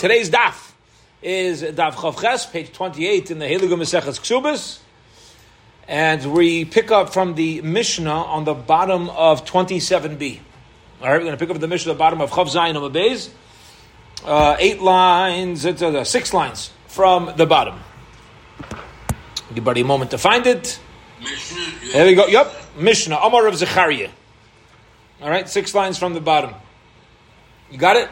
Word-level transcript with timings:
today's 0.00 0.30
daf 0.30 0.72
is 1.22 1.62
Daf 1.62 1.92
Chavches, 1.92 2.50
page 2.50 2.72
28 2.72 3.30
in 3.30 3.38
the 3.38 3.44
Heligum 3.44 3.80
Maseches 3.80 4.18
Ksubis. 4.18 4.78
And 5.86 6.32
we 6.32 6.64
pick 6.64 6.90
up 6.90 7.12
from 7.12 7.34
the 7.34 7.60
Mishnah 7.60 8.10
on 8.10 8.44
the 8.44 8.54
bottom 8.54 9.10
of 9.10 9.44
27b. 9.44 10.40
All 11.02 11.06
right, 11.06 11.12
we're 11.12 11.18
going 11.18 11.32
to 11.32 11.36
pick 11.36 11.50
up 11.50 11.60
the 11.60 11.68
Mishnah 11.68 11.92
at 11.92 11.96
the 11.96 11.98
bottom 11.98 12.22
of 12.22 12.30
Chav 12.30 12.46
Zayin 12.46 12.76
Amabez. 12.76 13.28
Uh, 14.24 14.56
eight 14.58 14.80
lines, 14.80 15.66
it's, 15.66 15.82
uh, 15.82 16.02
six 16.04 16.32
lines 16.32 16.70
from 16.86 17.34
the 17.36 17.44
bottom. 17.44 17.78
Give 18.70 18.78
everybody 19.50 19.82
a 19.82 19.84
moment 19.84 20.12
to 20.12 20.18
find 20.18 20.46
it. 20.46 20.80
Mishnah. 21.20 21.92
There 21.92 22.06
we 22.06 22.14
go. 22.14 22.26
Yep. 22.26 22.54
Mishnah. 22.78 23.16
Amar 23.16 23.46
of 23.46 23.56
Zechariah. 23.56 24.08
All 25.20 25.28
right, 25.28 25.46
six 25.46 25.74
lines 25.74 25.98
from 25.98 26.14
the 26.14 26.22
bottom. 26.22 26.54
You 27.70 27.76
got 27.76 27.96
it? 27.96 28.08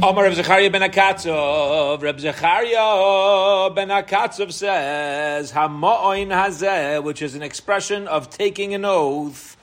Amar 0.00 0.26
Reb 0.26 0.34
Zechariah 0.34 0.70
ben 0.70 0.82
Akatzov. 0.82 2.00
Reb 2.00 2.20
Zechariah 2.20 3.68
ben 3.74 3.88
Akatzov 3.88 4.52
says, 4.52 5.50
Hama'oin 5.50 6.28
hazeh, 6.28 7.02
which 7.02 7.20
is 7.20 7.34
an 7.34 7.42
expression 7.42 8.06
of 8.06 8.30
taking 8.30 8.74
an 8.74 8.84
oath. 8.84 9.56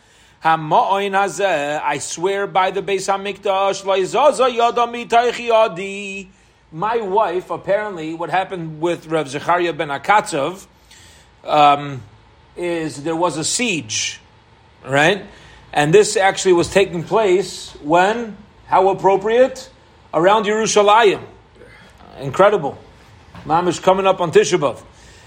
Hama'oin 0.43 1.12
hazeh, 1.12 1.81
I 1.81 1.99
swear 1.99 2.48
by 2.48 2.71
the 2.71 2.81
Beis 2.81 3.07
HaMikdash, 3.07 3.84
Laizaza 3.84 4.53
yada 4.53 4.81
mitaychi 4.81 5.48
yadi. 5.48 6.27
My 6.70 6.98
wife, 6.98 7.49
apparently, 7.49 8.13
what 8.13 8.29
happened 8.29 8.81
with 8.81 9.07
Reb 9.07 9.29
Zechariah 9.29 9.71
ben 9.71 9.88
Akatzov 9.88 10.67
um, 11.45 12.04
is 12.57 13.04
there 13.04 13.15
was 13.15 13.38
a 13.38 13.45
siege, 13.45 14.20
right? 14.85 15.23
And 15.71 15.93
this 15.93 16.17
actually 16.17 16.54
was 16.54 16.70
taking 16.70 17.05
place 17.05 17.71
when? 17.81 18.35
How 18.67 18.90
appropriate? 18.90 19.70
Around 20.16 20.46
Yerushalayim. 20.46 21.22
Incredible. 22.20 22.78
Mamish 23.44 23.84
coming 23.84 24.08
up 24.08 24.22
on 24.22 24.32
Tisha 24.32 24.57
B'Av. 24.57 24.82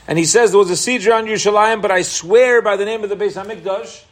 And 0.08 0.19
he 0.19 0.25
says 0.25 0.53
there 0.53 0.58
was 0.58 0.70
a 0.70 0.77
siege 0.77 1.06
around 1.06 1.27
Yerushalayim, 1.27 1.83
but 1.83 1.91
I 1.91 2.00
swear 2.00 2.62
by 2.62 2.77
the 2.77 2.86
name 2.86 3.05
of 3.05 3.11
the 3.11 3.17
Beis 3.17 3.34
HaMikdash 3.41 4.05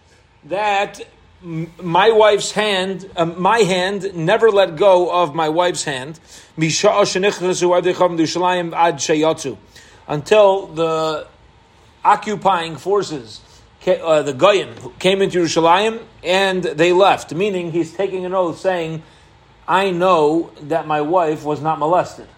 that 0.44 1.00
my 1.40 2.10
wife's 2.10 2.52
hand, 2.52 3.10
uh, 3.16 3.24
my 3.24 3.60
hand 3.60 4.14
never 4.14 4.50
let 4.50 4.76
go 4.76 5.10
of 5.10 5.34
my 5.34 5.48
wife's 5.48 5.84
hand 5.84 6.20
until 10.08 10.66
the 10.66 11.26
occupying 12.04 12.76
forces, 12.76 13.40
uh, 13.86 14.22
the 14.22 14.34
Goyim, 14.34 14.74
came 14.98 15.22
into 15.22 15.38
Yerushalayim 15.42 16.02
and 16.22 16.62
they 16.62 16.92
left. 16.92 17.32
Meaning 17.34 17.72
he's 17.72 17.94
taking 17.94 18.26
an 18.26 18.34
oath 18.34 18.58
saying, 18.58 19.02
I 19.68 19.90
know 19.90 20.50
that 20.62 20.86
my 20.86 21.00
wife 21.00 21.44
was 21.44 21.60
not 21.60 21.78
molested. 21.78 22.28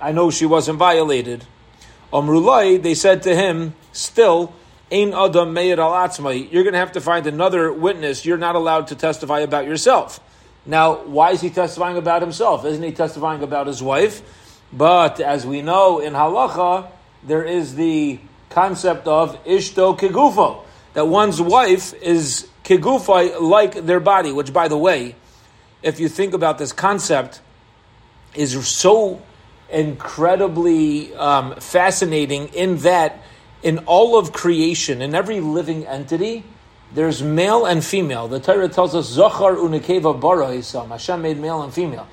I 0.00 0.12
know 0.12 0.30
she 0.30 0.46
wasn't 0.46 0.78
violated. 0.78 1.44
Amrulai, 2.12 2.82
they 2.82 2.94
said 2.94 3.22
to 3.22 3.34
him, 3.34 3.74
still, 3.92 4.52
Ein 4.90 5.12
Adam 5.12 5.56
al 5.56 6.32
you're 6.34 6.62
going 6.62 6.72
to 6.72 6.78
have 6.78 6.92
to 6.92 7.00
find 7.00 7.26
another 7.26 7.70
witness. 7.72 8.24
You're 8.24 8.38
not 8.38 8.54
allowed 8.54 8.86
to 8.88 8.94
testify 8.94 9.40
about 9.40 9.66
yourself. 9.66 10.20
Now, 10.64 11.04
why 11.04 11.32
is 11.32 11.40
he 11.40 11.50
testifying 11.50 11.96
about 11.96 12.22
himself? 12.22 12.64
Isn't 12.64 12.82
he 12.82 12.92
testifying 12.92 13.42
about 13.42 13.66
his 13.66 13.82
wife? 13.82 14.22
But 14.72 15.20
as 15.20 15.46
we 15.46 15.62
know 15.62 16.00
in 16.00 16.12
halacha, 16.14 16.90
there 17.22 17.44
is 17.44 17.74
the 17.74 18.18
concept 18.50 19.06
of 19.06 19.42
ishto 19.44 19.98
kegufo, 19.98 20.64
that 20.94 21.06
one's 21.06 21.40
wife 21.40 21.94
is 22.02 22.48
kegufa 22.64 23.40
like 23.40 23.86
their 23.86 24.00
body, 24.00 24.32
which, 24.32 24.52
by 24.52 24.68
the 24.68 24.78
way, 24.78 25.16
if 25.82 26.00
you 26.00 26.08
think 26.08 26.34
about 26.34 26.58
this 26.58 26.72
concept, 26.72 27.40
is 28.34 28.66
so 28.68 29.22
incredibly 29.70 31.14
um, 31.14 31.54
fascinating 31.56 32.48
in 32.48 32.78
that 32.78 33.22
in 33.62 33.78
all 33.80 34.18
of 34.18 34.32
creation, 34.32 35.02
in 35.02 35.14
every 35.14 35.40
living 35.40 35.86
entity, 35.86 36.44
there's 36.92 37.22
male 37.22 37.66
and 37.66 37.84
female. 37.84 38.28
The 38.28 38.40
Torah 38.40 38.68
tells 38.68 38.94
us, 38.94 39.16
Zochar 39.16 39.56
unekeva 39.56 40.18
bara 40.18 40.46
Isam. 40.46 40.88
Hashem 40.88 41.20
made 41.20 41.38
male 41.38 41.62
and 41.62 41.72
female. 41.72 42.06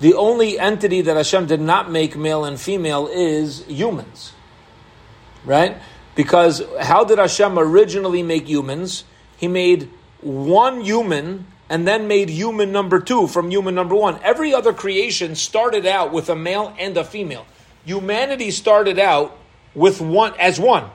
The 0.00 0.14
only 0.14 0.58
entity 0.58 1.02
that 1.02 1.16
Hashem 1.16 1.46
did 1.46 1.60
not 1.60 1.90
make 1.90 2.16
male 2.16 2.44
and 2.44 2.58
female 2.60 3.08
is 3.08 3.64
humans. 3.66 4.32
Right? 5.44 5.76
Because 6.14 6.62
how 6.80 7.04
did 7.04 7.18
Hashem 7.18 7.58
originally 7.58 8.22
make 8.22 8.48
humans? 8.48 9.04
He 9.36 9.48
made 9.48 9.90
one 10.20 10.80
human 10.80 11.46
and 11.72 11.88
then 11.88 12.06
made 12.06 12.28
human 12.28 12.70
number 12.70 13.00
two 13.00 13.26
from 13.26 13.50
human 13.50 13.74
number 13.74 13.94
one. 13.94 14.20
Every 14.22 14.52
other 14.52 14.74
creation 14.74 15.34
started 15.34 15.86
out 15.86 16.12
with 16.12 16.28
a 16.28 16.36
male 16.36 16.76
and 16.78 16.94
a 16.98 17.02
female. 17.02 17.46
Humanity 17.86 18.50
started 18.50 18.98
out 18.98 19.38
with 19.74 19.98
one 19.98 20.34
as 20.38 20.60
one. 20.60 20.90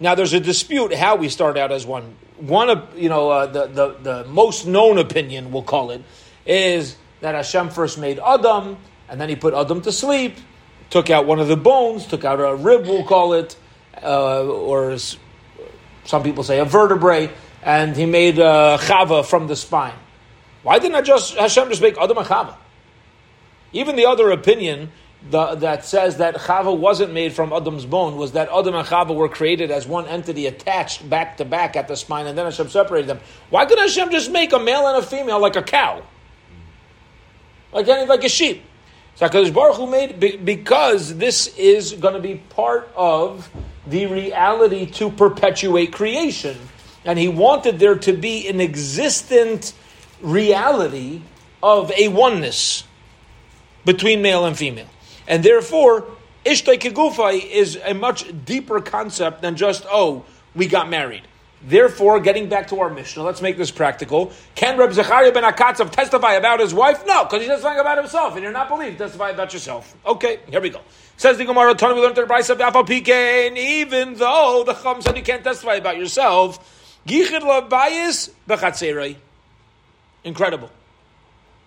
Now 0.00 0.16
there's 0.16 0.32
a 0.32 0.40
dispute 0.40 0.92
how 0.92 1.14
we 1.14 1.28
start 1.28 1.56
out 1.56 1.70
as 1.70 1.86
one. 1.86 2.16
One 2.36 2.68
of 2.68 2.98
you 2.98 3.08
know 3.08 3.30
uh, 3.30 3.46
the, 3.46 3.66
the 3.68 3.96
the 4.02 4.24
most 4.24 4.66
known 4.66 4.98
opinion 4.98 5.52
we'll 5.52 5.62
call 5.62 5.92
it 5.92 6.02
is 6.44 6.96
that 7.20 7.36
Hashem 7.36 7.70
first 7.70 7.96
made 7.96 8.18
Adam 8.18 8.78
and 9.08 9.20
then 9.20 9.28
he 9.28 9.36
put 9.36 9.54
Adam 9.54 9.82
to 9.82 9.92
sleep, 9.92 10.34
took 10.90 11.10
out 11.10 11.26
one 11.26 11.38
of 11.38 11.46
the 11.46 11.56
bones, 11.56 12.08
took 12.08 12.24
out 12.24 12.40
a 12.40 12.56
rib 12.56 12.86
we'll 12.86 13.04
call 13.04 13.34
it, 13.34 13.54
uh, 14.02 14.42
or 14.42 14.98
some 14.98 16.24
people 16.24 16.42
say 16.42 16.58
a 16.58 16.64
vertebrae, 16.64 17.30
and 17.66 17.96
he 17.96 18.06
made 18.06 18.38
uh, 18.38 18.78
Chava 18.80 19.26
from 19.26 19.48
the 19.48 19.56
spine. 19.56 19.98
Why 20.62 20.78
didn't 20.78 20.94
I 20.94 21.02
just 21.02 21.34
Hashem 21.34 21.68
just 21.68 21.82
make 21.82 21.98
Adam 21.98 22.16
and 22.16 22.26
Chava? 22.26 22.54
Even 23.72 23.96
the 23.96 24.06
other 24.06 24.30
opinion 24.30 24.92
the, 25.30 25.56
that 25.56 25.84
says 25.84 26.18
that 26.18 26.36
Chava 26.36 26.76
wasn't 26.76 27.12
made 27.12 27.32
from 27.32 27.52
Adam's 27.52 27.84
bone 27.84 28.16
was 28.16 28.32
that 28.32 28.48
Adam 28.56 28.76
and 28.76 28.86
Chava 28.86 29.14
were 29.14 29.28
created 29.28 29.72
as 29.72 29.86
one 29.86 30.06
entity 30.06 30.46
attached 30.46 31.08
back 31.10 31.36
to 31.38 31.44
back 31.44 31.74
at 31.74 31.88
the 31.88 31.96
spine, 31.96 32.26
and 32.26 32.38
then 32.38 32.44
Hashem 32.44 32.68
separated 32.68 33.08
them. 33.08 33.20
Why 33.50 33.66
couldn't 33.66 33.82
Hashem 33.82 34.12
just 34.12 34.30
make 34.30 34.52
a 34.52 34.60
male 34.60 34.86
and 34.86 34.98
a 34.98 35.06
female 35.06 35.40
like 35.40 35.56
a 35.56 35.62
cow, 35.62 36.04
like 37.72 37.88
any, 37.88 38.06
like 38.06 38.22
a 38.22 38.28
sheep? 38.28 38.62
So 39.16 39.28
Baruch 39.28 39.76
Hu 39.76 39.90
made 39.90 40.44
because 40.44 41.16
this 41.16 41.48
is 41.56 41.94
going 41.94 42.14
to 42.14 42.20
be 42.20 42.36
part 42.50 42.90
of 42.94 43.50
the 43.86 44.06
reality 44.06 44.86
to 44.86 45.10
perpetuate 45.10 45.92
creation, 45.92 46.56
and 47.06 47.18
He 47.18 47.28
wanted 47.28 47.78
there 47.78 47.96
to 47.96 48.12
be 48.12 48.48
an 48.48 48.60
existent 48.60 49.72
reality 50.20 51.22
of 51.62 51.90
a 51.92 52.08
oneness 52.08 52.84
between 53.84 54.20
male 54.20 54.44
and 54.44 54.56
female. 54.56 54.88
And 55.26 55.42
therefore, 55.42 56.04
Ishtay 56.44 56.78
Kegufai 56.78 57.48
is 57.50 57.78
a 57.84 57.94
much 57.94 58.26
deeper 58.44 58.80
concept 58.80 59.42
than 59.42 59.56
just, 59.56 59.84
oh, 59.90 60.24
we 60.54 60.66
got 60.66 60.88
married. 60.88 61.22
Therefore, 61.62 62.20
getting 62.20 62.48
back 62.48 62.68
to 62.68 62.80
our 62.80 62.90
Mishnah, 62.90 63.22
let's 63.22 63.40
make 63.40 63.56
this 63.56 63.70
practical. 63.70 64.30
Can 64.54 64.78
Reb 64.78 64.92
Zechariah 64.92 65.32
ben 65.32 65.42
Akatzav 65.42 65.90
testify 65.90 66.34
about 66.34 66.60
his 66.60 66.74
wife? 66.74 67.04
No, 67.06 67.24
because 67.24 67.40
he's 67.40 67.48
testifying 67.48 67.80
about 67.80 67.98
himself, 67.98 68.34
and 68.34 68.42
you're 68.42 68.52
not 68.52 68.68
believed. 68.68 68.98
Testify 68.98 69.30
about 69.30 69.52
yourself. 69.52 69.96
Okay, 70.06 70.40
here 70.48 70.60
we 70.60 70.70
go. 70.70 70.82
Says 71.16 71.38
the 71.38 71.44
Gemara, 71.44 71.74
we 71.74 72.00
learned 72.00 72.14
the 72.14 72.22
Brisa 72.22 72.60
of 72.60 72.90
even 73.56 74.14
though 74.14 74.64
the 74.66 74.74
Chum 74.74 75.00
said 75.00 75.16
you 75.16 75.22
can't 75.22 75.42
testify 75.42 75.74
about 75.74 75.96
yourself, 75.96 76.75
Gichid 77.06 77.42
Labayis 77.42 78.30
Bechatzerei. 78.48 79.16
Incredible. 80.24 80.70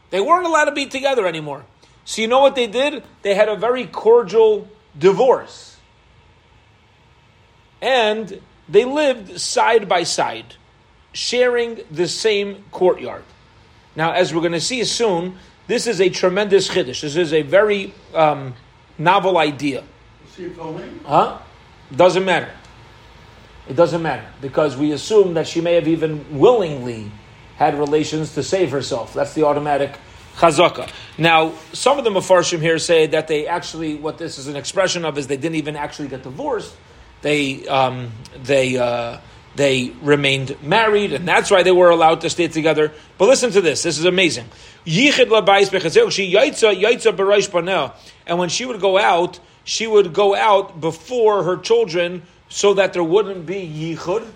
They 0.09 0.19
weren't 0.19 0.45
allowed 0.45 0.65
to 0.65 0.71
be 0.71 0.85
together 0.85 1.25
anymore. 1.25 1.65
So 2.03 2.21
you 2.21 2.27
know 2.27 2.39
what 2.39 2.55
they 2.55 2.67
did? 2.67 3.03
They 3.21 3.35
had 3.35 3.47
a 3.47 3.55
very 3.55 3.85
cordial 3.85 4.67
divorce. 4.97 5.77
And 7.81 8.41
they 8.67 8.83
lived 8.83 9.39
side 9.39 9.87
by 9.87 10.03
side, 10.03 10.55
sharing 11.13 11.79
the 11.89 12.07
same 12.07 12.65
courtyard. 12.71 13.23
Now, 13.95 14.11
as 14.11 14.33
we're 14.33 14.41
going 14.41 14.53
to 14.53 14.61
see 14.61 14.83
soon, 14.83 15.37
this 15.67 15.87
is 15.87 16.01
a 16.01 16.09
tremendous 16.09 16.67
chiddush. 16.67 17.01
This 17.01 17.15
is 17.15 17.31
a 17.31 17.43
very 17.43 17.93
um, 18.13 18.55
novel 18.97 19.37
idea. 19.37 19.83
See 20.31 20.43
you 20.43 20.53
filming? 20.53 20.99
Huh? 21.05 21.37
Doesn't 21.95 22.25
matter. 22.25 22.51
It 23.69 23.75
doesn't 23.75 24.01
matter 24.01 24.25
because 24.41 24.75
we 24.75 24.91
assume 24.91 25.35
that 25.35 25.47
she 25.47 25.61
may 25.61 25.75
have 25.75 25.87
even 25.87 26.39
willingly 26.39 27.11
had 27.55 27.77
relations 27.77 28.33
to 28.33 28.41
save 28.41 28.71
herself. 28.71 29.13
That's 29.13 29.35
the 29.35 29.45
automatic 29.45 29.95
chazaka. 30.37 30.89
Now, 31.17 31.53
some 31.71 31.99
of 31.99 32.03
the 32.03 32.09
mafarshim 32.09 32.61
here 32.61 32.79
say 32.79 33.05
that 33.07 33.27
they 33.27 33.47
actually, 33.47 33.95
what 33.95 34.17
this 34.17 34.39
is 34.39 34.47
an 34.47 34.55
expression 34.55 35.05
of, 35.05 35.17
is 35.17 35.27
they 35.27 35.37
didn't 35.37 35.57
even 35.57 35.75
actually 35.75 36.07
get 36.07 36.23
divorced. 36.23 36.73
They 37.21 37.67
um, 37.67 38.11
they 38.41 38.77
uh, 38.77 39.19
they 39.55 39.91
remained 40.01 40.61
married, 40.63 41.13
and 41.13 41.27
that's 41.27 41.51
why 41.51 41.61
they 41.63 41.71
were 41.71 41.89
allowed 41.89 42.21
to 42.21 42.29
stay 42.29 42.47
together. 42.47 42.93
But 43.17 43.27
listen 43.27 43.51
to 43.51 43.59
this. 43.61 43.83
This 43.83 43.99
is 43.99 44.05
amazing. 44.05 44.45
And 44.85 45.29
when 48.39 48.49
she 48.49 48.65
would 48.65 48.79
go 48.79 48.97
out, 48.97 49.39
she 49.65 49.85
would 49.85 50.13
go 50.13 50.33
out 50.33 50.79
before 50.79 51.43
her 51.43 51.57
children, 51.57 52.23
so 52.49 52.73
that 52.73 52.93
there 52.93 53.03
wouldn't 53.03 53.45
be 53.45 53.65
yichud. 53.67 54.27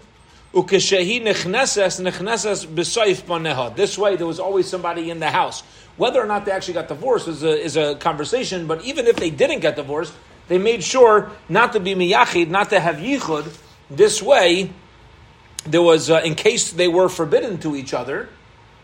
This 3.76 3.98
way, 3.98 4.16
there 4.16 4.28
was 4.28 4.40
always 4.40 4.70
somebody 4.70 5.10
in 5.10 5.20
the 5.20 5.30
house. 5.32 5.64
Whether 5.98 6.22
or 6.22 6.28
not 6.28 6.46
they 6.46 6.52
actually 6.52 6.76
got 6.76 6.88
divorced 6.88 7.28
is 7.28 7.44
a, 7.44 7.60
is 7.60 7.76
a 7.76 7.96
conversation, 7.96 8.68
but 8.68 8.84
even 8.86 9.08
if 9.08 9.16
they 9.16 9.32
didn't 9.32 9.60
get 9.60 9.76
divorced, 9.76 10.14
they 10.48 10.58
made 10.58 10.84
sure 10.84 11.32
not 11.50 11.74
to 11.74 11.80
be 11.80 11.96
miyachid, 11.96 12.50
not 12.50 12.70
to 12.70 12.80
have 12.80 12.98
yichud. 12.98 13.56
This 13.90 14.22
way, 14.22 14.70
there 15.66 15.82
was, 15.82 16.10
uh, 16.10 16.22
in 16.24 16.36
case 16.36 16.72
they 16.72 16.88
were 16.88 17.10
forbidden 17.10 17.58
to 17.60 17.76
each 17.76 17.94
other, 17.94 18.30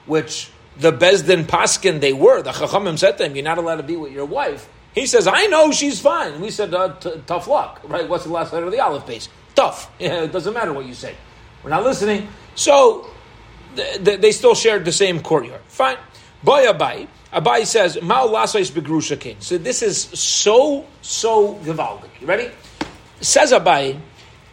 which 0.05 0.49
the 0.77 0.91
Bezdin 0.91 1.43
Paskin 1.43 1.99
they 1.99 2.13
were, 2.13 2.41
the 2.41 2.51
Chachamim 2.51 2.97
said 2.97 3.17
to 3.17 3.25
him, 3.25 3.35
you're 3.35 3.43
not 3.43 3.57
allowed 3.57 3.77
to 3.77 3.83
be 3.83 3.95
with 3.95 4.11
your 4.11 4.25
wife. 4.25 4.67
He 4.93 5.05
says, 5.05 5.27
I 5.27 5.45
know 5.47 5.71
she's 5.71 5.99
fine. 5.99 6.41
We 6.41 6.49
said, 6.49 6.73
uh, 6.73 6.95
t- 6.95 7.21
tough 7.25 7.47
luck, 7.47 7.81
right? 7.83 8.07
What's 8.09 8.23
the 8.23 8.31
last 8.31 8.53
letter 8.53 8.65
of 8.65 8.71
the 8.71 8.79
aleph 8.79 9.05
beis? 9.05 9.27
Tough. 9.55 9.91
Yeah, 9.99 10.23
it 10.23 10.31
doesn't 10.31 10.53
matter 10.53 10.73
what 10.73 10.85
you 10.85 10.93
say. 10.93 11.15
We're 11.63 11.69
not 11.69 11.83
listening. 11.83 12.27
So 12.55 13.07
th- 13.75 14.03
th- 14.03 14.21
they 14.21 14.31
still 14.31 14.55
shared 14.55 14.85
the 14.85 14.91
same 14.91 15.21
courtyard. 15.21 15.61
Fine. 15.67 15.97
Boy 16.43 16.65
Abai. 16.65 17.07
Abai 17.33 17.65
says, 17.65 18.01
Mao 18.01 18.27
lasais 18.27 18.71
begrusha 18.71 19.19
king. 19.19 19.37
So 19.39 19.57
this 19.57 19.81
is 19.81 20.01
so, 20.01 20.85
so 21.01 21.55
gewaldic. 21.63 22.09
You 22.19 22.27
ready? 22.27 22.49
Says 23.21 23.51
Abai, 23.51 23.99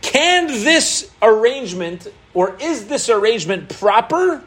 can 0.03 0.49
this 0.49 1.11
arrangement, 1.23 2.09
or 2.35 2.57
is 2.61 2.87
this 2.87 3.09
arrangement 3.09 3.71
proper 3.79 4.43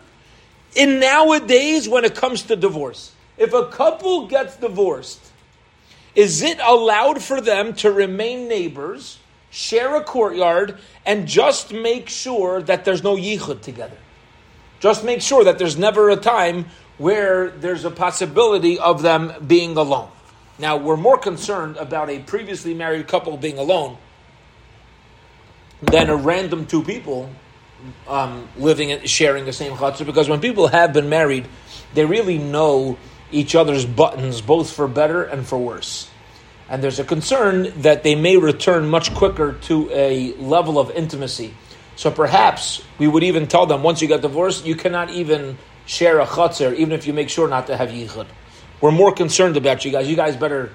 in 0.75 0.99
nowadays 0.99 1.89
when 1.89 2.05
it 2.05 2.15
comes 2.15 2.43
to 2.43 2.55
divorce? 2.55 3.13
If 3.37 3.53
a 3.53 3.67
couple 3.67 4.27
gets 4.27 4.57
divorced, 4.57 5.28
is 6.19 6.41
it 6.41 6.59
allowed 6.61 7.23
for 7.23 7.39
them 7.39 7.73
to 7.75 7.89
remain 7.89 8.49
neighbors, 8.49 9.19
share 9.51 9.95
a 9.95 10.03
courtyard, 10.03 10.77
and 11.05 11.25
just 11.25 11.71
make 11.71 12.09
sure 12.09 12.61
that 12.61 12.83
there's 12.83 13.01
no 13.01 13.15
yichud 13.15 13.61
together? 13.61 13.95
Just 14.81 15.05
make 15.05 15.21
sure 15.21 15.45
that 15.45 15.57
there's 15.57 15.77
never 15.77 16.09
a 16.09 16.17
time 16.17 16.65
where 16.97 17.51
there's 17.51 17.85
a 17.85 17.89
possibility 17.89 18.77
of 18.77 19.01
them 19.01 19.31
being 19.47 19.77
alone. 19.77 20.09
Now, 20.57 20.75
we're 20.75 20.97
more 20.97 21.17
concerned 21.17 21.77
about 21.77 22.09
a 22.09 22.19
previously 22.19 22.73
married 22.73 23.07
couple 23.07 23.37
being 23.37 23.57
alone 23.57 23.95
than 25.81 26.09
a 26.09 26.17
random 26.17 26.65
two 26.65 26.83
people 26.83 27.29
um, 28.09 28.49
living 28.57 28.91
and 28.91 29.09
sharing 29.09 29.45
the 29.45 29.53
same 29.53 29.71
chutzah. 29.71 30.05
Because 30.05 30.27
when 30.27 30.41
people 30.41 30.67
have 30.67 30.91
been 30.91 31.07
married, 31.07 31.47
they 31.93 32.03
really 32.03 32.37
know 32.37 32.97
each 33.31 33.55
other's 33.55 33.85
buttons, 33.85 34.41
both 34.41 34.71
for 34.71 34.87
better 34.87 35.23
and 35.23 35.45
for 35.45 35.57
worse. 35.57 36.09
And 36.69 36.83
there's 36.83 36.99
a 36.99 37.03
concern 37.03 37.73
that 37.81 38.03
they 38.03 38.15
may 38.15 38.37
return 38.37 38.89
much 38.89 39.13
quicker 39.15 39.53
to 39.63 39.89
a 39.91 40.33
level 40.35 40.77
of 40.79 40.91
intimacy. 40.91 41.53
So 41.95 42.11
perhaps 42.11 42.83
we 42.97 43.07
would 43.07 43.23
even 43.23 43.47
tell 43.47 43.65
them 43.65 43.83
once 43.83 44.01
you 44.01 44.07
got 44.07 44.21
divorced, 44.21 44.65
you 44.65 44.75
cannot 44.75 45.09
even 45.09 45.57
share 45.85 46.19
a 46.19 46.25
chutzah, 46.25 46.75
even 46.75 46.91
if 46.91 47.07
you 47.07 47.13
make 47.13 47.29
sure 47.29 47.47
not 47.47 47.67
to 47.67 47.75
have 47.75 47.89
yichud. 47.89 48.27
We're 48.79 48.91
more 48.91 49.11
concerned 49.11 49.57
about 49.57 49.83
you 49.83 49.91
guys. 49.91 50.07
You 50.07 50.15
guys 50.15 50.37
better, 50.37 50.71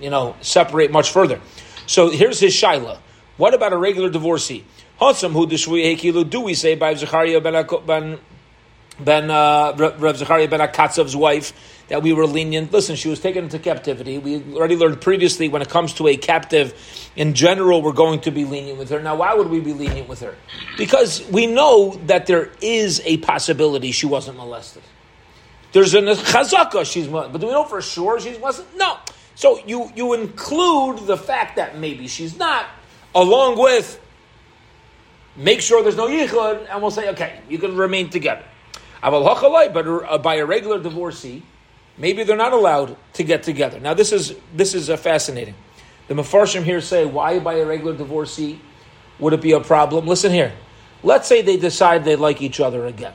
you 0.00 0.10
know, 0.10 0.34
separate 0.40 0.90
much 0.90 1.10
further. 1.12 1.40
So 1.86 2.10
here's 2.10 2.40
his 2.40 2.54
shaila. 2.54 2.98
What 3.36 3.54
about 3.54 3.72
a 3.72 3.76
regular 3.76 4.08
divorcee? 4.08 4.64
Hansam 5.00 5.32
who 5.32 6.24
do 6.24 6.40
we 6.40 6.54
say 6.54 6.74
by 6.74 6.94
Zechariah 6.94 7.40
ben 7.40 8.18
ben 8.98 9.30
uh, 9.30 9.74
Rav 9.76 10.16
Zechariah 10.16 10.48
ben 10.48 10.60
Akatzov's 10.60 11.16
wife 11.16 11.52
that 11.88 12.02
we 12.02 12.12
were 12.12 12.26
lenient. 12.26 12.72
Listen, 12.72 12.96
she 12.96 13.08
was 13.08 13.20
taken 13.20 13.44
into 13.44 13.58
captivity. 13.58 14.18
We 14.18 14.42
already 14.54 14.76
learned 14.76 15.00
previously 15.00 15.48
when 15.48 15.62
it 15.62 15.68
comes 15.68 15.94
to 15.94 16.08
a 16.08 16.16
captive, 16.16 16.74
in 17.14 17.34
general, 17.34 17.80
we're 17.80 17.92
going 17.92 18.20
to 18.20 18.30
be 18.30 18.44
lenient 18.44 18.78
with 18.78 18.90
her. 18.90 19.00
Now, 19.00 19.16
why 19.16 19.34
would 19.34 19.48
we 19.48 19.60
be 19.60 19.72
lenient 19.72 20.08
with 20.08 20.20
her? 20.20 20.34
Because 20.76 21.24
we 21.30 21.46
know 21.46 22.00
that 22.06 22.26
there 22.26 22.50
is 22.60 23.00
a 23.04 23.18
possibility 23.18 23.92
she 23.92 24.06
wasn't 24.06 24.36
molested. 24.36 24.82
There's 25.72 25.94
a 25.94 26.00
chazaka 26.00 26.90
she's, 26.90 27.06
but 27.06 27.32
do 27.38 27.46
we 27.46 27.52
know 27.52 27.64
for 27.64 27.82
sure 27.82 28.18
she's 28.18 28.38
wasn't? 28.38 28.76
No. 28.76 28.96
So 29.34 29.60
you 29.66 29.92
you 29.94 30.14
include 30.14 31.06
the 31.06 31.18
fact 31.18 31.56
that 31.56 31.76
maybe 31.76 32.08
she's 32.08 32.38
not, 32.38 32.66
along 33.14 33.58
with 33.58 34.00
make 35.36 35.60
sure 35.60 35.82
there's 35.82 35.96
no 35.96 36.08
yichud, 36.08 36.66
and 36.70 36.80
we'll 36.80 36.90
say 36.90 37.10
okay, 37.10 37.40
you 37.48 37.58
can 37.58 37.76
remain 37.76 38.08
together. 38.08 38.44
But 39.02 40.22
by 40.22 40.34
a 40.36 40.46
regular 40.46 40.80
divorcee, 40.80 41.42
maybe 41.98 42.24
they're 42.24 42.36
not 42.36 42.52
allowed 42.52 42.96
to 43.14 43.22
get 43.22 43.42
together. 43.42 43.80
Now 43.80 43.94
this 43.94 44.12
is 44.12 44.34
this 44.54 44.74
is 44.74 44.90
uh, 44.90 44.96
fascinating. 44.96 45.54
The 46.08 46.14
Mefarshim 46.14 46.62
here 46.62 46.80
say, 46.80 47.04
why 47.04 47.38
by 47.40 47.54
a 47.54 47.66
regular 47.66 47.96
divorcee 47.96 48.60
would 49.18 49.32
it 49.32 49.40
be 49.40 49.52
a 49.52 49.60
problem? 49.60 50.06
Listen 50.06 50.32
here. 50.32 50.52
Let's 51.02 51.28
say 51.28 51.42
they 51.42 51.56
decide 51.56 52.04
they 52.04 52.16
like 52.16 52.40
each 52.40 52.60
other 52.60 52.86
again. 52.86 53.14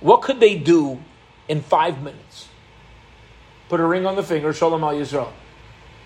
What 0.00 0.22
could 0.22 0.40
they 0.40 0.56
do 0.56 1.00
in 1.48 1.62
five 1.62 2.02
minutes? 2.02 2.48
Put 3.68 3.80
a 3.80 3.86
ring 3.86 4.06
on 4.06 4.16
the 4.16 4.22
finger, 4.22 4.52
Shalom 4.52 4.82
Al 4.84 4.94
Yisrael. 4.94 5.30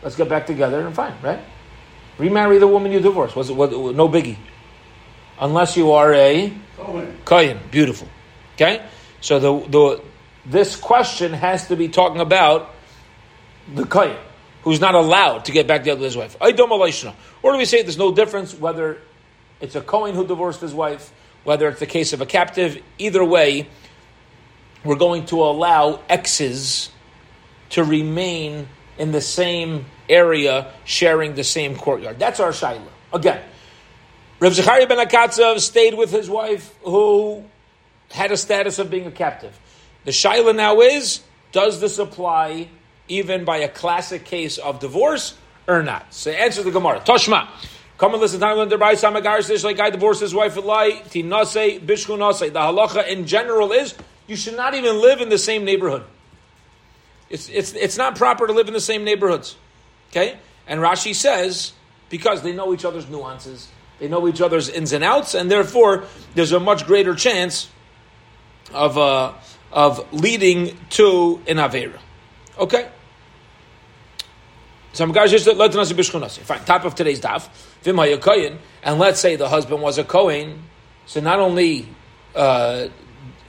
Let's 0.02 0.16
get 0.16 0.28
back 0.28 0.46
together 0.46 0.86
and 0.86 0.94
fine, 0.94 1.14
right? 1.22 1.40
Remarry 2.18 2.58
the 2.58 2.66
woman 2.66 2.92
you 2.92 3.00
divorced. 3.00 3.36
Was 3.36 3.50
it 3.50 3.56
what, 3.56 3.72
no 3.72 4.08
biggie? 4.08 4.36
Unless 5.40 5.76
you 5.76 5.92
are 5.92 6.14
a 6.14 6.52
Kohen. 7.24 7.58
Beautiful. 7.70 8.08
Okay? 8.54 8.84
So 9.20 9.38
the, 9.38 9.68
the 9.68 10.02
this 10.44 10.76
question 10.76 11.32
has 11.32 11.68
to 11.68 11.76
be 11.76 11.88
talking 11.88 12.20
about 12.20 12.74
the 13.74 13.84
Kohen, 13.84 14.16
who's 14.62 14.80
not 14.80 14.94
allowed 14.94 15.46
to 15.46 15.52
get 15.52 15.66
back 15.66 15.80
together 15.80 16.00
with 16.00 16.06
his 16.06 16.16
wife. 16.16 16.36
Or 16.40 17.52
do 17.52 17.58
we 17.58 17.64
say 17.64 17.82
there's 17.82 17.98
no 17.98 18.14
difference 18.14 18.54
whether 18.54 18.98
it's 19.60 19.74
a 19.74 19.80
Kohen 19.80 20.14
who 20.14 20.26
divorced 20.26 20.60
his 20.60 20.74
wife, 20.74 21.12
whether 21.44 21.68
it's 21.68 21.80
the 21.80 21.86
case 21.86 22.12
of 22.12 22.20
a 22.20 22.26
captive? 22.26 22.80
Either 22.98 23.24
way, 23.24 23.66
we're 24.84 24.96
going 24.96 25.26
to 25.26 25.42
allow 25.42 26.00
exes 26.08 26.90
to 27.70 27.82
remain 27.82 28.68
in 28.98 29.12
the 29.12 29.20
same 29.20 29.86
area, 30.08 30.72
sharing 30.84 31.34
the 31.34 31.44
same 31.44 31.76
courtyard. 31.76 32.18
That's 32.18 32.38
our 32.38 32.50
shaila. 32.50 32.86
Again, 33.12 33.42
Reb 34.38 34.52
Zechariah 34.52 34.86
ben 34.86 34.98
Akatzov 34.98 35.60
stayed 35.60 35.94
with 35.94 36.10
his 36.10 36.28
wife 36.28 36.74
who 36.82 37.44
had 38.10 38.32
a 38.32 38.36
status 38.36 38.78
of 38.78 38.90
being 38.90 39.06
a 39.06 39.10
captive. 39.10 39.58
The 40.04 40.10
shaila 40.10 40.54
now 40.54 40.80
is, 40.80 41.20
does 41.52 41.80
this 41.80 41.98
apply 41.98 42.68
even 43.08 43.44
by 43.44 43.58
a 43.58 43.68
classic 43.68 44.24
case 44.24 44.58
of 44.58 44.78
divorce 44.78 45.36
or 45.66 45.82
not? 45.82 46.12
So 46.12 46.30
answer 46.30 46.62
the 46.62 46.70
Gemara. 46.70 47.00
Toshma. 47.00 47.48
Come 47.98 48.12
and 48.12 48.20
listen 48.20 48.40
to 48.40 48.46
Time 48.46 48.68
the 48.68 48.76
Bryce 48.76 49.02
Samagaris 49.02 49.64
like 49.64 49.78
guy 49.78 49.88
divorced 49.88 50.20
his 50.20 50.34
wife 50.34 50.54
with 50.56 50.66
lie, 50.66 51.02
Bishku 51.06 52.18
Nase. 52.18 52.52
The 52.52 52.58
halacha 52.58 53.08
in 53.08 53.26
general 53.26 53.72
is 53.72 53.94
you 54.26 54.36
should 54.36 54.56
not 54.56 54.74
even 54.74 55.00
live 55.00 55.22
in 55.22 55.30
the 55.30 55.38
same 55.38 55.64
neighborhood. 55.64 56.04
It's, 57.30 57.48
it's, 57.48 57.72
it's 57.72 57.96
not 57.96 58.16
proper 58.16 58.46
to 58.46 58.52
live 58.52 58.68
in 58.68 58.74
the 58.74 58.80
same 58.80 59.02
neighborhoods. 59.02 59.56
Okay? 60.10 60.36
And 60.66 60.80
Rashi 60.80 61.14
says, 61.14 61.72
because 62.10 62.42
they 62.42 62.52
know 62.52 62.74
each 62.74 62.84
other's 62.84 63.08
nuances, 63.08 63.68
they 63.98 64.08
know 64.08 64.28
each 64.28 64.40
other's 64.40 64.68
ins 64.68 64.92
and 64.92 65.02
outs, 65.02 65.34
and 65.34 65.50
therefore 65.50 66.04
there's 66.34 66.52
a 66.52 66.60
much 66.60 66.86
greater 66.86 67.14
chance 67.14 67.68
of, 68.72 68.98
uh, 68.98 69.32
of 69.72 70.12
leading 70.12 70.76
to 70.90 71.40
an 71.46 71.56
Avera. 71.56 71.98
Okay? 72.58 72.88
Some 74.92 75.12
guys 75.12 75.30
just 75.30 75.46
let 75.46 75.76
us 75.76 75.92
bishkunasi. 75.92 76.38
Fine. 76.38 76.64
Top 76.64 76.86
of 76.86 76.94
today's 76.94 77.20
daf. 77.20 77.48
Vim 77.82 77.96
hayakoyin, 77.96 78.56
and 78.82 78.98
let's 78.98 79.20
say 79.20 79.36
the 79.36 79.48
husband 79.48 79.82
was 79.82 79.98
a 79.98 80.04
kohen. 80.04 80.62
So 81.04 81.20
not 81.20 81.38
only, 81.38 81.86
uh, 82.34 82.88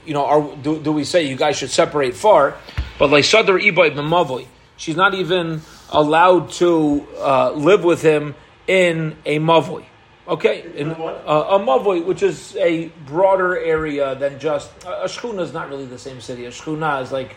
you 0.04 0.12
know, 0.12 0.26
are, 0.26 0.56
do, 0.56 0.78
do 0.78 0.92
we 0.92 1.04
say 1.04 1.22
you 1.26 1.36
guys 1.36 1.56
should 1.56 1.70
separate 1.70 2.14
far, 2.14 2.54
but 2.98 3.10
like 3.10 3.24
sadar 3.24 3.58
iboy 3.58 3.94
b'mavoy, 3.94 4.46
she's 4.76 4.96
not 4.96 5.14
even 5.14 5.62
allowed 5.88 6.50
to 6.52 7.06
uh, 7.16 7.52
live 7.52 7.82
with 7.82 8.02
him 8.02 8.34
in 8.66 9.16
a 9.24 9.38
mavoy. 9.38 9.86
Okay, 10.28 10.70
in, 10.76 10.90
uh, 10.90 10.94
a 10.94 11.58
mavoy, 11.58 12.04
which 12.04 12.22
is 12.22 12.54
a 12.56 12.88
broader 13.06 13.56
area 13.56 14.14
than 14.14 14.38
just 14.38 14.70
a 14.84 15.06
shchuna 15.06 15.40
is 15.40 15.54
not 15.54 15.70
really 15.70 15.86
the 15.86 15.98
same 15.98 16.20
city. 16.20 16.44
A 16.44 16.50
shchuna 16.50 17.02
is 17.02 17.10
like 17.10 17.34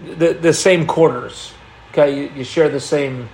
the 0.00 0.32
the 0.32 0.52
same 0.52 0.86
quarters. 0.86 1.52
Okay, 1.90 2.16
you, 2.16 2.32
you 2.36 2.44
share 2.44 2.68
the 2.68 2.78
same 2.78 3.28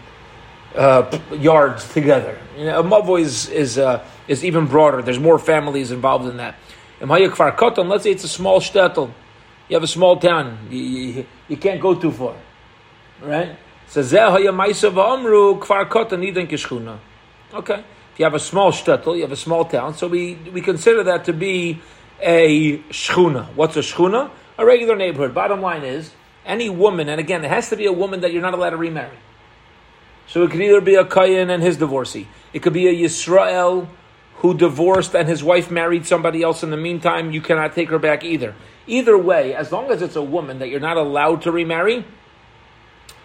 uh, 0.74 1.18
yards 1.32 1.92
together. 1.92 2.38
You 2.56 2.64
know, 2.64 2.80
a 2.80 2.82
mavoy 2.82 3.20
is 3.20 3.50
is 3.50 3.76
uh, 3.76 4.02
is 4.26 4.42
even 4.42 4.66
broader. 4.66 5.02
There's 5.02 5.20
more 5.20 5.38
families 5.38 5.90
involved 5.90 6.26
in 6.26 6.38
that. 6.38 6.54
Let's 7.00 8.04
say 8.04 8.10
it's 8.10 8.24
a 8.24 8.28
small 8.28 8.58
shtetl. 8.58 9.12
You 9.68 9.76
have 9.76 9.82
a 9.82 9.86
small 9.86 10.16
town. 10.16 10.66
You, 10.70 10.78
you, 10.78 11.26
you 11.48 11.56
can't 11.58 11.78
go 11.80 11.94
too 11.94 12.10
far, 12.10 12.34
right? 13.20 13.54
Okay. 17.52 17.84
You 18.18 18.24
have 18.24 18.34
a 18.34 18.40
small 18.40 18.72
shtetl, 18.72 19.14
you 19.14 19.22
have 19.22 19.32
a 19.32 19.36
small 19.36 19.64
town, 19.64 19.94
so 19.94 20.08
we, 20.08 20.34
we 20.52 20.60
consider 20.60 21.04
that 21.04 21.24
to 21.26 21.32
be 21.32 21.80
a 22.20 22.78
shchuna. 22.90 23.46
What's 23.54 23.76
a 23.76 23.80
shchuna? 23.80 24.30
A 24.58 24.66
regular 24.66 24.96
neighborhood. 24.96 25.32
Bottom 25.32 25.60
line 25.60 25.84
is, 25.84 26.10
any 26.44 26.68
woman, 26.68 27.08
and 27.08 27.20
again, 27.20 27.44
it 27.44 27.48
has 27.48 27.70
to 27.70 27.76
be 27.76 27.86
a 27.86 27.92
woman 27.92 28.22
that 28.22 28.32
you're 28.32 28.42
not 28.42 28.54
allowed 28.54 28.70
to 28.70 28.76
remarry. 28.76 29.16
So 30.26 30.42
it 30.42 30.50
could 30.50 30.60
either 30.60 30.80
be 30.80 30.96
a 30.96 31.04
Kayan 31.04 31.48
and 31.48 31.62
his 31.62 31.76
divorcee. 31.76 32.26
It 32.52 32.60
could 32.60 32.72
be 32.72 32.88
a 32.88 32.92
Yisrael 32.92 33.86
who 34.38 34.54
divorced 34.54 35.14
and 35.14 35.28
his 35.28 35.44
wife 35.44 35.70
married 35.70 36.04
somebody 36.04 36.42
else 36.42 36.64
in 36.64 36.70
the 36.70 36.76
meantime, 36.76 37.30
you 37.30 37.40
cannot 37.40 37.74
take 37.74 37.88
her 37.88 37.98
back 37.98 38.24
either. 38.24 38.54
Either 38.88 39.16
way, 39.16 39.54
as 39.54 39.70
long 39.70 39.90
as 39.90 40.02
it's 40.02 40.16
a 40.16 40.22
woman 40.22 40.58
that 40.58 40.68
you're 40.68 40.80
not 40.80 40.96
allowed 40.96 41.42
to 41.42 41.52
remarry, 41.52 42.04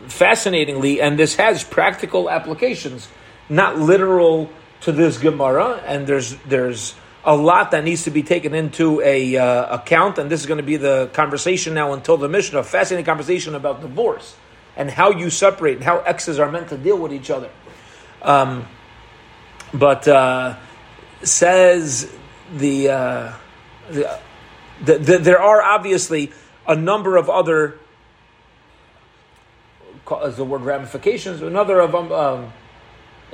fascinatingly, 0.08 1.02
and 1.02 1.18
this 1.18 1.36
has 1.36 1.64
practical 1.64 2.30
applications, 2.30 3.08
not 3.50 3.78
literal 3.78 4.50
to 4.84 4.92
this 4.92 5.18
Gemara, 5.18 5.82
and 5.86 6.08
there's 6.08 6.36
there's 6.48 6.96
a 7.26 7.36
lot 7.36 7.72
that 7.72 7.84
needs 7.84 8.04
to 8.04 8.12
be 8.12 8.24
taken 8.24 8.54
into 8.54 9.02
a 9.02 9.38
uh, 9.38 9.76
account, 9.76 10.18
and 10.18 10.30
this 10.30 10.42
is 10.42 10.46
going 10.46 10.58
to 10.58 10.64
be 10.64 10.78
the 10.78 11.10
conversation 11.14 11.74
now 11.74 11.94
until 11.94 12.18
the 12.18 12.28
Mishnah, 12.28 12.60
a 12.60 12.64
fascinating 12.64 13.06
conversation 13.06 13.56
about 13.56 13.82
divorce 13.82 14.36
and 14.76 14.90
how 14.90 15.12
you 15.12 15.30
separate 15.30 15.76
and 15.76 15.84
how 15.84 16.00
exes 16.00 16.40
are 16.40 16.52
meant 16.52 16.70
to 16.70 16.78
deal 16.78 16.98
with 16.98 17.14
each 17.14 17.30
other. 17.30 17.50
Um, 18.22 18.68
but 19.74 20.08
uh, 20.08 20.58
says 21.22 22.12
the, 22.56 22.90
uh, 22.90 23.34
the, 23.90 24.20
the, 24.84 24.98
the, 24.98 25.18
there 25.18 25.42
are 25.42 25.62
obviously 25.62 26.32
a 26.68 26.76
number 26.76 27.18
of 27.18 27.30
other 27.30 27.80
as 30.24 30.36
the 30.36 30.44
word 30.44 30.62
ramifications, 30.62 31.42
another 31.42 31.80
of 31.80 31.96
um, 31.96 32.12
um, 32.12 32.54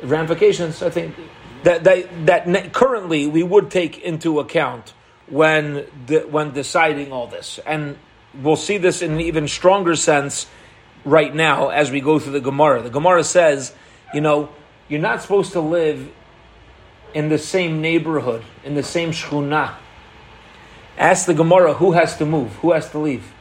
ramifications. 0.03 0.83
I 0.83 0.89
think 0.89 1.15
that 1.63 1.83
that, 1.83 2.25
that 2.25 2.73
currently 2.73 3.27
we 3.27 3.43
would 3.43 3.69
take 3.71 3.97
into 3.99 4.39
account 4.39 4.93
when 5.27 5.85
de, 6.05 6.21
when 6.21 6.51
deciding 6.51 7.11
all 7.11 7.27
this, 7.27 7.59
and 7.65 7.97
we'll 8.33 8.55
see 8.55 8.77
this 8.77 9.01
in 9.01 9.13
an 9.13 9.21
even 9.21 9.47
stronger 9.47 9.95
sense 9.95 10.47
right 11.05 11.33
now 11.33 11.69
as 11.69 11.91
we 11.91 12.01
go 12.01 12.19
through 12.19 12.33
the 12.33 12.41
Gemara. 12.41 12.81
The 12.81 12.89
Gemara 12.89 13.23
says, 13.23 13.73
you 14.13 14.21
know, 14.21 14.49
you're 14.87 15.01
not 15.01 15.21
supposed 15.21 15.53
to 15.53 15.61
live 15.61 16.11
in 17.13 17.29
the 17.29 17.37
same 17.37 17.81
neighborhood, 17.81 18.43
in 18.63 18.75
the 18.75 18.83
same 18.83 19.11
shchuna. 19.11 19.75
Ask 20.97 21.25
the 21.25 21.33
Gemara 21.33 21.73
who 21.73 21.93
has 21.93 22.17
to 22.17 22.25
move, 22.25 22.53
who 22.55 22.73
has 22.73 22.89
to 22.91 22.99
leave. 22.99 23.31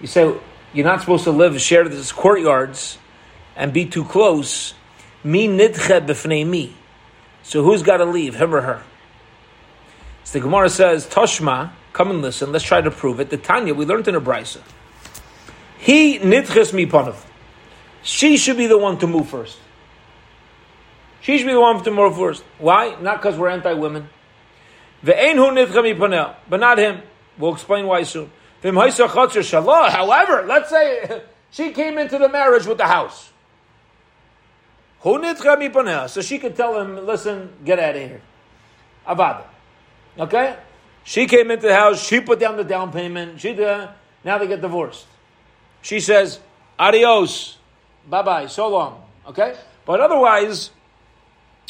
You 0.00 0.06
say 0.06 0.34
you're 0.72 0.86
not 0.86 1.00
supposed 1.00 1.24
to 1.24 1.30
live 1.30 1.60
share 1.60 1.88
these 1.88 2.12
courtyards 2.12 2.98
and 3.56 3.72
be 3.72 3.86
too 3.86 4.04
close. 4.04 4.74
Me 5.24 5.46
nidche 5.46 6.04
b'fnei 6.06 6.46
mi. 6.46 6.74
So 7.42 7.62
who's 7.62 7.82
got 7.82 7.98
to 7.98 8.04
leave, 8.04 8.36
him 8.36 8.54
or 8.54 8.60
her? 8.60 8.82
So 10.24 10.38
the 10.38 10.44
Gemara 10.44 10.70
says, 10.70 11.06
Toshma, 11.06 11.72
come 11.92 12.10
and 12.10 12.22
listen. 12.22 12.52
Let's 12.52 12.64
try 12.64 12.80
to 12.80 12.90
prove 12.90 13.20
it. 13.20 13.30
The 13.30 13.36
Tanya 13.36 13.74
we 13.74 13.84
learned 13.84 14.08
in 14.08 14.14
a 14.14 14.20
brisa. 14.20 14.62
He 15.78 16.18
mi 16.20 16.40
panav. 16.42 17.16
She 18.02 18.36
should 18.36 18.56
be 18.56 18.66
the 18.66 18.78
one 18.78 18.98
to 18.98 19.06
move 19.06 19.28
first. 19.28 19.58
She 21.20 21.38
should 21.38 21.46
be 21.46 21.52
the 21.52 21.60
one 21.60 21.82
to 21.84 21.90
move 21.90 22.16
first. 22.16 22.44
Why? 22.58 22.96
Not 23.00 23.18
because 23.20 23.38
we're 23.38 23.48
anti-women. 23.48 24.08
But 25.04 26.60
not 26.60 26.78
him. 26.78 27.02
We'll 27.38 27.52
explain 27.54 27.86
why 27.86 28.04
soon. 28.04 28.30
However, 28.62 30.44
let's 30.46 30.70
say 30.70 31.22
she 31.50 31.72
came 31.72 31.98
into 31.98 32.18
the 32.18 32.28
marriage 32.28 32.66
with 32.66 32.78
the 32.78 32.86
house. 32.86 33.31
So 35.02 36.22
she 36.22 36.38
could 36.38 36.56
tell 36.56 36.80
him, 36.80 37.06
listen, 37.06 37.52
get 37.64 37.78
out 37.78 37.96
of 37.96 38.02
here. 38.02 38.22
Avada. 39.06 39.44
Okay? 40.18 40.56
She 41.04 41.26
came 41.26 41.50
into 41.50 41.66
the 41.66 41.74
house, 41.74 42.00
she 42.06 42.20
put 42.20 42.38
down 42.38 42.56
the 42.56 42.64
down 42.64 42.92
payment, 42.92 43.40
she 43.40 43.52
did, 43.52 43.88
now 44.24 44.38
they 44.38 44.46
get 44.46 44.60
divorced. 44.60 45.06
She 45.80 45.98
says, 45.98 46.38
adios, 46.78 47.58
bye 48.08 48.22
bye, 48.22 48.46
so 48.46 48.68
long. 48.68 49.02
Okay? 49.26 49.56
But 49.84 50.00
otherwise, 50.00 50.70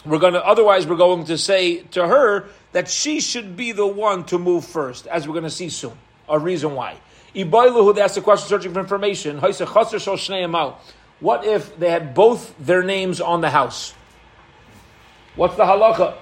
we're 0.04 0.18
going 0.18 0.34
to, 0.34 0.44
otherwise, 0.44 0.86
we're 0.86 0.96
going 0.96 1.24
to 1.24 1.38
say 1.38 1.78
to 1.92 2.06
her 2.06 2.48
that 2.72 2.90
she 2.90 3.20
should 3.20 3.56
be 3.56 3.72
the 3.72 3.86
one 3.86 4.24
to 4.24 4.38
move 4.38 4.66
first, 4.66 5.06
as 5.06 5.26
we're 5.26 5.32
going 5.34 5.44
to 5.44 5.50
see 5.50 5.70
soon. 5.70 5.92
A 6.28 6.38
reason 6.38 6.74
why. 6.74 6.98
Ibailu, 7.34 7.94
they 7.94 8.02
asked 8.02 8.16
the 8.16 8.20
question 8.20 8.48
searching 8.48 8.74
for 8.74 8.80
information. 8.80 9.38
What 11.22 11.44
if 11.46 11.78
they 11.78 11.88
had 11.88 12.14
both 12.14 12.52
their 12.58 12.82
names 12.82 13.20
on 13.20 13.42
the 13.42 13.50
house? 13.50 13.94
What's 15.36 15.56
the 15.56 15.62
halacha? 15.62 16.16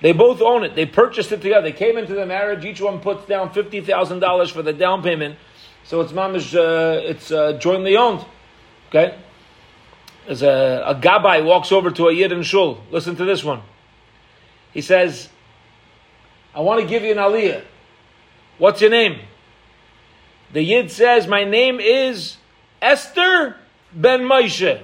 They 0.00 0.12
both 0.12 0.40
own 0.40 0.64
it. 0.64 0.74
They 0.74 0.86
purchased 0.86 1.30
it 1.32 1.42
together. 1.42 1.70
They 1.70 1.76
came 1.76 1.98
into 1.98 2.14
the 2.14 2.24
marriage. 2.24 2.64
Each 2.64 2.80
one 2.80 3.00
puts 3.00 3.26
down 3.26 3.52
fifty 3.52 3.82
thousand 3.82 4.20
dollars 4.20 4.48
for 4.48 4.62
the 4.62 4.72
down 4.72 5.02
payment. 5.02 5.36
So 5.84 6.00
it's 6.00 6.12
mamish. 6.12 6.54
Uh, 6.54 7.00
it's 7.04 7.30
uh, 7.30 7.58
jointly 7.58 7.98
owned. 7.98 8.24
Okay. 8.88 9.18
As 10.26 10.40
a, 10.40 10.82
a 10.86 10.94
gabbai 10.94 11.44
walks 11.44 11.70
over 11.70 11.90
to 11.90 12.08
a 12.08 12.12
yid 12.12 12.32
in 12.32 12.42
shul. 12.42 12.82
Listen 12.90 13.16
to 13.16 13.26
this 13.26 13.44
one. 13.44 13.60
He 14.72 14.80
says, 14.80 15.28
"I 16.54 16.60
want 16.60 16.80
to 16.80 16.86
give 16.86 17.02
you 17.02 17.12
an 17.12 17.18
aliyah. 17.18 17.64
What's 18.56 18.80
your 18.80 18.90
name?" 18.90 19.20
The 20.54 20.62
yid 20.62 20.90
says, 20.90 21.26
"My 21.26 21.44
name 21.44 21.80
is 21.80 22.38
Esther 22.80 23.56
ben 23.92 24.20
Moshe." 24.22 24.82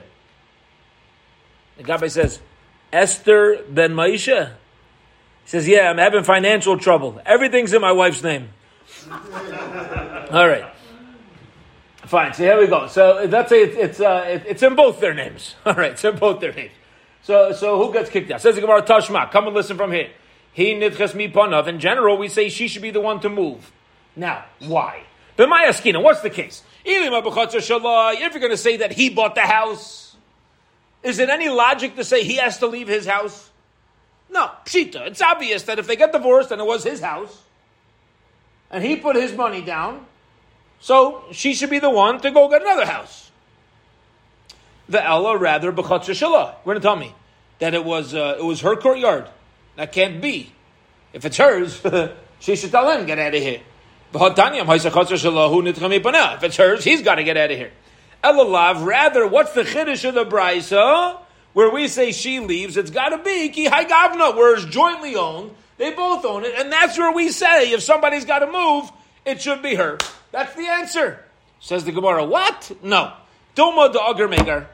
The 1.76 1.82
gabbai 1.82 2.10
says, 2.10 2.40
"Esther 2.92 3.62
ben 3.68 3.94
Moshe." 3.94 4.48
He 5.44 5.50
says, 5.50 5.68
"Yeah, 5.68 5.90
I'm 5.90 5.98
having 5.98 6.24
financial 6.24 6.78
trouble. 6.78 7.20
Everything's 7.26 7.72
in 7.72 7.80
my 7.80 7.92
wife's 7.92 8.22
name." 8.22 8.50
All 9.10 10.48
right. 10.48 10.66
Fine. 12.06 12.34
So 12.34 12.42
here 12.42 12.58
we 12.58 12.66
go. 12.66 12.86
So 12.86 13.26
let's 13.28 13.50
it's 13.50 13.76
it's, 13.76 14.00
uh, 14.00 14.40
it's 14.46 14.62
in 14.62 14.74
both 14.74 15.00
their 15.00 15.14
names. 15.14 15.54
All 15.66 15.74
right. 15.74 15.92
It's 15.92 16.04
in 16.04 16.16
both 16.16 16.40
their 16.40 16.52
names. 16.52 16.72
So 17.22 17.52
so 17.52 17.78
who 17.78 17.92
gets 17.92 18.10
kicked 18.10 18.30
out? 18.30 18.40
Says 18.40 18.54
the 18.54 18.60
Gemara 18.60 18.82
Tashma. 18.82 19.30
Come 19.30 19.46
and 19.46 19.54
listen 19.54 19.76
from 19.76 19.92
here. 19.92 20.10
He 20.52 20.74
nidches 20.74 21.14
mi 21.14 21.28
panav. 21.28 21.66
In 21.66 21.80
general, 21.80 22.16
we 22.16 22.28
say 22.28 22.48
she 22.48 22.68
should 22.68 22.82
be 22.82 22.90
the 22.90 23.00
one 23.00 23.20
to 23.20 23.28
move. 23.28 23.72
Now, 24.14 24.44
why? 24.60 25.02
B'mayaskina. 25.36 26.00
What's 26.02 26.20
the 26.20 26.30
case? 26.30 26.62
If 26.84 28.32
you're 28.32 28.40
going 28.40 28.50
to 28.50 28.56
say 28.56 28.78
that 28.78 28.92
he 28.92 29.10
bought 29.10 29.34
the 29.34 29.42
house, 29.42 30.16
is 31.02 31.18
it 31.18 31.30
any 31.30 31.48
logic 31.48 31.96
to 31.96 32.04
say 32.04 32.24
he 32.24 32.36
has 32.36 32.58
to 32.58 32.66
leave 32.66 32.88
his 32.88 33.06
house? 33.06 33.50
No, 34.30 34.50
pshita. 34.64 35.06
It's 35.06 35.22
obvious 35.22 35.62
that 35.64 35.78
if 35.78 35.86
they 35.86 35.96
get 35.96 36.12
divorced 36.12 36.50
and 36.50 36.60
it 36.60 36.66
was 36.66 36.82
his 36.84 37.00
house, 37.00 37.42
and 38.70 38.82
he 38.82 38.96
put 38.96 39.16
his 39.16 39.32
money 39.32 39.62
down, 39.62 40.06
so 40.80 41.24
she 41.30 41.54
should 41.54 41.70
be 41.70 41.78
the 41.78 41.90
one 41.90 42.20
to 42.20 42.30
go 42.30 42.48
get 42.48 42.62
another 42.62 42.86
house. 42.86 43.30
The 44.88 45.02
Ella 45.02 45.38
rather 45.38 45.72
b'chatzah 45.72 46.10
shalah. 46.10 46.56
We're 46.64 46.74
going 46.74 46.82
to 46.82 46.86
tell 46.86 46.96
me 46.96 47.14
that 47.60 47.72
it 47.74 47.84
was 47.84 48.14
uh, 48.14 48.36
it 48.38 48.44
was 48.44 48.60
her 48.60 48.76
courtyard. 48.76 49.28
That 49.76 49.92
can't 49.92 50.20
be. 50.20 50.52
If 51.12 51.24
it's 51.24 51.36
hers, 51.36 51.80
she 52.40 52.56
should 52.56 52.70
tell 52.70 52.90
him 52.90 53.06
get 53.06 53.18
out 53.18 53.34
of 53.34 53.42
here. 53.42 53.60
If 56.36 56.42
it's 56.44 56.56
hers, 56.56 56.84
he's 56.84 57.02
got 57.02 57.16
to 57.16 57.24
get 57.24 57.36
out 57.36 57.50
of 57.50 57.58
here. 57.58 57.72
Elalav, 58.22 58.86
rather, 58.86 59.26
what's 59.26 59.52
the 59.52 59.62
chiddush 59.62 60.08
of 60.08 60.14
the 60.14 60.24
brisa? 60.24 61.18
Where 61.52 61.70
we 61.70 61.88
say 61.88 62.12
she 62.12 62.40
leaves, 62.40 62.76
it's 62.76 62.90
got 62.90 63.10
to 63.10 63.18
be 63.18 63.48
ki 63.48 63.66
gavna, 63.66 64.36
where 64.36 64.54
it's 64.54 64.64
jointly 64.64 65.14
owned. 65.14 65.52
They 65.76 65.92
both 65.92 66.24
own 66.24 66.44
it, 66.44 66.54
and 66.56 66.72
that's 66.72 66.96
where 66.96 67.12
we 67.12 67.30
say 67.30 67.72
if 67.72 67.82
somebody's 67.82 68.24
got 68.24 68.40
to 68.40 68.50
move, 68.50 68.90
it 69.24 69.42
should 69.42 69.62
be 69.62 69.74
her. 69.74 69.98
That's 70.32 70.54
the 70.54 70.66
answer. 70.66 71.24
Says 71.60 71.84
the 71.84 71.92
Gemara. 71.92 72.24
What? 72.24 72.72
No. 72.82 73.12
Doma 73.56 73.88
Agar 74.38 74.68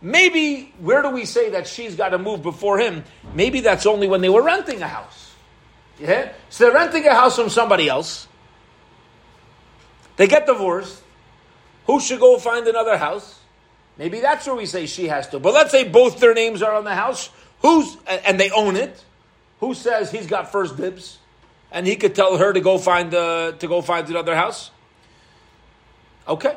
Maybe, 0.00 0.72
where 0.80 1.02
do 1.02 1.10
we 1.10 1.24
say 1.24 1.50
that 1.50 1.66
she's 1.66 1.94
got 1.94 2.10
to 2.10 2.18
move 2.18 2.42
before 2.42 2.78
him? 2.78 3.04
Maybe 3.34 3.60
that's 3.60 3.86
only 3.86 4.08
when 4.08 4.20
they 4.20 4.28
were 4.28 4.42
renting 4.42 4.82
a 4.82 4.88
house. 4.88 5.32
Yeah? 6.00 6.32
So 6.50 6.64
they're 6.64 6.74
renting 6.74 7.06
a 7.06 7.14
house 7.14 7.36
from 7.36 7.48
somebody 7.48 7.88
else. 7.88 8.26
They 10.22 10.28
get 10.28 10.46
divorced. 10.46 11.02
Who 11.86 11.98
should 11.98 12.20
go 12.20 12.38
find 12.38 12.64
another 12.68 12.96
house? 12.96 13.40
Maybe 13.98 14.20
that's 14.20 14.46
where 14.46 14.54
we 14.54 14.66
say 14.66 14.86
she 14.86 15.08
has 15.08 15.28
to. 15.30 15.40
But 15.40 15.52
let's 15.52 15.72
say 15.72 15.82
both 15.82 16.20
their 16.20 16.32
names 16.32 16.62
are 16.62 16.74
on 16.74 16.84
the 16.84 16.94
house. 16.94 17.28
Who's 17.62 17.96
and 18.06 18.38
they 18.38 18.52
own 18.52 18.76
it. 18.76 19.04
Who 19.58 19.74
says 19.74 20.12
he's 20.12 20.28
got 20.28 20.52
first 20.52 20.76
dibs? 20.76 21.18
And 21.72 21.88
he 21.88 21.96
could 21.96 22.14
tell 22.14 22.36
her 22.36 22.52
to 22.52 22.60
go 22.60 22.78
find 22.78 23.12
uh, 23.12 23.50
to 23.58 23.66
go 23.66 23.82
find 23.82 24.08
another 24.08 24.36
house. 24.36 24.70
Okay. 26.28 26.56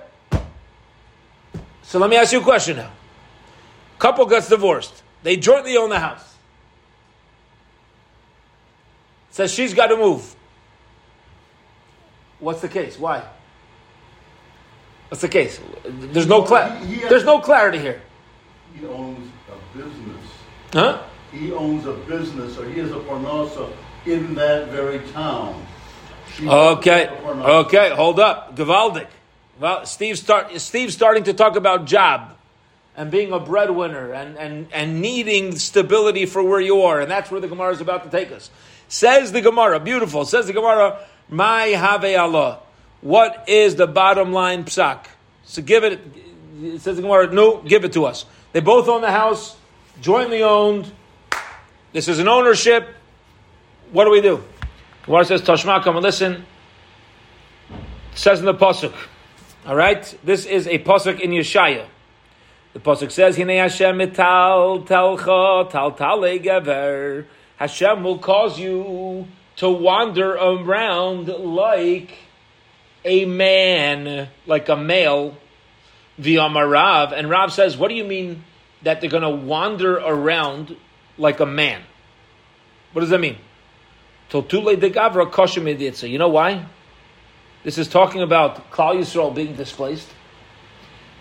So 1.82 1.98
let 1.98 2.12
me 2.12 2.18
ask 2.18 2.34
you 2.34 2.42
a 2.42 2.44
question 2.44 2.78
now. 2.78 2.92
Couple 3.98 4.28
gets 4.28 4.48
divorced. 4.48 5.02
They 5.24 5.38
jointly 5.38 5.76
own 5.76 5.90
the 5.90 5.98
house. 5.98 6.36
Says 9.32 9.52
she's 9.52 9.74
got 9.74 9.88
to 9.88 9.98
move. 9.98 10.36
What's 12.38 12.62
the 12.62 12.70
case? 12.70 13.00
Why? 13.00 13.24
What's 15.10 15.22
the 15.22 15.30
case? 15.30 15.60
There's 15.84 16.28
no 16.28 16.42
cla- 16.44 16.80
There's 17.10 17.24
no 17.26 17.40
clarity 17.40 17.78
here. 17.80 18.02
He 18.80 18.86
owns 18.88 19.30
a 19.50 19.78
business. 19.78 20.24
Huh? 20.74 21.02
He 21.32 21.52
owns 21.52 21.86
a 21.86 21.94
business, 21.94 22.58
or 22.58 22.68
he 22.70 22.80
is 22.80 22.92
a 22.92 22.96
parnasa 23.00 23.72
in 24.06 24.36
that 24.36 24.70
very 24.70 25.00
town. 25.12 25.66
She 26.36 26.48
Okay. 26.48 27.04
is 27.06 27.12
a 27.12 27.16
parnasa. 27.24 27.46
Okay. 27.66 27.90
Hold 27.92 28.20
up. 28.20 28.56
Gavaldik. 28.56 29.08
Well, 29.60 29.86
Steve's 29.86 30.22
start. 30.22 30.60
Steve's 30.60 30.94
starting 30.94 31.24
to 31.26 31.34
talk 31.34 31.56
about 31.56 31.86
job. 31.86 32.32
and 32.98 33.12
being 33.12 33.34
a 33.34 33.40
breadwinner 33.42 34.14
and, 34.14 34.38
and, 34.38 34.68
and 34.72 35.02
needing 35.02 35.54
stability 35.58 36.26
for 36.26 36.42
where 36.42 36.62
you 36.62 36.84
are. 36.84 37.02
And 37.02 37.12
that's 37.12 37.30
where 37.30 37.42
the 37.42 37.48
Gemara 37.50 37.74
is 37.74 37.82
about 37.82 38.06
to 38.06 38.10
take 38.10 38.32
us. 38.32 38.50
Says 38.88 39.34
the 39.34 39.42
Gemara, 39.42 39.82
beautiful. 39.82 40.24
Says 40.24 40.48
the 40.48 40.54
Gemara, 40.54 41.00
my 41.28 41.64
have 41.76 42.06
Allah. 42.06 42.60
What 43.06 43.48
is 43.48 43.76
the 43.76 43.86
bottom 43.86 44.34
line 44.34 44.64
psak? 44.64 45.06
So 45.44 45.62
give 45.62 45.84
it, 45.84 46.02
it 46.60 46.82
says 46.82 46.96
the 46.96 47.04
Gemara, 47.04 47.32
no, 47.32 47.62
give 47.62 47.86
it 47.86 47.94
to 47.94 48.06
us. 48.06 48.26
They 48.52 48.62
both 48.62 48.88
own 48.88 49.02
the 49.02 49.12
house, 49.12 49.56
jointly 50.02 50.42
owned. 50.42 50.92
This 51.94 52.08
is 52.08 52.18
an 52.18 52.28
ownership. 52.28 52.88
What 53.92 54.06
do 54.06 54.10
we 54.10 54.22
do? 54.22 54.38
The 55.02 55.06
Gemara 55.06 55.26
says, 55.26 55.44
Tashma, 55.44 55.84
come 55.84 55.98
and 55.98 56.04
listen. 56.04 56.46
It 57.70 58.18
says 58.18 58.40
in 58.40 58.46
the 58.46 58.56
Pasuk. 58.56 58.96
All 59.68 59.76
right? 59.76 60.18
This 60.24 60.48
is 60.48 60.66
a 60.66 60.80
Pasuk 60.80 61.20
in 61.20 61.30
Yeshaya. 61.30 61.86
The 62.74 62.80
Pasuk 62.80 63.12
says, 63.12 63.38
Hine 63.38 63.50
Hashem 63.50 64.00
mital 64.00 64.84
telcha 64.88 65.70
tal 65.70 65.92
tale 65.92 66.40
gever. 66.40 67.28
Hashem 67.58 68.04
will 68.04 68.18
cause 68.18 68.60
you 68.60 69.28
to 69.58 69.70
wander 69.70 70.34
around 70.34 71.28
like 71.28 72.25
a 73.06 73.26
man, 73.26 74.28
like 74.46 74.68
a 74.68 74.76
male, 74.76 75.38
via 76.18 76.50
Rav. 76.50 77.14
And 77.14 77.30
Rav 77.30 77.54
says, 77.54 77.78
what 77.78 77.90
do 77.90 77.96
you 77.96 78.04
mean 78.04 78.44
that 78.82 79.00
they're 79.00 79.10
going 79.10 79.24
to 79.24 79.30
wander 79.30 79.96
around 79.96 80.76
like 81.18 81.40
a 81.40 81.46
man? 81.46 81.82
What 82.92 83.02
does 83.02 83.10
that 83.12 83.20
mean? 83.20 83.38
Totule 84.30 84.76
de 84.76 84.90
Gavra 84.90 85.32
Koshim 85.32 86.10
You 86.10 86.18
know 86.18 86.30
why? 86.30 86.66
This 87.64 87.78
is 87.78 87.88
talking 87.88 88.22
about 88.22 88.72
Klal 88.72 88.96
Yisrael 88.96 89.34
being 89.34 89.56
displaced. 89.56 90.10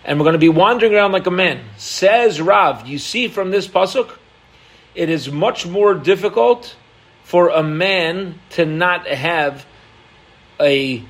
And 0.03 0.19
we're 0.19 0.25
going 0.25 0.33
to 0.33 0.39
be 0.39 0.49
wandering 0.49 0.93
around 0.93 1.11
like 1.11 1.25
a 1.25 1.31
man. 1.31 1.63
Says 1.77 2.39
Rav, 2.41 2.87
you 2.87 2.99
see 2.99 3.27
from 3.27 3.51
this 3.51 3.67
pasuk, 3.67 4.11
it 4.93 5.09
is 5.09 5.31
much 5.31 5.65
more 5.65 5.93
difficult 5.95 6.75
for 7.23 7.49
a 7.49 7.63
man 7.63 8.39
to 8.51 8.65
not 8.65 9.07
have 9.07 9.65
a 10.59 11.03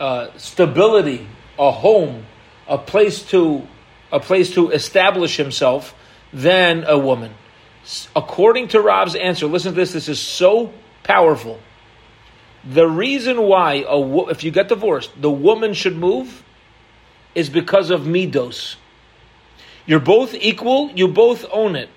uh, 0.00 0.28
stability, 0.36 1.26
a 1.58 1.70
home, 1.70 2.26
a 2.68 2.78
place 2.78 3.22
to 3.30 3.66
a 4.12 4.20
place 4.20 4.54
to 4.54 4.70
establish 4.70 5.36
himself 5.36 5.94
than 6.32 6.84
a 6.84 6.96
woman. 6.96 7.34
According 8.14 8.68
to 8.68 8.80
Rav's 8.80 9.16
answer, 9.16 9.46
listen 9.46 9.72
to 9.72 9.76
this. 9.76 9.92
This 9.92 10.08
is 10.08 10.20
so 10.20 10.72
powerful. 11.02 11.58
The 12.64 12.86
reason 12.86 13.42
why 13.42 13.84
a, 13.88 14.30
if 14.30 14.44
you 14.44 14.50
get 14.50 14.68
divorced, 14.68 15.10
the 15.20 15.30
woman 15.30 15.74
should 15.74 15.96
move 15.96 16.44
is 17.34 17.50
because 17.50 17.90
of 17.90 18.02
midos. 18.02 18.76
You're 19.84 20.00
both 20.00 20.34
equal. 20.34 20.90
You 20.92 21.08
both 21.08 21.44
own 21.50 21.76
it 21.76 21.90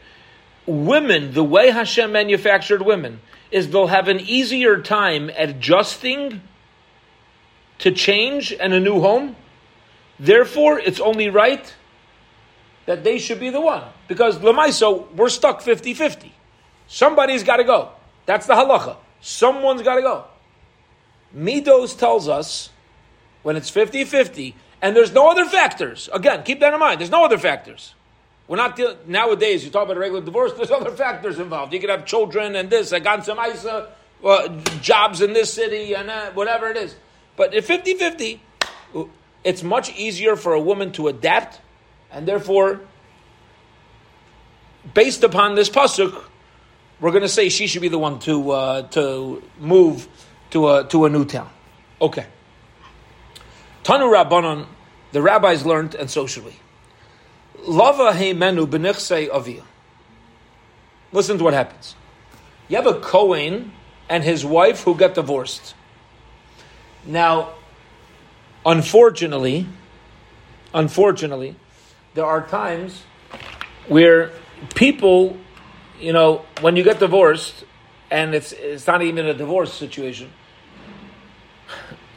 women, 0.67 1.33
the 1.33 1.43
way 1.43 1.71
Hashem 1.71 2.11
manufactured 2.11 2.81
women, 2.83 3.21
is 3.49 3.69
they'll 3.69 3.87
have 3.87 4.09
an 4.09 4.19
easier 4.19 4.81
time 4.81 5.31
adjusting 5.35 6.41
to 7.79 7.91
change 7.91 8.53
and 8.53 8.73
a 8.73 8.79
new 8.79 8.99
home. 8.99 9.35
Therefore, 10.19 10.79
it's 10.79 10.99
only 10.99 11.29
right 11.29 11.73
that 12.85 13.03
they 13.03 13.19
should 13.19 13.39
be 13.39 13.49
the 13.49 13.61
one. 13.61 13.83
Because 14.07 14.39
Lamaiso, 14.39 15.13
we're 15.13 15.29
stuck 15.29 15.61
50 15.61 15.93
50. 15.93 16.33
Somebody's 16.87 17.43
got 17.43 17.57
to 17.57 17.63
go. 17.63 17.91
That's 18.25 18.47
the 18.47 18.53
halacha. 18.53 18.97
Someone's 19.21 19.81
got 19.81 19.95
to 19.95 20.01
go. 20.01 20.25
Midos 21.35 21.97
tells 21.97 22.27
us 22.27 22.69
when 23.43 23.55
it's 23.55 23.69
50 23.69 24.05
50, 24.05 24.55
and 24.81 24.95
there's 24.95 25.13
no 25.13 25.29
other 25.29 25.45
factors. 25.45 26.09
Again, 26.13 26.43
keep 26.43 26.59
that 26.61 26.73
in 26.73 26.79
mind. 26.79 26.99
There's 26.99 27.11
no 27.11 27.25
other 27.25 27.37
factors. 27.37 27.93
We're 28.47 28.57
not 28.57 28.75
deal- 28.77 28.97
nowadays. 29.05 29.65
You 29.65 29.71
talk 29.71 29.83
about 29.83 29.97
a 29.97 29.99
regular 29.99 30.21
divorce. 30.21 30.53
There's 30.53 30.71
other 30.71 30.91
factors 30.91 31.39
involved. 31.39 31.73
You 31.73 31.79
could 31.79 31.89
have 31.89 32.05
children 32.05 32.55
and 32.55 32.69
this, 32.69 32.93
a 32.93 33.01
ganzamaisa, 33.01 33.89
uh, 34.23 34.47
jobs 34.81 35.21
in 35.21 35.33
this 35.33 35.53
city, 35.53 35.93
and 35.93 36.09
uh, 36.09 36.31
whatever 36.31 36.69
it 36.69 36.77
is. 36.77 36.95
But 37.37 37.53
at 37.53 37.63
50-50, 37.63 38.39
it's 39.43 39.63
much 39.63 39.95
easier 39.95 40.35
for 40.35 40.53
a 40.53 40.59
woman 40.59 40.91
to 40.93 41.07
adapt, 41.07 41.61
and 42.11 42.27
therefore, 42.27 42.81
based 44.93 45.23
upon 45.23 45.55
this 45.55 45.69
pasuk, 45.69 46.21
we're 46.99 47.11
going 47.11 47.21
to 47.21 47.29
say 47.29 47.47
she 47.47 47.67
should 47.67 47.83
be 47.83 47.87
the 47.87 47.99
one 47.99 48.19
to 48.19 48.51
uh, 48.51 48.81
to 48.89 49.43
move 49.59 50.07
to 50.49 50.69
a 50.69 50.83
to 50.85 51.05
a 51.05 51.09
new 51.09 51.25
town. 51.25 51.49
Okay. 52.01 52.25
Tanu 53.83 54.11
Rabbanon, 54.11 54.65
the 55.11 55.21
rabbis 55.21 55.65
learned, 55.65 55.95
and 55.95 56.09
so 56.09 56.27
should 56.27 56.43
we. 56.43 56.55
Lava 57.65 58.11
heimenu 58.11 58.65
benichsei 58.65 59.29
avia. 59.29 59.63
Listen 61.11 61.37
to 61.37 61.43
what 61.43 61.53
happens. 61.53 61.95
You 62.67 62.77
have 62.77 62.87
a 62.87 62.99
Cohen 62.99 63.71
and 64.09 64.23
his 64.23 64.43
wife 64.43 64.83
who 64.83 64.95
got 64.95 65.13
divorced. 65.13 65.73
Now, 67.07 67.53
unfortunately, 68.65 69.65
unfortunately, 70.73 71.55
there 72.13 72.25
are 72.25 72.45
times 72.45 73.03
where 73.87 74.31
people, 74.75 75.37
you 76.01 76.11
know, 76.11 76.45
when 76.59 76.75
you 76.75 76.83
get 76.83 76.99
divorced, 76.99 77.63
and 78.11 78.35
it's 78.35 78.51
it's 78.51 78.85
not 78.87 79.01
even 79.01 79.25
a 79.25 79.33
divorce 79.33 79.73
situation. 79.73 80.31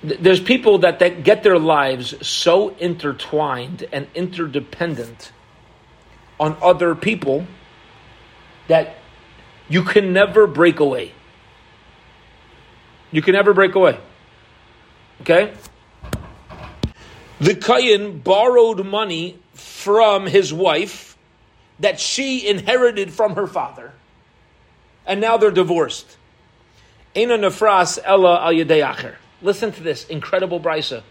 There's 0.03 0.41
people 0.41 0.79
that, 0.79 0.99
that 1.01 1.25
get 1.25 1.43
their 1.43 1.59
lives 1.59 2.27
so 2.27 2.71
intertwined 2.77 3.87
and 3.93 4.09
interdependent 4.15 5.31
on 6.41 6.57
other 6.63 6.95
people 6.95 7.47
that 8.67 8.97
you 9.69 9.83
can 9.83 10.15
never 10.15 10.47
break 10.47 10.81
away. 10.81 11.13
You 13.13 13.21
can 13.21 13.35
never 13.35 13.53
break 13.53 13.75
away. 13.75 13.99
Okay? 15.23 15.53
The 17.41 17.55
Kayan 17.55 18.19
borrowed 18.19 18.85
money 18.85 19.39
from 19.55 20.27
his 20.27 20.53
wife 20.53 21.17
that 21.79 21.99
she 21.99 22.47
inherited 22.47 23.13
from 23.13 23.35
her 23.37 23.47
father. 23.47 23.93
And 25.07 25.21
now 25.21 25.39
they're 25.39 25.51
divorced. 25.51 26.17
Ena 27.15 27.39
nefras 27.39 27.99
ella 28.05 28.41
al 28.45 29.13
Listen 29.43 29.73
to 29.73 29.83
this 29.83 30.07
incredible 30.09 30.61
brisa. 30.61 31.03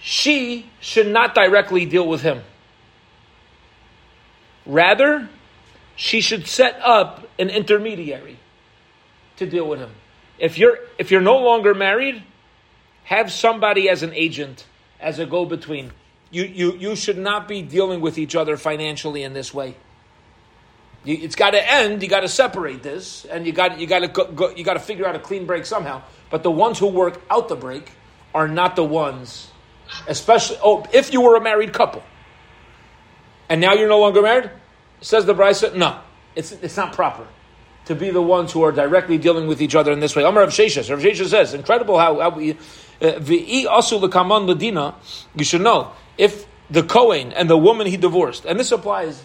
She 0.00 0.70
should 0.80 1.08
not 1.08 1.34
directly 1.34 1.84
deal 1.84 2.06
with 2.08 2.22
him. 2.22 2.42
Rather, 4.64 5.28
she 5.96 6.20
should 6.20 6.46
set 6.46 6.80
up 6.82 7.28
an 7.38 7.50
intermediary 7.50 8.38
to 9.36 9.46
deal 9.46 9.68
with 9.68 9.80
him. 9.80 9.90
If 10.38 10.58
you're 10.58 10.78
if 10.98 11.10
you're 11.10 11.20
no 11.20 11.38
longer 11.38 11.74
married, 11.74 12.22
have 13.04 13.32
somebody 13.32 13.88
as 13.88 14.02
an 14.02 14.12
agent, 14.14 14.66
as 15.00 15.18
a 15.18 15.26
go-between. 15.26 15.92
You 16.30 16.44
you 16.44 16.72
you 16.76 16.96
should 16.96 17.18
not 17.18 17.46
be 17.46 17.62
dealing 17.62 18.00
with 18.00 18.18
each 18.18 18.34
other 18.34 18.56
financially 18.56 19.22
in 19.22 19.34
this 19.34 19.52
way. 19.52 19.76
You, 21.04 21.18
it's 21.20 21.36
got 21.36 21.50
to 21.50 21.70
end. 21.70 22.02
You 22.02 22.08
got 22.08 22.20
to 22.20 22.28
separate 22.28 22.82
this, 22.82 23.24
and 23.26 23.46
you 23.46 23.52
got 23.52 23.78
you 23.78 23.86
got 23.86 24.00
to 24.00 24.08
go, 24.08 24.30
go, 24.32 24.50
you 24.50 24.64
got 24.64 24.74
to 24.74 24.80
figure 24.80 25.06
out 25.06 25.14
a 25.14 25.18
clean 25.18 25.46
break 25.46 25.66
somehow. 25.66 26.02
But 26.30 26.42
the 26.42 26.50
ones 26.50 26.78
who 26.78 26.86
work 26.86 27.20
out 27.30 27.48
the 27.48 27.56
break 27.56 27.92
are 28.34 28.48
not 28.48 28.76
the 28.76 28.84
ones, 28.84 29.50
especially 30.06 30.56
oh, 30.62 30.86
if 30.92 31.12
you 31.12 31.20
were 31.20 31.36
a 31.36 31.40
married 31.40 31.72
couple 31.72 32.02
and 33.52 33.60
now 33.60 33.74
you're 33.74 33.88
no 33.88 34.00
longer 34.00 34.22
married? 34.22 34.50
Says 35.02 35.26
the 35.26 35.34
Brisa, 35.34 35.74
no, 35.74 36.00
it's, 36.34 36.52
it's 36.52 36.74
not 36.74 36.94
proper 36.94 37.26
to 37.84 37.94
be 37.94 38.10
the 38.10 38.22
ones 38.22 38.50
who 38.50 38.62
are 38.62 38.72
directly 38.72 39.18
dealing 39.18 39.46
with 39.46 39.60
each 39.60 39.74
other 39.74 39.92
in 39.92 40.00
this 40.00 40.16
way. 40.16 40.22
Amar 40.22 40.44
Rav 40.44 40.50
Sheshes, 40.50 40.88
Rav 40.88 41.00
Sheshes 41.00 41.28
says, 41.28 41.52
incredible 41.52 41.98
how, 41.98 42.18
how 42.18 42.30
we, 42.30 42.56
V'i 43.02 43.64
asu 43.64 44.00
lekaman 44.00 44.48
ladina, 44.48 44.94
you 45.34 45.44
should 45.44 45.62
know, 45.62 45.92
if 46.16 46.46
the 46.70 46.82
Kohen 46.82 47.32
and 47.32 47.50
the 47.50 47.58
woman 47.58 47.86
he 47.86 47.96
divorced, 47.96 48.44
and 48.44 48.58
this 48.58 48.70
applies 48.70 49.24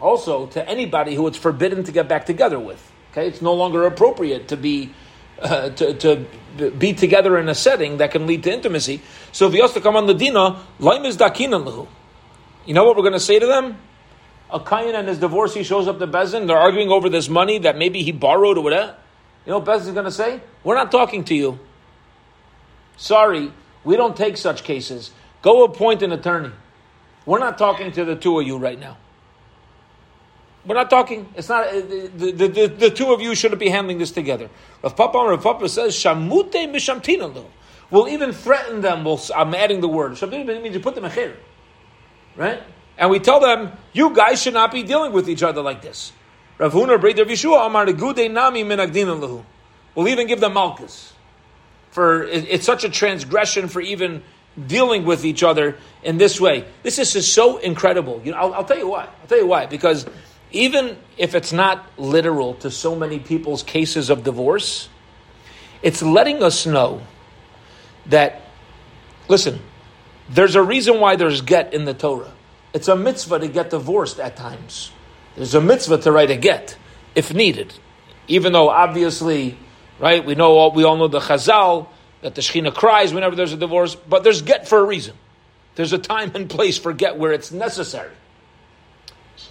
also 0.00 0.46
to 0.46 0.68
anybody 0.68 1.14
who 1.14 1.26
it's 1.26 1.36
forbidden 1.36 1.84
to 1.84 1.92
get 1.92 2.08
back 2.08 2.24
together 2.24 2.58
with. 2.58 2.92
Okay, 3.12 3.26
it's 3.26 3.42
no 3.42 3.52
longer 3.52 3.84
appropriate 3.84 4.48
to 4.48 4.56
be 4.56 4.92
uh, 5.40 5.70
to, 5.70 5.94
to 5.94 6.70
be 6.70 6.92
together 6.92 7.38
in 7.38 7.48
a 7.48 7.54
setting 7.54 7.98
that 7.98 8.10
can 8.10 8.26
lead 8.26 8.42
to 8.44 8.52
intimacy. 8.52 9.02
So 9.32 9.46
if 9.46 9.52
he 9.52 9.60
has 9.60 9.72
to 9.74 9.80
come 9.80 9.94
on 9.94 10.06
the 10.06 10.14
dina, 10.14 10.60
laim 10.80 11.04
is 11.04 11.16
dakinan 11.16 11.64
lahu. 11.64 11.86
You 12.66 12.74
know 12.74 12.84
what 12.84 12.96
we're 12.96 13.02
going 13.02 13.12
to 13.12 13.20
say 13.20 13.38
to 13.38 13.46
them? 13.46 13.78
A 14.50 14.60
Kayan 14.60 14.94
and 14.94 15.06
his 15.06 15.18
divorcee 15.18 15.62
shows 15.62 15.88
up 15.88 15.98
to 15.98 16.06
Bezin. 16.06 16.46
They're 16.46 16.56
arguing 16.56 16.90
over 16.90 17.08
this 17.08 17.28
money 17.28 17.58
that 17.58 17.76
maybe 17.76 18.02
he 18.02 18.12
borrowed 18.12 18.56
or 18.58 18.64
whatever. 18.64 18.96
You 19.44 19.52
know 19.52 19.58
what 19.58 19.68
Bezin's 19.68 19.92
going 19.92 20.06
to 20.06 20.10
say? 20.10 20.40
We're 20.64 20.74
not 20.74 20.90
talking 20.90 21.24
to 21.24 21.34
you. 21.34 21.58
Sorry, 22.98 23.50
we 23.84 23.96
don't 23.96 24.14
take 24.14 24.36
such 24.36 24.62
cases. 24.62 25.12
Go 25.40 25.64
appoint 25.64 26.02
an 26.02 26.12
attorney. 26.12 26.50
We're 27.24 27.38
not 27.38 27.56
talking 27.56 27.90
to 27.92 28.04
the 28.04 28.16
two 28.16 28.38
of 28.38 28.46
you 28.46 28.58
right 28.58 28.78
now. 28.78 28.98
We're 30.66 30.74
not 30.74 30.90
talking. 30.90 31.26
It's 31.34 31.48
not 31.48 31.68
uh, 31.68 31.80
the, 31.80 32.32
the, 32.32 32.48
the, 32.48 32.66
the 32.66 32.90
two 32.90 33.12
of 33.14 33.22
you 33.22 33.34
shouldn't 33.34 33.60
be 33.60 33.70
handling 33.70 33.96
this 33.96 34.10
together. 34.10 34.50
Rav 34.82 34.94
Papa 34.94 35.16
Rav 35.16 35.42
Papa 35.42 35.66
says 35.70 35.94
shamute 35.94 36.52
mishamtina 36.52 37.44
We'll 37.90 38.08
even 38.08 38.32
threaten 38.32 38.82
them. 38.82 39.04
We'll, 39.04 39.18
I'm 39.34 39.54
adding 39.54 39.80
the 39.80 39.88
word. 39.88 40.12
Shamtina 40.12 40.62
means 40.62 40.74
you 40.74 40.80
put 40.80 40.94
them 40.94 41.06
in 41.06 41.10
here 41.12 41.36
right? 42.38 42.62
and 42.96 43.10
we 43.10 43.18
tell 43.18 43.40
them, 43.40 43.72
you 43.92 44.14
guys 44.14 44.40
should 44.40 44.54
not 44.54 44.72
be 44.72 44.82
dealing 44.82 45.12
with 45.12 45.28
each 45.28 45.42
other 45.42 45.60
like 45.60 45.82
this. 45.82 46.12
Rav 46.56 46.72
Huna 46.72 46.98
Breder 46.98 47.24
Vishua 47.24 47.66
Amar 47.66 47.86
Nami 47.86 49.44
We'll 49.94 50.08
even 50.08 50.26
give 50.26 50.40
them 50.40 50.54
malchus. 50.54 51.12
For 51.98 52.22
it's 52.22 52.64
such 52.64 52.84
a 52.84 52.88
transgression 52.88 53.66
for 53.66 53.80
even 53.80 54.22
dealing 54.68 55.04
with 55.04 55.24
each 55.24 55.42
other 55.42 55.76
in 56.04 56.16
this 56.16 56.40
way. 56.40 56.64
This 56.84 57.00
is 57.00 57.12
just 57.12 57.34
so 57.34 57.56
incredible. 57.56 58.22
You 58.24 58.30
know, 58.30 58.38
I'll, 58.38 58.54
I'll 58.54 58.64
tell 58.64 58.78
you 58.78 58.86
why. 58.86 59.06
I'll 59.06 59.26
tell 59.26 59.38
you 59.38 59.48
why. 59.48 59.66
Because 59.66 60.06
even 60.52 60.96
if 61.16 61.34
it's 61.34 61.52
not 61.52 61.90
literal 61.98 62.54
to 62.62 62.70
so 62.70 62.94
many 62.94 63.18
people's 63.18 63.64
cases 63.64 64.10
of 64.10 64.22
divorce, 64.22 64.88
it's 65.82 66.00
letting 66.00 66.40
us 66.40 66.66
know 66.66 67.02
that, 68.06 68.42
listen, 69.26 69.58
there's 70.28 70.54
a 70.54 70.62
reason 70.62 71.00
why 71.00 71.16
there's 71.16 71.40
get 71.40 71.74
in 71.74 71.84
the 71.84 71.94
Torah. 71.94 72.32
It's 72.72 72.86
a 72.86 72.94
mitzvah 72.94 73.40
to 73.40 73.48
get 73.48 73.70
divorced 73.70 74.20
at 74.20 74.36
times. 74.36 74.92
There's 75.34 75.56
a 75.56 75.60
mitzvah 75.60 75.98
to 75.98 76.12
write 76.12 76.30
a 76.30 76.36
get 76.36 76.78
if 77.16 77.34
needed. 77.34 77.74
Even 78.28 78.52
though 78.52 78.68
obviously, 78.68 79.58
right, 79.98 80.24
we 80.24 80.34
know 80.34 80.56
all, 80.56 80.72
we 80.72 80.84
all 80.84 80.96
know 80.96 81.08
the 81.08 81.20
Chazal 81.20 81.88
that 82.22 82.34
the 82.34 82.40
Shekhinah 82.40 82.74
cries 82.74 83.14
whenever 83.14 83.36
there's 83.36 83.52
a 83.52 83.56
divorce, 83.56 83.94
but 83.94 84.24
there's 84.24 84.42
get 84.42 84.68
for 84.68 84.78
a 84.78 84.84
reason. 84.84 85.14
There's 85.76 85.92
a 85.92 85.98
time 85.98 86.32
and 86.34 86.50
place 86.50 86.78
for 86.78 86.92
get 86.92 87.16
where 87.16 87.32
it's 87.32 87.52
necessary. 87.52 88.10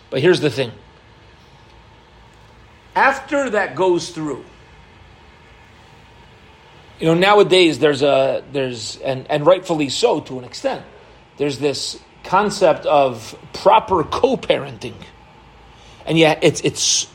But 0.09 0.21
here's 0.21 0.41
the 0.41 0.49
thing. 0.49 0.71
After 2.95 3.51
that 3.51 3.75
goes 3.75 4.09
through, 4.09 4.43
you 6.99 7.05
know, 7.05 7.13
nowadays 7.13 7.79
there's 7.79 8.01
a 8.01 8.43
there's 8.51 8.97
and, 8.97 9.29
and 9.29 9.45
rightfully 9.45 9.89
so 9.89 10.19
to 10.21 10.39
an 10.39 10.45
extent. 10.45 10.83
There's 11.37 11.59
this 11.59 11.99
concept 12.23 12.85
of 12.85 13.37
proper 13.53 14.03
co-parenting. 14.03 14.95
And 16.05 16.17
yet 16.17 16.39
it's 16.41 16.61
it's 16.61 17.07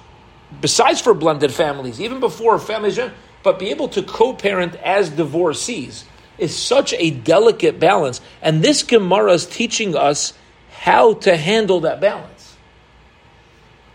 besides 0.61 1.01
for 1.01 1.15
blended 1.15 1.53
families, 1.53 2.01
even 2.01 2.21
before 2.21 2.59
families, 2.59 2.99
but 3.43 3.59
be 3.59 3.71
able 3.71 3.89
to 3.89 4.03
co-parent 4.03 4.75
as 4.77 5.11
divorcees 5.11 6.05
is 6.39 6.57
such 6.57 6.95
a 6.95 7.11
delicate 7.11 7.79
balance. 7.79 8.21
And 8.41 8.63
this 8.63 8.83
Gemara 8.83 9.33
is 9.33 9.47
teaching 9.47 9.97
us 9.97 10.33
how 10.81 11.15
to 11.15 11.37
handle 11.37 11.81
that 11.81 12.01
balance. 12.01 12.57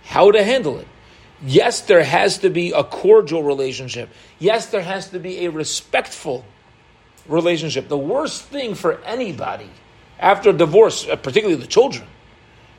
How 0.04 0.32
to 0.32 0.44
handle 0.44 0.80
it. 0.80 0.88
Yes, 1.44 1.82
there 1.82 2.04
has 2.04 2.40
to 2.40 2.50
be 2.50 2.72
a 2.72 2.84
cordial 2.84 3.44
relationship. 3.44 4.10
Yes, 4.40 4.68
there 4.68 4.82
has 4.82 5.10
to 5.10 5.20
be 5.20 5.46
a 5.46 5.52
respectful 5.52 6.46
relationship. 7.28 7.90
The 7.90 7.98
worst 7.98 8.44
thing 8.44 8.74
for 8.74 9.02
anybody 9.04 9.70
after 10.20 10.52
divorce, 10.52 11.08
uh, 11.08 11.16
particularly 11.16 11.62
the 11.62 11.68
children, 11.68 12.08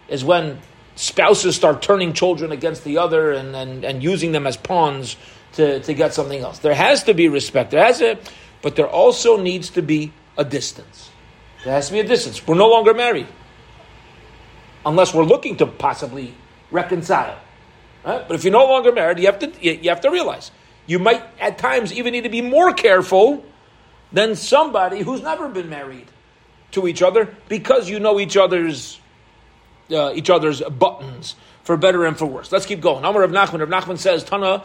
is 0.08 0.24
when 0.24 0.58
spouses 0.96 1.54
start 1.54 1.82
turning 1.82 2.12
children 2.12 2.50
against 2.50 2.82
the 2.82 2.98
other 2.98 3.30
and, 3.32 3.54
and, 3.54 3.84
and 3.84 4.02
using 4.02 4.32
them 4.32 4.46
as 4.46 4.56
pawns 4.56 5.16
to, 5.52 5.80
to 5.80 5.94
get 5.94 6.14
something 6.14 6.40
else. 6.40 6.58
There 6.58 6.74
has 6.74 7.04
to 7.04 7.14
be 7.14 7.28
respect. 7.28 7.70
There 7.70 7.84
has 7.84 7.98
to, 7.98 8.18
but 8.62 8.76
there 8.76 8.88
also 8.88 9.40
needs 9.40 9.70
to 9.70 9.82
be 9.82 10.12
a 10.36 10.44
distance. 10.44 11.10
There 11.64 11.72
has 11.72 11.88
to 11.88 11.92
be 11.94 12.00
a 12.00 12.06
distance. 12.06 12.46
We're 12.46 12.54
no 12.54 12.68
longer 12.68 12.94
married. 12.94 13.26
Unless 14.86 15.12
we're 15.12 15.24
looking 15.24 15.56
to 15.56 15.66
possibly 15.66 16.34
reconcile. 16.70 17.38
Right? 18.04 18.26
But 18.26 18.34
if 18.34 18.44
you're 18.44 18.52
no 18.52 18.66
longer 18.66 18.92
married, 18.92 19.18
you 19.18 19.26
have 19.26 19.38
to 19.40 19.52
you 19.60 19.88
have 19.90 20.00
to 20.02 20.10
realize 20.10 20.50
you 20.86 20.98
might 20.98 21.22
at 21.40 21.58
times 21.58 21.92
even 21.92 22.12
need 22.12 22.22
to 22.22 22.30
be 22.30 22.40
more 22.40 22.72
careful 22.72 23.44
than 24.12 24.36
somebody 24.36 25.00
who's 25.00 25.20
never 25.20 25.48
been 25.48 25.68
married 25.68 26.06
to 26.70 26.86
each 26.86 27.02
other 27.02 27.34
because 27.48 27.90
you 27.90 28.00
know 28.00 28.18
each 28.20 28.36
other's 28.36 29.00
uh, 29.90 30.12
each 30.14 30.30
other's 30.30 30.60
buttons 30.62 31.34
for 31.62 31.76
better 31.76 32.06
and 32.06 32.16
for 32.16 32.26
worse. 32.26 32.50
Let's 32.50 32.66
keep 32.66 32.80
going. 32.80 33.04
Amar 33.04 33.22
of 33.22 33.30
Nachman. 33.30 33.60
Rav 33.60 33.68
Nachman 33.68 33.98
says, 33.98 34.24
Tana. 34.24 34.64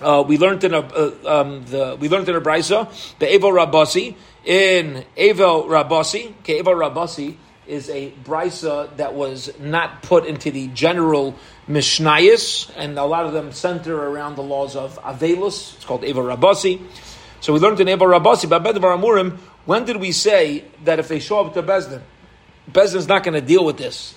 Uh, 0.00 0.24
we 0.26 0.38
learned 0.38 0.64
in 0.64 0.74
a 0.74 0.80
uh, 0.80 1.40
um, 1.40 1.64
the 1.66 1.96
we 2.00 2.08
learned 2.08 2.28
in 2.28 2.34
a 2.34 2.40
brisa 2.40 2.88
the 3.20 3.26
Evel 3.26 3.52
Rabasi 3.52 4.16
in 4.44 5.04
Evel 5.16 5.66
Rabasi. 5.66 6.36
Okay, 6.40 6.60
Evel 6.60 6.74
Rabasi 6.74 7.36
is 7.66 7.88
a 7.88 8.10
brisa 8.24 8.94
that 8.96 9.14
was 9.14 9.52
not 9.60 10.02
put 10.02 10.26
into 10.26 10.50
the 10.50 10.66
general 10.68 11.36
Mishnayis, 11.68 12.70
and 12.76 12.98
a 12.98 13.04
lot 13.04 13.24
of 13.24 13.32
them 13.32 13.52
center 13.52 13.96
around 13.96 14.34
the 14.36 14.42
laws 14.42 14.76
of 14.76 15.00
Avelus. 15.02 15.76
It's 15.76 15.84
called 15.84 16.02
Evel 16.02 16.36
Rabasi. 16.36 16.82
So 17.40 17.52
we 17.52 17.60
learned 17.60 17.80
in 17.80 17.86
Evel 17.86 18.20
Rabasi, 18.20 18.48
Babedvar 18.48 18.98
Amurim, 18.98 19.38
when 19.64 19.84
did 19.84 19.98
we 19.98 20.12
say 20.12 20.64
that 20.84 20.98
if 20.98 21.08
they 21.08 21.20
show 21.20 21.44
up 21.44 21.54
to 21.54 21.62
Bezdin, 21.62 22.02
Bezdin's 22.70 23.08
not 23.08 23.22
going 23.22 23.34
to 23.34 23.40
deal 23.40 23.64
with 23.64 23.78
this 23.78 24.14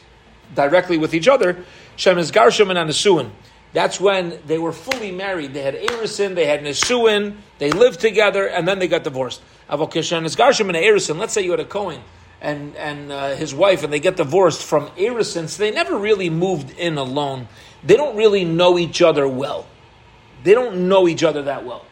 directly 0.56 0.98
with 0.98 1.13
each 1.13 1.28
other? 1.28 1.63
Shem 1.96 2.18
is 2.18 2.32
Garshim 2.32 2.70
and 2.70 2.90
Anasuin. 2.90 3.32
That's 3.73 3.99
when 3.99 4.39
they 4.47 4.58
were 4.58 4.71
fully 4.71 5.12
married. 5.12 5.53
They 5.53 5.62
had 5.62 5.75
Erison, 5.75 6.36
they 6.36 6.45
had 6.45 6.62
Nisuin, 6.62 7.38
they 7.60 7.71
lived 7.71 7.99
together, 7.99 8.47
and 8.47 8.67
then 8.67 8.80
they 8.80 8.88
got 8.88 9.03
divorced. 9.03 9.41
Avokishan 9.69 10.25
is 10.25 10.39
and 10.39 10.71
Erison. 10.71 11.17
Let's 11.17 11.34
say 11.34 11.41
you 11.41 11.51
had 11.51 11.60
a 11.60 11.65
Cohen 11.65 12.01
and 12.41 12.75
and 12.75 13.12
uh, 13.12 13.36
his 13.36 13.53
wife, 13.53 13.84
and 13.84 13.91
they 13.91 13.99
get 13.99 14.15
divorced 14.15 14.63
from 14.63 14.88
Erison. 14.91 15.49
So 15.49 15.63
they 15.63 15.71
never 15.71 15.97
really 15.97 16.30
moved 16.30 16.71
in 16.71 16.97
alone. 16.97 17.47
They 17.84 17.97
don't 17.97 18.15
really 18.15 18.45
know 18.45 18.77
each 18.77 19.01
other 19.01 19.27
well. 19.27 19.67
They 20.43 20.53
don't 20.53 20.88
know 20.88 21.08
each 21.08 21.23
other 21.23 21.43
that 21.43 21.65
well. 21.65 21.86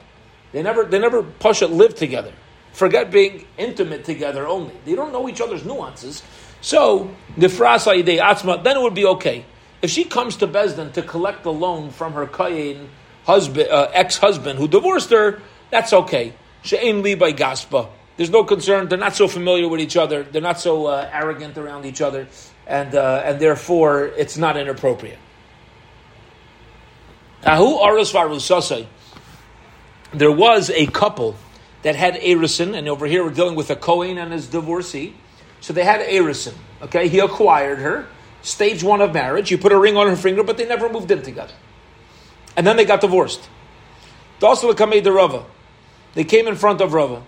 They 0.51 0.63
never 0.63 0.85
they 0.85 0.99
never 0.99 1.23
push 1.23 1.61
it 1.61 1.67
live 1.71 1.95
together. 1.95 2.31
Forget 2.73 3.11
being 3.11 3.45
intimate 3.57 4.03
together 4.03 4.47
only. 4.47 4.73
They 4.85 4.95
don't 4.95 5.11
know 5.11 5.29
each 5.29 5.39
other's 5.39 5.65
nuances. 5.65 6.23
So, 6.59 7.15
nifras 7.38 7.85
atzma, 7.85 8.63
then 8.63 8.77
it 8.77 8.81
would 8.81 8.95
be 8.95 9.05
okay. 9.05 9.45
If 9.81 9.89
she 9.89 10.03
comes 10.03 10.38
to 10.38 10.47
Besdin 10.47 10.93
to 10.93 11.01
collect 11.01 11.43
the 11.43 11.53
loan 11.53 11.91
from 11.91 12.13
her 12.13 12.25
kayin 12.25 12.88
husband, 13.25 13.69
uh, 13.69 13.89
ex-husband 13.93 14.57
who 14.59 14.67
divorced 14.67 15.11
her, 15.11 15.41
that's 15.69 15.93
okay. 15.93 16.33
She'ein 16.63 17.03
li 17.03 17.15
by 17.15 17.33
gaspa. 17.33 17.89
There's 18.17 18.29
no 18.29 18.43
concern. 18.43 18.88
They're 18.88 18.97
not 18.97 19.15
so 19.15 19.27
familiar 19.27 19.67
with 19.67 19.81
each 19.81 19.97
other. 19.97 20.23
They're 20.23 20.41
not 20.41 20.59
so 20.59 20.85
uh, 20.88 21.09
arrogant 21.11 21.57
around 21.57 21.85
each 21.85 22.01
other, 22.01 22.27
and 22.65 22.95
uh, 22.95 23.23
and 23.25 23.39
therefore 23.39 24.05
it's 24.05 24.38
not 24.38 24.55
inappropriate. 24.57 25.19
Ahu 27.45 27.77
aros 27.83 28.11
varusasai. 28.13 28.88
There 30.13 30.31
was 30.31 30.69
a 30.69 30.85
couple 30.88 31.35
that 31.83 31.95
had 31.95 32.15
Arison, 32.15 32.75
and 32.75 32.88
over 32.88 33.05
here 33.05 33.23
we're 33.23 33.31
dealing 33.31 33.55
with 33.55 33.69
a 33.69 33.75
Kohen 33.75 34.17
and 34.17 34.31
his 34.31 34.47
divorcee. 34.47 35.13
So 35.59 35.73
they 35.73 35.83
had 35.83 35.99
Arison. 36.01 36.53
Okay, 36.83 37.09
he 37.09 37.19
acquired 37.19 37.79
her. 37.79 38.07
Stage 38.45 38.84
one 38.84 39.01
of 39.01 39.12
marriage. 39.12 39.49
You 39.49 39.58
put 39.58 39.71
a 39.71 39.79
ring 39.79 39.97
on 39.97 40.05
her 40.05 40.15
finger, 40.15 40.43
but 40.43 40.55
they 40.58 40.67
never 40.67 40.88
moved 40.88 41.10
in 41.10 41.23
together. 41.23 41.53
And 42.55 42.65
then 42.65 42.77
they 42.77 42.86
got 42.86 43.01
divorced. 43.01 43.49
They 44.39 46.23
came 46.23 46.47
in 46.47 46.55
front 46.55 46.79
of 46.79 46.93
Rava. 46.93 47.23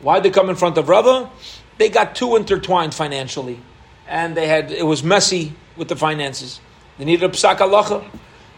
Why 0.00 0.18
they 0.18 0.30
come 0.30 0.50
in 0.50 0.56
front 0.56 0.76
of 0.76 0.88
Rava? 0.88 1.30
They 1.78 1.88
got 1.88 2.16
too 2.16 2.34
intertwined 2.34 2.94
financially, 2.94 3.60
and 4.08 4.36
they 4.36 4.48
had 4.48 4.72
it 4.72 4.84
was 4.84 5.04
messy 5.04 5.52
with 5.76 5.86
the 5.86 5.94
finances. 5.94 6.60
They 6.98 7.04
needed 7.04 7.30
a 7.30 7.32
psak 7.32 7.58
halacha. 7.58 8.04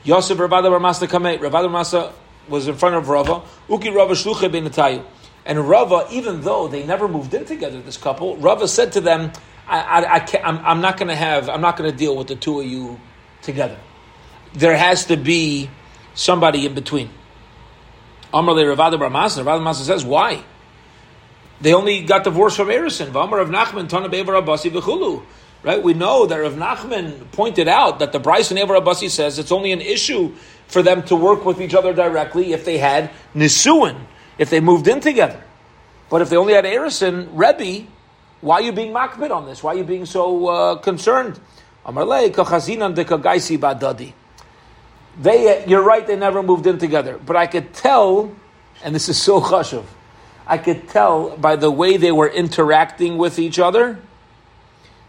Yosef 0.04 0.38
Ravada 0.38 0.70
Ramasa 0.70 1.06
Kamei. 1.06 1.38
Ravada 1.38 1.66
Ramasa 1.66 2.12
was 2.48 2.68
in 2.68 2.76
front 2.76 2.94
of 2.94 3.10
Rava. 3.10 3.42
Uki 3.68 3.94
Rava 3.94 4.14
Shluche 4.14 4.50
ben 4.50 4.64
and 5.44 5.68
Rava, 5.68 6.06
even 6.10 6.40
though 6.42 6.68
they 6.68 6.84
never 6.84 7.06
moved 7.06 7.34
in 7.34 7.44
together, 7.44 7.80
this 7.80 7.96
couple, 7.96 8.36
Rava 8.36 8.66
said 8.68 8.92
to 8.92 9.00
them, 9.00 9.32
I, 9.68 9.80
I, 9.80 10.14
I 10.14 10.20
can't, 10.20 10.44
I'm, 10.44 10.58
I'm 10.64 10.80
not 10.80 10.96
going 10.96 11.08
to 11.08 11.16
have, 11.16 11.48
I'm 11.48 11.60
not 11.60 11.76
going 11.76 11.90
to 11.90 11.96
deal 11.96 12.16
with 12.16 12.28
the 12.28 12.36
two 12.36 12.60
of 12.60 12.66
you 12.66 13.00
together. 13.42 13.78
There 14.54 14.76
has 14.76 15.06
to 15.06 15.16
be 15.16 15.70
somebody 16.14 16.66
in 16.66 16.74
between. 16.74 17.10
Amarle 18.32 18.74
Ravada 18.74 18.94
Bramasa. 18.94 19.42
Ravada 19.42 19.60
Bramasa 19.60 19.84
says, 19.84 20.04
why? 20.04 20.42
They 21.60 21.74
only 21.74 22.02
got 22.02 22.24
divorced 22.24 22.56
from 22.56 22.68
Erison. 22.68 23.08
V'amar 23.08 23.38
Rav 23.38 23.48
Nachman, 23.48 23.88
Tana 23.88 24.08
Be'evar 24.08 24.42
Abasi 24.42 24.70
V'chulu. 24.70 25.22
Right? 25.62 25.82
We 25.82 25.92
know 25.92 26.26
that 26.26 26.36
Rav 26.36 26.54
Nachman 26.54 27.30
pointed 27.32 27.66
out 27.66 27.98
that 27.98 28.12
the 28.12 28.20
Bryce 28.20 28.50
and 28.50 28.60
Evar 28.60 28.80
Abasi 28.80 29.10
says 29.10 29.38
it's 29.38 29.50
only 29.50 29.72
an 29.72 29.80
issue 29.80 30.34
for 30.68 30.82
them 30.82 31.02
to 31.04 31.16
work 31.16 31.44
with 31.44 31.60
each 31.60 31.74
other 31.74 31.92
directly 31.92 32.52
if 32.52 32.64
they 32.64 32.78
had 32.78 33.10
Nisuin 33.34 33.96
if 34.38 34.50
they 34.50 34.60
moved 34.60 34.86
in 34.86 35.00
together. 35.00 35.42
But 36.08 36.22
if 36.22 36.30
they 36.30 36.36
only 36.36 36.54
had 36.54 36.64
Erison, 36.64 37.28
Rebbe, 37.32 37.86
why 38.40 38.56
are 38.56 38.62
you 38.62 38.72
being 38.72 38.92
makbid 38.92 39.30
on 39.30 39.46
this? 39.46 39.62
Why 39.62 39.74
are 39.74 39.78
you 39.78 39.84
being 39.84 40.06
so 40.06 40.46
uh, 40.48 40.76
concerned? 40.76 41.40
They, 45.20 45.64
you're 45.66 45.82
right, 45.82 46.06
they 46.06 46.16
never 46.16 46.42
moved 46.42 46.66
in 46.66 46.78
together. 46.78 47.18
But 47.18 47.36
I 47.36 47.46
could 47.46 47.72
tell, 47.74 48.32
and 48.84 48.94
this 48.94 49.08
is 49.08 49.20
so 49.20 49.40
chashuv, 49.40 49.84
I 50.46 50.58
could 50.58 50.88
tell 50.88 51.36
by 51.36 51.56
the 51.56 51.70
way 51.70 51.96
they 51.96 52.12
were 52.12 52.28
interacting 52.28 53.18
with 53.18 53.38
each 53.38 53.58
other 53.58 53.98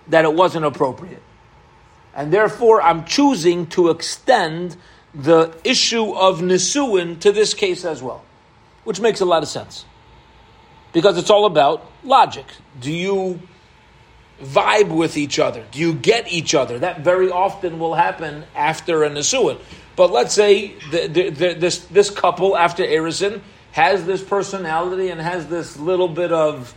that 0.07 0.25
it 0.25 0.33
wasn't 0.33 0.65
appropriate. 0.65 1.21
And 2.15 2.33
therefore, 2.33 2.81
I'm 2.81 3.05
choosing 3.05 3.67
to 3.67 3.89
extend 3.89 4.75
the 5.13 5.55
issue 5.63 6.11
of 6.13 6.39
Nisuin 6.39 7.19
to 7.19 7.31
this 7.31 7.53
case 7.53 7.85
as 7.85 8.01
well 8.01 8.23
which 8.83 8.99
makes 8.99 9.21
a 9.21 9.25
lot 9.25 9.43
of 9.43 9.49
sense. 9.49 9.85
Because 10.93 11.17
it's 11.17 11.29
all 11.29 11.45
about 11.45 11.88
logic. 12.03 12.45
Do 12.79 12.91
you 12.91 13.39
vibe 14.41 14.95
with 14.95 15.17
each 15.17 15.39
other? 15.39 15.65
Do 15.71 15.79
you 15.79 15.93
get 15.93 16.31
each 16.31 16.55
other? 16.55 16.79
That 16.79 17.01
very 17.01 17.29
often 17.29 17.79
will 17.79 17.95
happen 17.95 18.45
after 18.55 19.03
a 19.03 19.09
Nisuin. 19.09 19.59
But 19.95 20.11
let's 20.11 20.33
say 20.33 20.75
the, 20.91 21.07
the, 21.07 21.29
the, 21.29 21.53
this, 21.55 21.79
this 21.85 22.09
couple 22.09 22.55
after 22.55 22.83
Erison 22.83 23.41
has 23.71 24.05
this 24.05 24.23
personality 24.23 25.09
and 25.09 25.19
has 25.19 25.47
this 25.47 25.77
little 25.77 26.07
bit 26.07 26.31
of, 26.31 26.73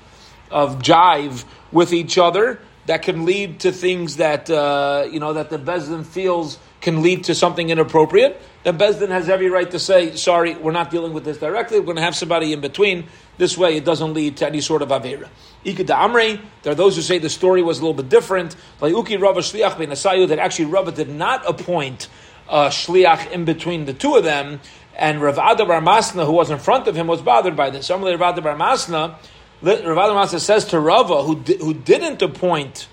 of 0.51 0.81
jive 0.81 1.45
with 1.71 1.93
each 1.93 2.19
other 2.19 2.61
that 2.87 3.03
can 3.03 3.25
lead 3.25 3.61
to 3.61 3.73
things 3.73 4.17
that, 4.17 4.51
uh, 4.51 5.07
you 5.11 5.21
know, 5.21 5.35
that 5.35 5.51
the 5.51 5.59
Bezdin 5.59 6.05
feels 6.05 6.59
can 6.81 7.01
lead 7.01 7.25
to 7.25 7.35
something 7.35 7.71
inappropriate, 7.71 8.43
then 8.65 8.77
Bezdin 8.77 9.09
has 9.09 9.29
every 9.29 9.49
right 9.49 9.71
to 9.71 9.79
say, 9.79 10.17
sorry, 10.17 10.57
we're 10.57 10.73
not 10.73 10.91
dealing 10.91 11.13
with 11.13 11.25
this 11.25 11.39
directly, 11.39 11.79
we're 11.79 11.87
going 11.87 11.97
to 11.97 12.03
have 12.03 12.17
somebody 12.17 12.53
in 12.53 12.61
between. 12.61 13.07
This 13.39 13.57
way 13.57 13.77
it 13.77 13.85
doesn't 13.85 14.13
lead 14.13 14.37
to 14.39 14.47
any 14.47 14.61
sort 14.61 14.83
of 14.83 14.91
Avera. 14.91 15.29
Ika 15.65 15.85
Amri, 15.85 16.41
there 16.63 16.73
are 16.73 16.77
those 16.77 16.97
who 16.97 17.03
say 17.03 17.19
the 17.19 17.31
story 17.31 17.63
was 17.63 17.79
a 17.79 17.83
little 17.83 17.95
bit 17.95 18.09
different. 18.09 18.57
Like 18.81 18.93
Uki 18.93 19.21
Rava 19.21 19.41
Shliach 19.41 19.79
ben 19.79 19.89
Asayu, 19.89 20.29
that 20.29 20.39
actually 20.39 20.67
Rava 20.67 20.93
did 20.93 21.09
not 21.09 21.49
appoint 21.49 22.09
a 22.49 22.67
Shliach 22.67 23.31
in 23.31 23.45
between 23.45 23.87
the 23.87 23.95
two 23.95 24.17
of 24.17 24.25
them, 24.25 24.61
and 24.97 25.23
Rav 25.23 25.39
Ada 25.39 25.65
Bar 25.65 25.81
Masna, 25.81 26.27
who 26.27 26.33
was 26.33 26.51
in 26.51 26.59
front 26.59 26.87
of 26.89 26.95
him, 26.95 27.07
was 27.07 27.23
bothered 27.23 27.57
by 27.57 27.71
this. 27.71 27.89
Rav 27.91 28.03
Ada 28.05 28.43
Bar 28.43 28.57
Masna, 28.57 29.17
Rav 29.63 29.79
Ada 29.79 29.95
Bar 29.95 30.09
Masna 30.09 30.39
says 30.39 30.67
to 30.67 30.79
Rava, 30.79 31.23
who, 31.23 31.41
di- 31.41 31.57
who 31.57 31.73
didn't 31.73 32.21
appoint 32.21 32.89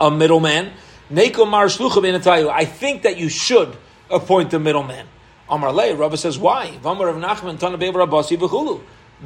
a 0.00 0.10
middleman, 0.10 0.72
Nekomar 1.10 1.66
Shlucha 1.68 2.00
Ben 2.00 2.48
I 2.48 2.64
think 2.64 3.02
that 3.02 3.18
you 3.18 3.28
should 3.28 3.76
appoint 4.08 4.54
a 4.54 4.58
middleman. 4.58 5.06
Amar 5.48 5.72
Le, 5.72 5.94
Rava 5.94 6.16
says, 6.16 6.38
why? 6.38 6.78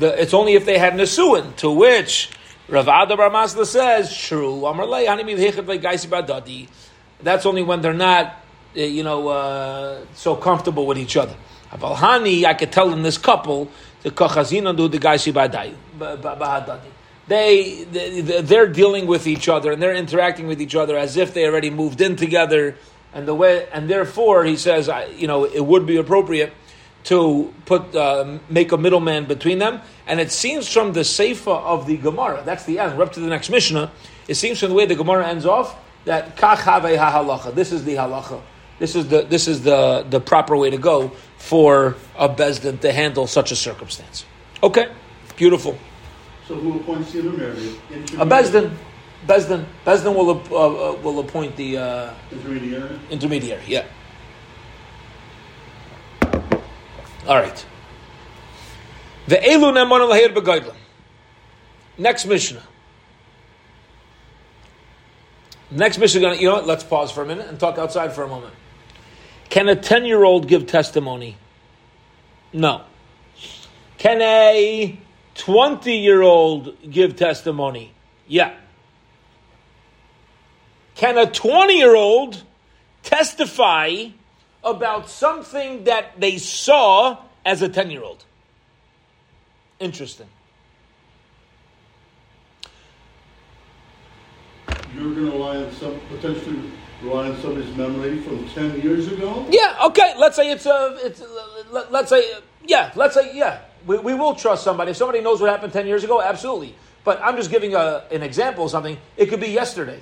It's 0.00 0.34
only 0.34 0.54
if 0.54 0.66
they 0.66 0.78
had 0.78 0.94
Nesuin, 0.94 1.56
to 1.56 1.70
which 1.70 2.30
Rav 2.68 2.88
Ada 2.88 3.16
Bar 3.16 3.30
Masna 3.30 3.64
says, 3.64 4.16
true. 4.16 4.60
That's 7.22 7.46
only 7.46 7.62
when 7.62 7.80
they're 7.80 7.94
not, 7.94 8.34
eh, 8.74 8.84
you 8.84 9.02
know, 9.02 9.28
uh, 9.28 10.04
so 10.14 10.36
comfortable 10.36 10.86
with 10.86 10.98
each 10.98 11.16
other. 11.16 11.34
Avalhani, 11.70 12.44
I 12.44 12.54
could 12.54 12.72
tell 12.72 12.92
in 12.92 13.02
this 13.02 13.18
couple, 13.18 13.70
the 14.02 14.10
Kachazina 14.10 14.76
do 14.76 14.88
the 14.88 14.98
Gaisi 14.98 15.32
they, 17.28 17.84
they 17.90 18.20
they're 18.40 18.68
dealing 18.68 19.06
with 19.06 19.26
each 19.26 19.48
other 19.48 19.72
and 19.72 19.82
they're 19.82 19.94
interacting 19.94 20.46
with 20.46 20.60
each 20.60 20.76
other 20.76 20.96
as 20.96 21.16
if 21.16 21.34
they 21.34 21.44
already 21.44 21.70
moved 21.70 22.00
in 22.00 22.14
together, 22.14 22.76
and 23.12 23.26
the 23.26 23.34
way 23.34 23.68
and 23.72 23.90
therefore 23.90 24.44
he 24.44 24.56
says, 24.56 24.88
you 25.16 25.26
know, 25.26 25.44
it 25.44 25.64
would 25.64 25.86
be 25.86 25.96
appropriate 25.96 26.52
to 27.06 27.52
put 27.64 27.94
uh, 27.94 28.38
make 28.48 28.72
a 28.72 28.76
middleman 28.76 29.24
between 29.26 29.58
them. 29.58 29.80
And 30.06 30.20
it 30.20 30.30
seems 30.30 30.72
from 30.72 30.92
the 30.92 31.00
Seifa 31.00 31.62
of 31.62 31.86
the 31.86 31.96
Gemara, 31.96 32.42
that's 32.44 32.64
the 32.64 32.78
end. 32.78 32.98
We're 32.98 33.04
up 33.04 33.12
to 33.12 33.20
the 33.20 33.28
next 33.28 33.48
Mishnah. 33.48 33.90
It 34.28 34.34
seems 34.34 34.58
from 34.60 34.70
the 34.70 34.74
way 34.74 34.86
the 34.86 34.96
Gemara 34.96 35.26
ends 35.26 35.46
off 35.46 35.76
that 36.04 36.36
kach 36.36 36.58
halacha. 36.58 37.54
This 37.54 37.72
is 37.72 37.84
the 37.84 37.94
halacha. 37.94 38.40
This 38.78 38.94
is 38.94 39.08
the 39.08 39.22
this 39.22 39.48
is 39.48 39.62
the 39.62 40.04
the 40.10 40.20
proper 40.20 40.56
way 40.56 40.70
to 40.70 40.78
go 40.78 41.12
for 41.38 41.96
a 42.16 42.28
bezdin 42.28 42.80
to 42.80 42.92
handle 42.92 43.26
such 43.26 43.52
a 43.52 43.56
circumstance. 43.56 44.24
Okay, 44.62 44.88
beautiful. 45.36 45.78
So 46.48 46.54
who 46.54 46.78
appoints 46.78 47.12
the 47.12 47.20
intermediary? 47.20 47.76
A 48.18 48.26
Bezdin. 48.26 48.72
Bezdin. 49.26 49.64
Bezdin 49.84 50.14
will, 50.14 50.30
uh, 50.30 50.90
uh, 50.90 50.92
will 51.02 51.18
appoint 51.18 51.56
the 51.56 51.76
uh, 51.76 52.14
intermediary. 52.30 53.00
Intermediary, 53.10 53.62
yeah. 53.66 53.84
All 57.26 57.36
right. 57.36 57.66
The 59.26 59.36
Elu 59.36 59.72
Neman 59.72 60.08
Lahir 60.08 60.32
Begaidlim. 60.32 60.74
Next 61.98 62.26
Mishnah. 62.26 62.62
Next 65.70 65.98
Mishnah, 65.98 66.34
you 66.34 66.46
know 66.46 66.54
what? 66.54 66.66
Let's 66.66 66.84
pause 66.84 67.10
for 67.10 67.22
a 67.22 67.26
minute 67.26 67.48
and 67.48 67.58
talk 67.58 67.78
outside 67.78 68.12
for 68.12 68.22
a 68.22 68.28
moment. 68.28 68.54
Can 69.50 69.68
a 69.68 69.74
10 69.74 70.04
year 70.04 70.22
old 70.22 70.46
give 70.46 70.66
testimony? 70.66 71.36
No. 72.52 72.82
Can 73.98 74.20
a 74.22 74.98
20 75.34 75.96
year 75.98 76.22
old 76.22 76.76
give 76.88 77.16
testimony? 77.16 77.92
Yeah. 78.28 78.54
Can 80.94 81.18
a 81.18 81.26
20 81.28 81.76
year 81.76 81.96
old 81.96 82.42
testify 83.02 84.04
about 84.66 85.08
something 85.08 85.84
that 85.84 86.20
they 86.20 86.38
saw 86.38 87.18
as 87.44 87.62
a 87.62 87.68
10 87.68 87.90
year 87.90 88.02
old? 88.02 88.24
Interesting. 89.78 90.28
You're 94.94 95.14
going 95.14 95.26
to 95.26 95.32
rely 95.32 95.56
on 95.56 95.72
some, 95.72 96.00
potentially 96.08 96.70
rely 97.02 97.28
on 97.28 97.40
somebody's 97.40 97.74
memory 97.76 98.20
from 98.22 98.48
10 98.50 98.80
years 98.80 99.12
ago? 99.12 99.46
Yeah, 99.50 99.76
okay. 99.86 100.14
Let's 100.18 100.36
say 100.36 100.50
it's 100.50 100.66
a, 100.66 100.98
it's, 101.02 101.20
uh, 101.20 101.86
let's 101.90 102.08
say, 102.08 102.32
uh, 102.32 102.40
yeah, 102.64 102.92
let's 102.94 103.14
say, 103.14 103.36
yeah 103.36 103.60
we, 103.86 103.98
we 103.98 104.14
will 104.14 104.34
trust 104.34 104.64
somebody. 104.64 104.90
If 104.90 104.96
somebody 104.96 105.20
knows 105.20 105.40
what 105.40 105.50
happened 105.50 105.72
10 105.72 105.86
years 105.86 106.04
ago, 106.04 106.20
absolutely. 106.20 106.74
But 107.04 107.20
I'm 107.22 107.36
just 107.36 107.50
giving 107.50 107.74
a, 107.74 108.04
an 108.10 108.22
example 108.22 108.64
of 108.64 108.70
something. 108.70 108.98
It 109.16 109.26
could 109.26 109.40
be 109.40 109.48
yesterday. 109.48 110.00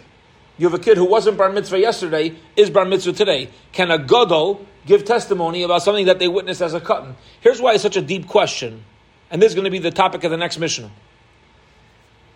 You 0.57 0.69
have 0.69 0.79
a 0.79 0.83
kid 0.83 0.97
who 0.97 1.05
wasn't 1.05 1.37
bar 1.37 1.51
mitzvah 1.51 1.79
yesterday, 1.79 2.37
is 2.57 2.71
bar 2.71 2.85
mitzvah 2.85 3.13
today. 3.13 3.51
Can 3.73 3.91
a 3.91 3.99
gadol 3.99 4.65
give 4.87 5.05
testimony 5.05 5.63
about 5.63 5.83
something 5.83 6.07
that 6.07 6.19
they 6.19 6.29
witnessed 6.29 6.63
as 6.63 6.75
a 6.75 6.81
katan? 6.81 7.15
Here's 7.41 7.61
why 7.61 7.75
it's 7.75 7.83
such 7.83 7.97
a 7.97 8.03
deep 8.03 8.29
question, 8.29 8.85
and 9.31 9.43
this 9.43 9.51
is 9.51 9.55
going 9.55 9.65
to 9.65 9.71
be 9.71 9.79
the 9.79 9.91
topic 9.91 10.25
of 10.25 10.31
the 10.31 10.37
next 10.37 10.59
Mishnah. 10.59 10.91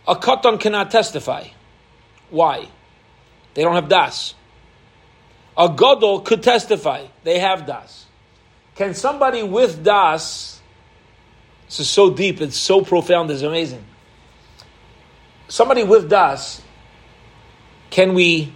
A 0.06 0.16
katan 0.16 0.58
cannot 0.58 0.90
testify. 0.90 1.48
Why? 2.30 2.68
They 3.54 3.62
don't 3.62 3.74
have 3.74 3.88
das. 3.88 4.34
A 5.56 5.68
gadol 5.68 6.20
could 6.20 6.42
testify. 6.42 7.06
They 7.24 7.38
have 7.38 7.66
das. 7.66 8.06
Can 8.74 8.94
somebody 8.94 9.42
with 9.42 9.82
das 9.82 10.58
this 11.68 11.80
is 11.80 11.90
so 11.90 12.10
deep, 12.10 12.40
it's 12.40 12.56
so 12.56 12.80
profound, 12.80 13.30
it's 13.30 13.42
amazing. 13.42 13.84
Somebody 15.48 15.84
with 15.84 16.08
Das, 16.08 16.62
can 17.90 18.14
we 18.14 18.52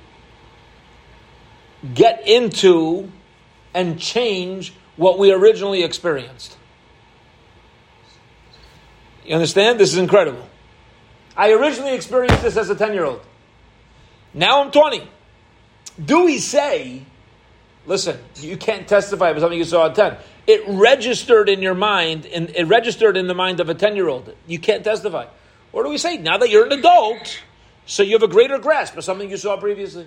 get 1.95 2.27
into 2.27 3.11
and 3.75 3.99
change 3.99 4.73
what 4.97 5.19
we 5.19 5.33
originally 5.33 5.83
experienced? 5.83 6.57
You 9.25 9.35
understand? 9.35 9.79
This 9.79 9.93
is 9.93 9.99
incredible. 9.99 10.49
I 11.37 11.53
originally 11.53 11.95
experienced 11.95 12.43
this 12.43 12.57
as 12.57 12.69
a 12.71 12.75
10 12.75 12.93
year 12.93 13.05
old. 13.05 13.21
Now 14.35 14.63
I'm 14.63 14.71
20. 14.71 15.09
Do 16.05 16.25
we 16.25 16.39
say, 16.39 17.05
listen, 17.87 18.19
you 18.37 18.57
can't 18.57 18.89
testify 18.89 19.31
about 19.31 19.41
something 19.41 19.59
you 19.59 19.65
saw 19.65 19.87
at 19.87 19.95
10? 19.95 20.17
it 20.47 20.63
registered 20.67 21.49
in 21.49 21.63
your 21.63 21.75
mind, 21.75 22.27
and 22.27 22.51
it 22.51 22.65
registered 22.65 23.17
in 23.17 23.27
the 23.27 23.35
mind 23.35 23.61
of 23.61 23.69
a 23.69 23.75
10 23.75 23.97
year 23.97 24.09
old. 24.09 24.35
You 24.47 24.59
can't 24.59 24.83
testify. 24.83 25.27
What 25.71 25.85
do 25.85 25.89
we 25.89 25.99
say? 25.99 26.17
Now 26.17 26.39
that 26.39 26.51
you're 26.51 26.67
an 26.67 26.73
adult, 26.73 27.41
so 27.87 28.03
you 28.03 28.13
have 28.13 28.23
a 28.23 28.29
greater 28.29 28.59
grasp 28.59 28.97
of 28.97 29.05
something 29.05 29.31
you 29.31 29.37
saw 29.37 29.57
previously. 29.57 30.07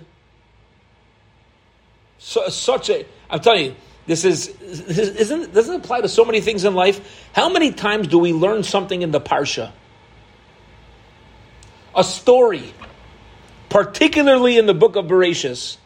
So, 2.18 2.48
such 2.48 2.90
a, 2.90 3.06
I'm 3.28 3.40
telling 3.40 3.66
you, 3.66 3.76
this 4.06 4.24
is, 4.24 4.48
this 4.54 4.98
isn't, 4.98 5.52
doesn't 5.52 5.74
apply 5.74 6.00
to 6.00 6.08
so 6.08 6.24
many 6.24 6.40
things 6.40 6.64
in 6.64 6.74
life. 6.74 7.28
How 7.32 7.48
many 7.48 7.72
times 7.72 8.08
do 8.08 8.18
we 8.18 8.32
learn 8.32 8.62
something 8.62 9.02
in 9.02 9.10
the 9.10 9.20
Parsha? 9.20 9.72
A 11.94 12.04
story, 12.04 12.72
particularly 13.68 14.58
in 14.58 14.66
the 14.66 14.74
book 14.74 14.96
of 14.96 15.06
Bereshis, 15.06 15.76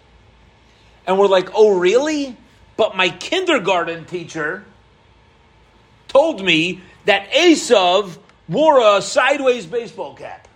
and 1.06 1.18
we're 1.18 1.28
like, 1.28 1.50
oh, 1.54 1.78
really? 1.78 2.36
But 2.76 2.96
my 2.96 3.08
kindergarten 3.08 4.04
teacher 4.04 4.64
told 6.08 6.44
me 6.44 6.82
that 7.06 7.30
Esav 7.30 8.18
wore 8.48 8.80
a 8.80 9.00
sideways 9.00 9.66
baseball 9.66 10.14
cap. 10.14 10.46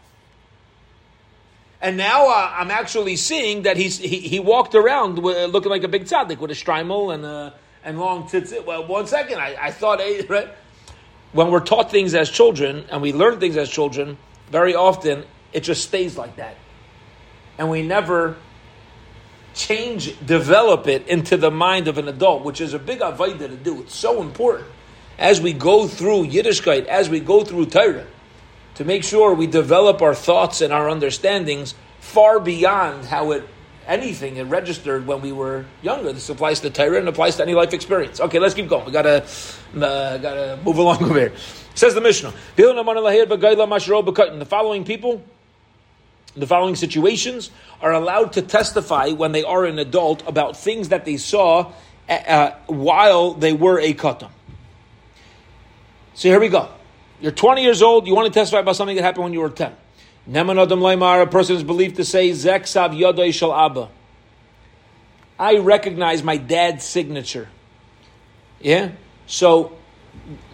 And 1.85 1.99
now 1.99 2.29
uh, 2.31 2.51
I'm 2.57 2.71
actually 2.71 3.17
seeing 3.17 3.65
that 3.65 3.77
he's, 3.77 3.99
he, 3.99 4.19
he 4.21 4.41
walked 4.41 4.75
around 4.75 5.19
looking 5.19 5.69
like 5.69 5.83
a 5.83 5.89
big 5.89 6.05
tzaddik 6.05 6.39
with 6.39 6.51
a 6.51 6.55
shtreimel 6.55 7.13
and, 7.13 7.27
uh, 7.27 7.51
and 7.85 8.01
long 8.01 8.23
tzitzit. 8.23 8.65
Well, 8.65 8.87
one 8.87 9.07
second, 9.07 9.39
I, 9.39 9.55
I 9.61 9.71
thought, 9.71 9.99
right? 10.31 10.49
When 11.33 11.51
we're 11.51 11.61
taught 11.61 11.91
things 11.91 12.15
as 12.15 12.31
children 12.31 12.87
and 12.91 13.03
we 13.03 13.13
learn 13.13 13.39
things 13.39 13.59
as 13.59 13.69
children, 13.69 14.17
very 14.51 14.75
often 14.75 15.25
it 15.53 15.61
just 15.61 15.85
stays 15.85 16.17
like 16.17 16.37
that. 16.37 16.57
And 17.59 17.69
we 17.69 17.83
never 17.83 18.37
change, 19.53 20.15
develop 20.25 20.87
it 20.87 21.07
into 21.07 21.37
the 21.37 21.51
mind 21.51 21.87
of 21.87 21.99
an 21.99 22.09
adult, 22.09 22.45
which 22.45 22.63
is 22.63 22.73
a 22.73 22.79
big 22.79 23.01
avodah 23.01 23.41
to 23.41 23.57
do. 23.57 23.83
It's 23.83 23.95
so 23.95 24.23
important 24.23 24.69
as 25.19 25.39
we 25.39 25.53
go 25.53 25.87
through 25.87 26.29
Yiddishkeit, 26.29 26.87
as 26.87 27.11
we 27.11 27.21
go 27.21 27.45
through 27.45 27.67
Torah, 27.67 28.07
to 28.75 28.85
make 28.85 29.05
sure 29.05 29.35
we 29.35 29.47
develop 29.47 30.03
our 30.03 30.15
thoughts 30.15 30.61
and 30.61 30.73
our 30.73 30.89
understandings 30.89 31.75
far 32.01 32.41
beyond 32.41 33.05
how 33.05 33.33
it 33.33 33.49
anything 33.87 34.37
it 34.37 34.45
registered 34.45 35.07
when 35.07 35.21
we 35.21 35.33
were 35.33 35.65
younger. 35.83 36.13
This 36.13 36.29
applies 36.29 36.61
to 36.61 36.71
Torah 36.71 36.99
and 36.99 37.09
applies 37.09 37.37
to 37.37 37.43
any 37.43 37.55
life 37.55 37.73
experience. 37.73 38.21
Okay, 38.21 38.39
let's 38.39 38.55
keep 38.55 38.69
going. 38.69 38.87
We 38.87 38.93
gotta 38.93 39.25
uh, 39.25 40.19
gotta 40.19 40.59
move 40.65 40.79
along 40.79 41.05
over 41.05 41.19
here. 41.19 41.33
Says 41.75 41.95
the 41.95 42.01
Mishnah. 42.01 42.33
The 42.57 44.47
following 44.49 44.85
people 44.85 45.23
the 46.37 46.47
following 46.49 46.75
situations 46.75 47.51
are 47.81 47.93
allowed 47.93 48.33
to 48.33 48.43
testify 48.43 49.11
when 49.11 49.31
they 49.31 49.45
are 49.45 49.65
an 49.65 49.79
adult 49.79 50.27
about 50.27 50.57
things 50.57 50.89
that 50.89 51.05
they 51.05 51.17
saw 51.17 51.73
uh, 52.09 52.13
uh 52.13 52.57
while 52.67 53.35
they 53.35 53.53
were 53.53 53.79
a 53.79 53.95
katan. 53.95 54.31
So 56.15 56.29
here 56.29 56.41
we 56.41 56.49
go. 56.49 56.69
You're 57.25 57.33
20 57.33 57.63
years 57.63 57.81
old, 57.81 58.07
you 58.07 58.15
want 58.15 58.31
to 58.31 58.39
testify 58.39 58.61
about 58.61 58.77
something 58.77 58.97
that 58.97 59.03
happened 59.03 59.25
when 59.25 59.33
you 59.33 59.41
were 59.41 59.49
10. 59.49 59.75
Neman 60.29 60.63
Adam 60.63 60.81
Laimar, 60.81 61.23
a 61.23 61.27
person 61.27 61.57
is 61.57 61.63
believed 61.63 61.97
to 61.97 62.05
say, 62.05 62.31
Zek 62.35 62.67
Sav 62.67 62.91
Yodai 62.91 63.33
Shal 63.33 63.55
Abba. 63.55 63.89
I 65.39 65.57
recognize 65.57 66.23
my 66.23 66.37
dad's 66.37 66.85
signature. 66.85 67.49
Yeah? 68.61 68.91
So 69.27 69.75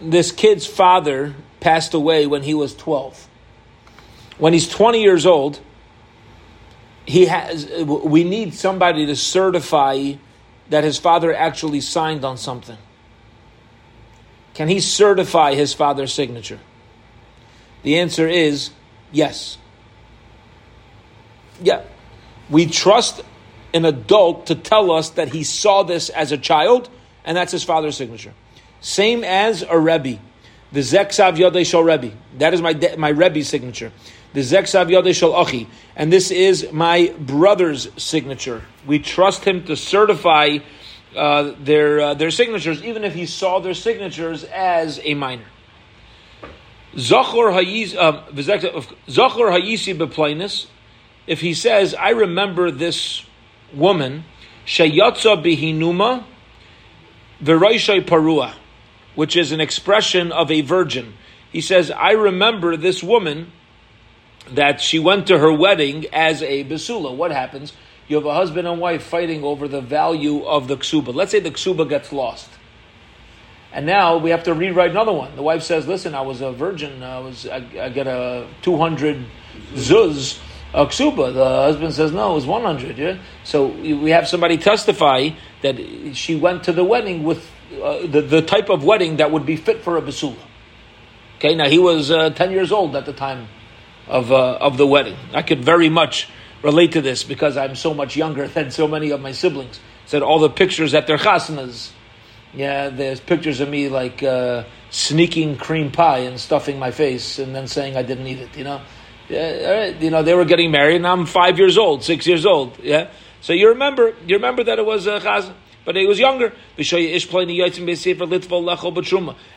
this 0.01 0.31
kid's 0.31 0.65
father 0.65 1.35
passed 1.59 1.93
away 1.93 2.25
when 2.25 2.41
he 2.41 2.53
was 2.53 2.73
12. 2.73 3.27
When 4.37 4.53
he's 4.53 4.69
20 4.69 5.01
years 5.01 5.25
old, 5.25 5.59
he 7.05 7.25
has 7.25 7.65
we 7.83 8.23
need 8.23 8.53
somebody 8.53 9.07
to 9.07 9.17
certify 9.17 10.13
that 10.69 10.85
his 10.85 10.97
father 10.97 11.33
actually 11.35 11.81
signed 11.81 12.23
on 12.23 12.37
something. 12.37 12.77
Can 14.61 14.67
he 14.67 14.79
certify 14.79 15.55
his 15.55 15.73
father's 15.73 16.13
signature? 16.13 16.59
The 17.81 17.97
answer 17.97 18.27
is 18.27 18.69
yes. 19.11 19.57
Yeah. 21.63 21.81
We 22.47 22.67
trust 22.67 23.23
an 23.73 23.85
adult 23.85 24.45
to 24.45 24.53
tell 24.53 24.91
us 24.91 25.09
that 25.17 25.29
he 25.29 25.43
saw 25.43 25.81
this 25.81 26.09
as 26.09 26.31
a 26.31 26.37
child, 26.37 26.91
and 27.25 27.35
that's 27.35 27.51
his 27.51 27.63
father's 27.63 27.97
signature. 27.97 28.35
Same 28.81 29.23
as 29.23 29.63
a 29.63 29.79
Rebbe. 29.79 30.19
The 30.71 30.81
Zeksav 30.81 31.37
Yodei 31.37 31.65
Shal 31.65 31.81
Rebbe. 31.83 32.11
That 32.37 32.53
is 32.53 32.61
my, 32.61 32.79
my 32.99 33.09
Rebbe's 33.09 33.49
signature. 33.49 33.91
The 34.33 34.41
Zeksav 34.41 34.91
Yodei 34.91 35.15
Shal 35.15 35.35
Achi. 35.35 35.67
And 35.95 36.13
this 36.13 36.29
is 36.29 36.71
my 36.71 37.15
brother's 37.17 37.89
signature. 37.97 38.61
We 38.85 38.99
trust 38.99 39.43
him 39.43 39.63
to 39.63 39.75
certify 39.75 40.59
uh, 41.15 41.53
their, 41.59 41.99
uh, 41.99 42.13
their 42.13 42.31
signatures, 42.31 42.83
even 42.83 43.03
if 43.03 43.13
he 43.13 43.25
saw 43.25 43.59
their 43.59 43.73
signatures 43.73 44.43
as 44.45 44.99
a 45.03 45.13
minor. 45.13 45.45
Zachor 46.95 47.53
Hayisi 47.53 47.97
um, 47.97 48.23
Beplainis, 49.99 50.67
if 51.27 51.41
he 51.41 51.53
says, 51.53 51.93
I 51.95 52.09
remember 52.09 52.71
this 52.71 53.25
woman, 53.73 54.25
Shayatza 54.65 55.43
Bihinuma 55.43 56.25
Veroishai 57.41 58.05
Parua, 58.05 58.53
which 59.15 59.35
is 59.35 59.51
an 59.51 59.61
expression 59.61 60.31
of 60.31 60.51
a 60.51 60.61
virgin. 60.61 61.13
He 61.51 61.61
says, 61.61 61.91
I 61.91 62.11
remember 62.11 62.77
this 62.77 63.03
woman 63.03 63.51
that 64.51 64.81
she 64.81 64.99
went 64.99 65.27
to 65.27 65.39
her 65.39 65.51
wedding 65.51 66.05
as 66.13 66.41
a 66.41 66.63
basula. 66.63 67.15
What 67.15 67.31
happens? 67.31 67.73
You 68.11 68.17
have 68.17 68.25
a 68.25 68.33
husband 68.33 68.67
and 68.67 68.79
wife 68.79 69.03
fighting 69.03 69.41
over 69.43 69.69
the 69.69 69.79
value 69.79 70.43
of 70.43 70.67
the 70.67 70.75
ksuba. 70.75 71.15
Let's 71.15 71.31
say 71.31 71.39
the 71.39 71.51
ksuba 71.51 71.87
gets 71.87 72.11
lost. 72.11 72.49
And 73.71 73.85
now 73.85 74.17
we 74.17 74.31
have 74.31 74.43
to 74.43 74.53
rewrite 74.53 74.91
another 74.91 75.13
one. 75.13 75.33
The 75.37 75.41
wife 75.41 75.63
says, 75.63 75.87
"Listen, 75.87 76.13
I 76.13 76.21
was 76.21 76.41
a 76.41 76.51
virgin. 76.51 77.01
I 77.01 77.19
was 77.19 77.47
I, 77.47 77.65
I 77.79 77.89
get 77.89 78.05
a 78.05 78.45
two 78.61 78.75
hundred 78.75 79.25
zuz 79.75 80.39
a 80.73 80.85
ksuba." 80.85 81.33
The 81.33 81.45
husband 81.45 81.93
says, 81.93 82.11
"No, 82.11 82.33
it 82.33 82.35
was 82.35 82.45
one 82.45 82.63
hundred. 82.63 82.97
Yeah." 82.97 83.17
So 83.45 83.67
we 83.67 84.11
have 84.11 84.27
somebody 84.27 84.57
testify 84.57 85.29
that 85.61 85.77
she 86.13 86.35
went 86.35 86.65
to 86.65 86.73
the 86.73 86.83
wedding 86.83 87.23
with 87.23 87.49
uh, 87.81 88.05
the 88.07 88.19
the 88.19 88.41
type 88.41 88.69
of 88.69 88.83
wedding 88.83 89.17
that 89.17 89.31
would 89.31 89.45
be 89.45 89.55
fit 89.55 89.81
for 89.85 89.95
a 89.95 90.01
basula. 90.01 90.35
Okay, 91.37 91.55
now 91.55 91.69
he 91.69 91.79
was 91.79 92.11
uh, 92.11 92.29
ten 92.31 92.51
years 92.51 92.73
old 92.73 92.93
at 92.97 93.05
the 93.05 93.13
time 93.13 93.47
of 94.07 94.33
uh, 94.33 94.57
of 94.67 94.75
the 94.75 94.85
wedding. 94.85 95.15
I 95.33 95.43
could 95.43 95.63
very 95.63 95.87
much 95.87 96.27
relate 96.61 96.93
to 96.93 97.01
this 97.01 97.23
because 97.23 97.57
I'm 97.57 97.75
so 97.75 97.93
much 97.93 98.15
younger 98.15 98.47
than 98.47 98.71
so 98.71 98.87
many 98.87 99.11
of 99.11 99.21
my 99.21 99.31
siblings. 99.31 99.79
Said 100.05 100.21
all 100.21 100.39
the 100.39 100.49
pictures 100.49 100.93
at 100.93 101.07
their 101.07 101.17
chasnas. 101.17 101.91
Yeah, 102.53 102.89
there's 102.89 103.19
pictures 103.21 103.61
of 103.61 103.69
me 103.69 103.87
like 103.87 104.21
uh, 104.21 104.65
sneaking 104.89 105.57
cream 105.57 105.91
pie 105.91 106.19
and 106.19 106.39
stuffing 106.39 106.77
my 106.79 106.91
face 106.91 107.39
and 107.39 107.55
then 107.55 107.67
saying 107.67 107.95
I 107.95 108.03
didn't 108.03 108.27
eat 108.27 108.39
it. 108.39 108.57
You 108.57 108.65
know, 108.65 108.81
yeah, 109.29 109.85
you 109.87 110.09
know 110.09 110.21
they 110.21 110.33
were 110.33 110.43
getting 110.43 110.71
married 110.71 110.97
and 110.97 111.07
I'm 111.07 111.25
five 111.25 111.57
years 111.57 111.77
old, 111.77 112.03
six 112.03 112.27
years 112.27 112.45
old. 112.45 112.77
Yeah, 112.83 113.09
so 113.39 113.53
you 113.53 113.69
remember, 113.69 114.13
you 114.27 114.35
remember 114.35 114.63
that 114.65 114.79
it 114.79 114.85
was 114.85 115.07
a 115.07 115.13
uh, 115.13 115.53
but 115.83 115.95
he 115.95 116.05
was 116.05 116.19
younger. 116.19 116.53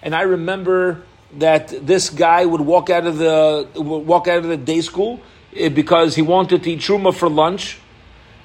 And 0.02 0.14
I 0.14 0.22
remember 0.22 1.02
that 1.38 1.86
this 1.86 2.10
guy 2.10 2.44
would 2.46 2.60
walk 2.62 2.90
out 2.90 3.06
of 3.06 3.18
the 3.18 3.68
walk 3.74 4.28
out 4.28 4.38
of 4.38 4.44
the 4.44 4.56
day 4.56 4.80
school 4.80 5.20
Eh, 5.56 5.68
because 5.68 6.16
he 6.16 6.22
wanted 6.22 6.64
to 6.64 6.70
eat 6.72 6.80
truma 6.80 7.14
for 7.14 7.28
lunch, 7.28 7.78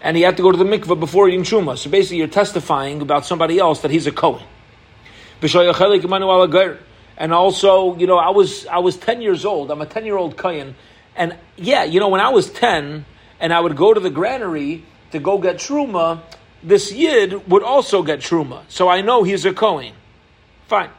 and 0.02 0.16
he 0.16 0.24
had 0.24 0.38
to 0.38 0.44
go 0.44 0.52
to 0.52 0.58
the 0.58 0.64
mikveh 0.64 1.00
before 1.00 1.28
eating 1.28 1.44
truma. 1.44 1.78
So 1.78 1.90
basically, 1.90 2.18
you're 2.18 2.28
testifying 2.28 3.02
about 3.02 3.26
somebody 3.26 3.58
else 3.58 3.82
that 3.82 3.92
he's 3.92 4.06
a 4.06 4.12
kohen. 4.12 4.46
And 7.18 7.34
also, 7.34 7.98
you 7.98 8.08
know, 8.08 8.18
I 8.18 8.30
was 8.30 8.68
I 8.68 8.78
was 8.78 8.96
ten 8.98 9.22
years 9.22 9.44
old. 9.44 9.72
I'm 9.72 9.82
a 9.82 9.86
ten 9.86 10.06
year 10.06 10.18
old 10.18 10.38
kohen, 10.38 10.76
and 11.16 11.36
yeah, 11.58 11.84
you 11.84 12.00
know, 12.00 12.10
when 12.10 12.22
I 12.22 12.30
was 12.30 12.52
ten, 12.52 13.06
and 13.40 13.54
I 13.54 13.60
would 13.60 13.76
go 13.76 13.94
to 13.94 14.00
the 14.00 14.12
granary 14.12 14.84
to 15.12 15.20
go 15.20 15.40
get 15.40 15.58
truma, 15.58 16.22
this 16.62 16.92
yid 16.92 17.50
would 17.50 17.64
also 17.64 18.04
get 18.04 18.20
truma. 18.20 18.62
So 18.68 18.88
I 18.88 19.02
know 19.02 19.24
he's 19.24 19.46
a 19.46 19.54
kohen. 19.54 19.94
Fine. 20.68 20.92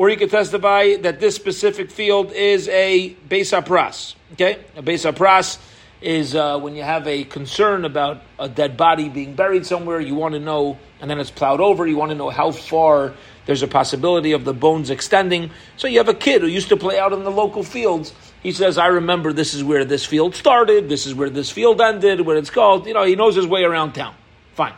Or 0.00 0.08
you 0.08 0.16
could 0.16 0.30
testify 0.30 0.96
that 0.96 1.20
this 1.20 1.36
specific 1.36 1.90
field 1.90 2.32
is 2.32 2.68
a 2.68 3.14
Beis 3.28 3.52
Pras. 3.64 4.14
Okay? 4.32 4.56
A 4.74 4.82
Beis 4.82 5.04
Pras 5.12 5.58
is 6.00 6.34
uh, 6.34 6.58
when 6.58 6.74
you 6.74 6.82
have 6.82 7.06
a 7.06 7.24
concern 7.24 7.84
about 7.84 8.22
a 8.38 8.48
dead 8.48 8.78
body 8.78 9.10
being 9.10 9.34
buried 9.34 9.66
somewhere, 9.66 10.00
you 10.00 10.14
want 10.14 10.32
to 10.32 10.40
know, 10.40 10.78
and 11.02 11.10
then 11.10 11.20
it's 11.20 11.30
plowed 11.30 11.60
over, 11.60 11.86
you 11.86 11.98
want 11.98 12.08
to 12.08 12.14
know 12.14 12.30
how 12.30 12.50
far 12.50 13.12
there's 13.44 13.62
a 13.62 13.68
possibility 13.68 14.32
of 14.32 14.46
the 14.46 14.54
bones 14.54 14.88
extending. 14.88 15.50
So 15.76 15.86
you 15.86 15.98
have 15.98 16.08
a 16.08 16.14
kid 16.14 16.40
who 16.40 16.48
used 16.48 16.70
to 16.70 16.78
play 16.78 16.98
out 16.98 17.12
in 17.12 17.22
the 17.22 17.30
local 17.30 17.62
fields. 17.62 18.14
He 18.42 18.52
says, 18.52 18.78
I 18.78 18.86
remember 18.86 19.34
this 19.34 19.52
is 19.52 19.62
where 19.62 19.84
this 19.84 20.06
field 20.06 20.34
started, 20.34 20.88
this 20.88 21.04
is 21.04 21.14
where 21.14 21.28
this 21.28 21.50
field 21.50 21.78
ended, 21.78 22.22
what 22.22 22.38
it's 22.38 22.48
called. 22.48 22.86
You 22.86 22.94
know, 22.94 23.04
he 23.04 23.16
knows 23.16 23.36
his 23.36 23.46
way 23.46 23.64
around 23.64 23.92
town. 23.92 24.14
Fine. 24.54 24.72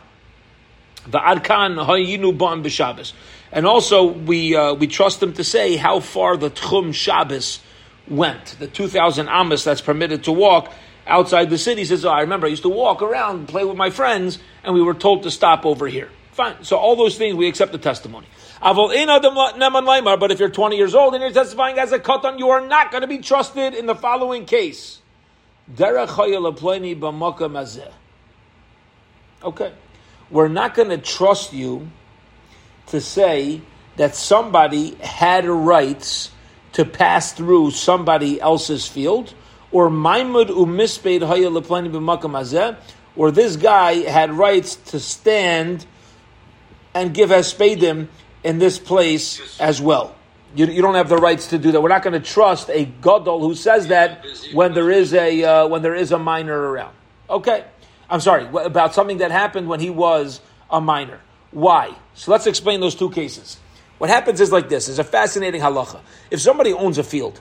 The 1.07 1.19
Adkan 1.19 1.81
Hayinu 1.85 2.37
B'Shabbos. 2.37 3.13
And 3.53 3.67
also, 3.67 4.03
we, 4.05 4.55
uh, 4.55 4.73
we 4.73 4.87
trust 4.87 5.19
them 5.19 5.33
to 5.33 5.43
say 5.43 5.75
how 5.75 5.99
far 5.99 6.37
the 6.37 6.49
Tchum 6.49 6.91
Shabbos 6.91 7.59
went, 8.07 8.55
the 8.57 8.67
2,000 8.67 9.29
Amos 9.29 9.63
that's 9.63 9.79
permitted 9.79 10.23
to 10.23 10.31
walk 10.31 10.73
outside 11.05 11.51
the 11.51 11.59
city. 11.59 11.81
He 11.81 11.85
says, 11.85 12.03
oh, 12.03 12.09
I 12.09 12.21
remember 12.21 12.47
I 12.47 12.49
used 12.49 12.63
to 12.63 12.69
walk 12.69 13.03
around 13.03 13.47
play 13.47 13.63
with 13.63 13.77
my 13.77 13.91
friends, 13.91 14.39
and 14.63 14.73
we 14.73 14.81
were 14.81 14.95
told 14.95 15.21
to 15.23 15.31
stop 15.31 15.67
over 15.67 15.87
here. 15.87 16.09
Fine. 16.31 16.63
So 16.63 16.77
all 16.77 16.95
those 16.95 17.15
things, 17.15 17.35
we 17.35 17.47
accept 17.47 17.71
the 17.71 17.77
testimony. 17.77 18.25
But 18.59 20.31
if 20.31 20.39
you're 20.39 20.49
20 20.49 20.75
years 20.75 20.95
old 20.95 21.13
and 21.13 21.21
you're 21.21 21.31
testifying 21.31 21.77
as 21.77 21.91
a 21.91 21.99
katan, 21.99 22.39
you 22.39 22.49
are 22.49 22.65
not 22.65 22.89
going 22.89 23.01
to 23.01 23.07
be 23.07 23.19
trusted 23.19 23.75
in 23.75 23.85
the 23.85 23.93
following 23.93 24.45
case. 24.45 24.99
Okay. 29.43 29.73
We're 30.31 30.47
not 30.47 30.73
going 30.73 30.89
to 30.89 30.97
trust 30.97 31.53
you 31.53 31.91
to 32.87 33.01
say 33.01 33.61
that 33.97 34.15
somebody 34.15 34.95
had 34.95 35.45
rights 35.45 36.31
to 36.73 36.85
pass 36.85 37.31
through 37.33 37.71
somebody 37.71 38.41
else's 38.41 38.87
field, 38.87 39.33
or 39.71 39.89
Maimud 39.89 40.49
umispeid 40.49 41.21
leplani 41.21 41.91
b'makam 41.91 42.77
or 43.15 43.31
this 43.31 43.55
guy 43.55 43.95
had 44.09 44.31
rights 44.31 44.75
to 44.75 44.99
stand 44.99 45.85
and 46.93 47.13
give 47.13 47.29
hespedim 47.29 48.07
in 48.43 48.59
this 48.59 48.79
place 48.79 49.59
as 49.59 49.81
well. 49.81 50.15
You, 50.55 50.67
you, 50.67 50.81
don't 50.81 50.95
have 50.95 51.09
the 51.09 51.17
rights 51.17 51.47
to 51.47 51.57
do 51.57 51.71
that. 51.71 51.81
We're 51.81 51.89
not 51.89 52.03
going 52.03 52.13
to 52.13 52.19
trust 52.19 52.69
a 52.69 52.85
gadol 52.85 53.39
who 53.39 53.55
says 53.55 53.87
that 53.87 54.23
when 54.53 54.73
there 54.73 54.91
is 54.91 55.13
a 55.13 55.43
uh, 55.43 55.67
when 55.67 55.81
there 55.81 55.95
is 55.95 56.11
a 56.11 56.19
minor 56.19 56.55
around. 56.55 56.95
Okay, 57.27 57.65
I'm 58.07 58.19
sorry 58.19 58.45
about 58.45 58.93
something 58.93 59.17
that 59.17 59.31
happened 59.31 59.67
when 59.67 59.79
he 59.79 59.89
was 59.89 60.41
a 60.69 60.79
minor. 60.79 61.21
Why? 61.53 61.95
So 62.15 62.31
let's 62.31 62.47
explain 62.47 62.79
those 62.79 62.95
two 62.95 63.09
cases. 63.09 63.57
What 63.99 64.09
happens 64.09 64.41
is 64.41 64.51
like 64.51 64.69
this: 64.69 64.89
is 64.89 64.99
a 64.99 65.03
fascinating 65.03 65.61
halacha. 65.61 66.01
If 66.29 66.41
somebody 66.41 66.73
owns 66.73 66.97
a 66.97 67.03
field, 67.03 67.39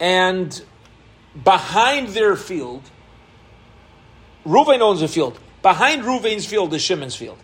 and 0.00 0.62
behind 1.42 2.08
their 2.08 2.36
field, 2.36 2.82
Ruvain 4.44 4.80
owns 4.80 5.02
a 5.02 5.08
field. 5.08 5.38
Behind 5.62 6.02
Ruvain's 6.02 6.44
field 6.44 6.74
is 6.74 6.82
Shimon's 6.82 7.14
field. 7.14 7.38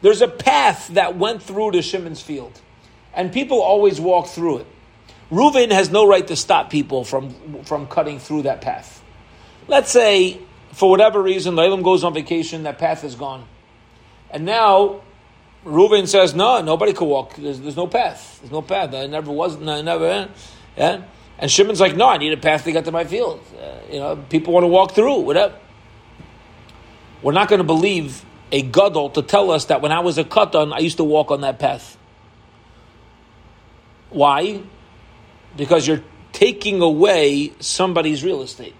There's 0.00 0.20
a 0.20 0.28
path 0.28 0.88
that 0.88 1.16
went 1.16 1.42
through 1.42 1.70
to 1.72 1.82
Shimon's 1.82 2.20
field, 2.20 2.60
and 3.14 3.32
people 3.32 3.60
always 3.60 4.00
walk 4.00 4.26
through 4.26 4.58
it. 4.58 4.66
Ruvain 5.30 5.70
has 5.70 5.90
no 5.90 6.06
right 6.06 6.26
to 6.26 6.36
stop 6.36 6.68
people 6.68 7.04
from, 7.04 7.62
from 7.64 7.86
cutting 7.86 8.18
through 8.18 8.42
that 8.42 8.60
path. 8.60 9.02
Let's 9.68 9.90
say, 9.90 10.40
for 10.72 10.90
whatever 10.90 11.22
reason, 11.22 11.54
Leilam 11.54 11.84
goes 11.84 12.02
on 12.02 12.12
vacation, 12.12 12.64
that 12.64 12.78
path 12.78 13.04
is 13.04 13.14
gone. 13.14 13.46
And 14.32 14.44
now 14.44 15.02
Reuven 15.64 16.08
says, 16.08 16.34
no, 16.34 16.60
nobody 16.62 16.92
could 16.92 17.06
walk. 17.06 17.36
There's, 17.36 17.60
there's 17.60 17.76
no 17.76 17.86
path. 17.86 18.38
There's 18.40 18.50
no 18.50 18.62
path. 18.62 18.94
I 18.94 19.06
never 19.06 19.30
was. 19.30 19.56
I 19.56 19.82
never. 19.82 20.28
Yeah. 20.76 21.02
And 21.38 21.50
Shimon's 21.50 21.80
like, 21.80 21.96
no, 21.96 22.08
I 22.08 22.18
need 22.18 22.32
a 22.32 22.36
path 22.36 22.64
to 22.64 22.72
get 22.72 22.84
to 22.86 22.92
my 22.92 23.04
field. 23.04 23.40
Uh, 23.60 23.74
you 23.90 23.98
know, 23.98 24.16
people 24.28 24.52
want 24.52 24.64
to 24.64 24.68
walk 24.68 24.92
through, 24.92 25.20
whatever. 25.20 25.54
We're 27.22 27.32
not 27.32 27.48
going 27.48 27.58
to 27.58 27.64
believe 27.64 28.24
a 28.50 28.62
gadol 28.62 29.10
to 29.10 29.22
tell 29.22 29.50
us 29.50 29.66
that 29.66 29.80
when 29.80 29.92
I 29.92 30.00
was 30.00 30.18
a 30.18 30.24
katan, 30.24 30.72
I 30.72 30.78
used 30.78 30.96
to 30.96 31.04
walk 31.04 31.30
on 31.30 31.42
that 31.42 31.58
path. 31.58 31.96
Why? 34.10 34.62
Because 35.56 35.86
you're 35.86 36.02
taking 36.32 36.80
away 36.80 37.52
somebody's 37.60 38.24
real 38.24 38.42
estate. 38.42 38.74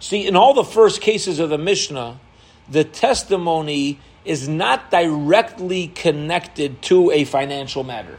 See, 0.00 0.26
in 0.26 0.36
all 0.36 0.54
the 0.54 0.64
first 0.64 1.00
cases 1.00 1.38
of 1.38 1.48
the 1.48 1.58
Mishnah, 1.58 2.20
the 2.68 2.84
testimony 2.84 4.00
is 4.24 4.48
not 4.48 4.90
directly 4.90 5.88
connected 5.88 6.80
to 6.82 7.10
a 7.10 7.24
financial 7.24 7.84
matter. 7.84 8.18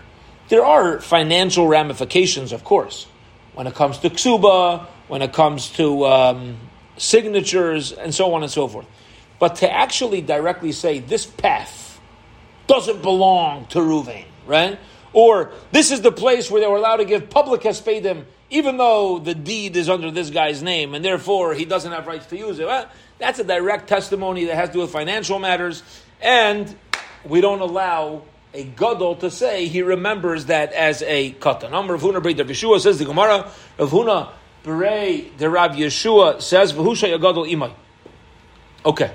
There 0.49 0.63
are 0.63 1.01
financial 1.01 1.67
ramifications, 1.67 2.51
of 2.51 2.63
course, 2.63 3.07
when 3.53 3.65
it 3.65 3.73
comes 3.73 3.97
to 3.99 4.09
ksuba, 4.09 4.85
when 5.07 5.21
it 5.21 5.33
comes 5.33 5.69
to 5.71 6.05
um, 6.05 6.57
signatures, 6.97 7.91
and 7.91 8.13
so 8.13 8.33
on 8.33 8.43
and 8.43 8.51
so 8.51 8.67
forth. 8.67 8.85
But 9.39 9.57
to 9.57 9.71
actually 9.71 10.21
directly 10.21 10.71
say 10.71 10.99
this 10.99 11.25
path 11.25 11.99
doesn't 12.67 13.01
belong 13.01 13.65
to 13.67 13.79
Ruvain, 13.79 14.25
right? 14.45 14.79
Or 15.13 15.51
this 15.71 15.91
is 15.91 16.01
the 16.01 16.11
place 16.11 16.51
where 16.51 16.61
they 16.61 16.67
were 16.67 16.77
allowed 16.77 16.97
to 16.97 17.05
give 17.05 17.29
public 17.29 17.61
hespedim, 17.61 18.25
even 18.49 18.77
though 18.77 19.19
the 19.19 19.33
deed 19.33 19.75
is 19.75 19.89
under 19.89 20.11
this 20.11 20.29
guy's 20.29 20.61
name, 20.61 20.93
and 20.93 21.03
therefore 21.03 21.53
he 21.53 21.65
doesn't 21.65 21.91
have 21.91 22.05
rights 22.05 22.27
to 22.27 22.37
use 22.37 22.59
it. 22.59 22.67
That's 23.19 23.39
a 23.39 23.43
direct 23.43 23.87
testimony 23.87 24.45
that 24.45 24.55
has 24.55 24.69
to 24.69 24.73
do 24.73 24.79
with 24.79 24.91
financial 24.91 25.39
matters, 25.39 25.83
and 26.21 26.75
we 27.23 27.41
don't 27.41 27.61
allow 27.61 28.23
a 28.53 28.63
gadol 28.63 29.15
to 29.17 29.29
say 29.29 29.67
he 29.67 29.81
remembers 29.81 30.45
that 30.45 30.71
as 30.73 31.01
a 31.01 31.33
katan. 31.33 31.71
Number 31.71 31.93
of 31.93 32.01
Huna 32.01 32.21
Brei 32.21 32.35
Yeshua 32.35 32.79
says 32.79 32.99
the 32.99 33.05
Gemara. 33.05 33.51
Rav 33.77 33.89
Huna 33.91 34.31
Brei 34.63 35.35
the 35.37 35.49
Rav 35.49 35.71
Yeshua 35.71 36.41
says 36.41 36.71
v'husha 36.71 37.17
yagadol 37.17 37.51
imay. 37.51 37.73
Okay 38.85 39.11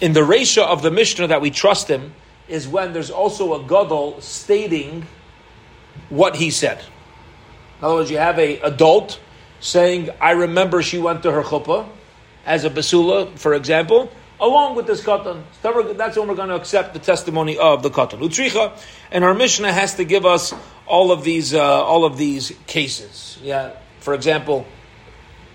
in 0.00 0.12
the 0.12 0.24
ratio 0.24 0.64
of 0.64 0.82
the 0.82 0.90
Mishnah 0.90 1.28
that 1.28 1.40
we 1.40 1.50
trust 1.50 1.88
him 1.88 2.14
is 2.48 2.68
when 2.68 2.92
there's 2.92 3.10
also 3.10 3.54
a 3.54 3.66
gadol 3.66 4.20
stating 4.20 5.06
what 6.08 6.36
he 6.36 6.50
said. 6.50 6.78
In 7.78 7.84
other 7.84 7.94
words, 7.94 8.10
you 8.10 8.18
have 8.18 8.38
a 8.38 8.60
adult 8.60 9.20
saying, 9.60 10.10
"I 10.20 10.32
remember 10.32 10.82
she 10.82 10.98
went 10.98 11.22
to 11.22 11.32
her 11.32 11.42
chuppah 11.42 11.86
as 12.46 12.64
a 12.64 12.70
basula, 12.70 13.36
for 13.38 13.54
example." 13.54 14.10
Along 14.40 14.74
with 14.74 14.86
this 14.86 15.00
katan, 15.00 15.42
that's 15.96 16.16
when 16.16 16.28
we're 16.28 16.34
going 16.34 16.48
to 16.48 16.56
accept 16.56 16.92
the 16.92 16.98
testimony 16.98 17.56
of 17.56 17.82
the 17.82 17.90
katan. 17.90 18.18
Utricha, 18.18 18.78
and 19.12 19.24
our 19.24 19.32
Mishnah 19.32 19.72
has 19.72 19.94
to 19.94 20.04
give 20.04 20.26
us 20.26 20.52
all 20.86 21.12
of 21.12 21.22
these, 21.22 21.54
uh, 21.54 21.62
all 21.62 22.04
of 22.04 22.18
these 22.18 22.52
cases. 22.66 23.38
Yeah, 23.42 23.70
for 24.00 24.12
example, 24.12 24.66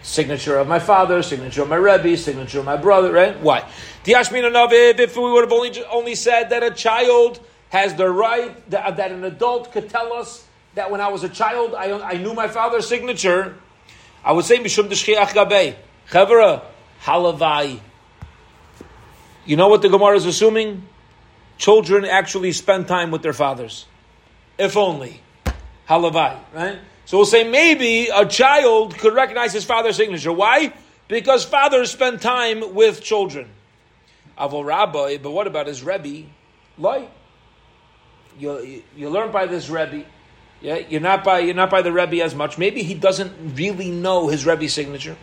signature 0.02 0.58
of 0.58 0.68
my 0.68 0.80
father, 0.80 1.22
signature 1.22 1.62
of 1.62 1.70
my 1.70 1.76
rebbe, 1.76 2.16
signature 2.18 2.60
of 2.60 2.66
my 2.66 2.78
brother. 2.78 3.12
Right? 3.12 3.40
Why? 3.40 3.70
The 4.06 4.14
Ashmina 4.14 4.52
Naviv, 4.52 5.00
if 5.00 5.18
we 5.18 5.30
would 5.30 5.44
have 5.44 5.52
only, 5.52 5.84
only 5.92 6.16
said 6.16 6.50
that 6.52 6.64
a 6.64 6.72
child 6.72 7.40
has 7.70 7.94
the 7.96 8.10
right, 8.10 8.70
that, 8.72 8.98
that 8.98 9.12
an 9.12 9.24
adult 9.24 9.72
could 9.72 9.90
tell 9.90 10.14
us 10.14 10.48
that 10.76 10.90
when 10.90 11.02
I 11.02 11.10
was 11.10 11.24
a 11.24 11.30
child, 11.30 11.76
I, 11.76 11.92
I 11.92 12.14
knew 12.14 12.34
my 12.34 12.48
father's 12.48 12.88
signature, 12.88 13.56
I 14.24 14.32
would 14.32 14.46
say, 14.46 14.58
Mishum 14.58 14.90
Deshchiach 14.90 15.28
Gabei. 15.28 15.76
Chavara, 16.10 16.64
Halavai. 17.04 17.80
You 19.46 19.56
know 19.56 19.68
what 19.68 19.82
the 19.82 19.90
Gemara 19.90 20.16
is 20.16 20.26
assuming? 20.26 20.84
Children 21.58 22.06
actually 22.06 22.52
spend 22.54 22.88
time 22.88 23.12
with 23.12 23.22
their 23.22 23.34
fathers. 23.34 23.86
If 24.58 24.78
only. 24.78 25.22
Halavai, 25.88 26.38
right? 26.54 26.80
So 27.06 27.18
we'll 27.18 27.26
say 27.26 27.50
maybe 27.50 28.10
a 28.14 28.26
child 28.26 28.96
could 28.98 29.16
recognize 29.16 29.52
his 29.52 29.66
father's 29.66 29.96
signature. 29.96 30.32
Why? 30.32 30.72
Because 31.08 31.44
fathers 31.44 31.90
spend 31.90 32.22
time 32.22 32.76
with 32.76 33.02
children. 33.02 33.50
Avol 34.38 34.64
Rabbi, 34.64 35.18
but 35.18 35.32
what 35.32 35.48
about 35.48 35.68
his 35.68 35.84
Rebbe? 35.84 36.28
Loi. 36.78 37.08
You, 38.38 38.84
you 38.96 39.10
learn 39.10 39.32
by 39.32 39.48
this 39.48 39.70
Rebbe. 39.70 40.06
Yeah, 40.62 40.76
you're 40.76 41.02
not 41.02 41.24
by 41.24 41.40
you're 41.40 41.56
not 41.56 41.70
by 41.70 41.82
the 41.82 41.92
Rebbe 41.92 42.22
as 42.22 42.36
much. 42.36 42.58
Maybe 42.58 42.84
he 42.84 42.94
doesn't 42.94 43.56
really 43.56 43.90
know 43.90 44.28
his 44.28 44.46
Rebbe's 44.46 44.74
signature. 44.74 45.18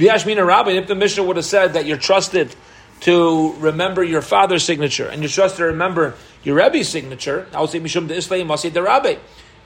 V'yashmina 0.00 0.46
Rabbi, 0.46 0.70
if 0.70 0.86
the 0.86 0.94
Mishnah 0.94 1.22
would 1.22 1.36
have 1.36 1.44
said 1.44 1.74
that 1.74 1.84
you're 1.84 1.98
trusted 1.98 2.56
to 3.00 3.52
remember 3.58 4.02
your 4.02 4.22
father's 4.22 4.64
signature 4.64 5.06
and 5.06 5.20
you're 5.20 5.28
trusted 5.28 5.58
to 5.58 5.64
remember 5.66 6.14
your 6.42 6.56
Rebbe's 6.56 6.88
signature, 6.88 7.46
I 7.52 7.60
would 7.60 7.68
say 7.68 7.80
Mishum 7.80 8.08
de 8.08 8.14
Islam, 8.14 8.56
say 8.56 8.70
the 8.70 8.82
Rabbi. 8.82 9.16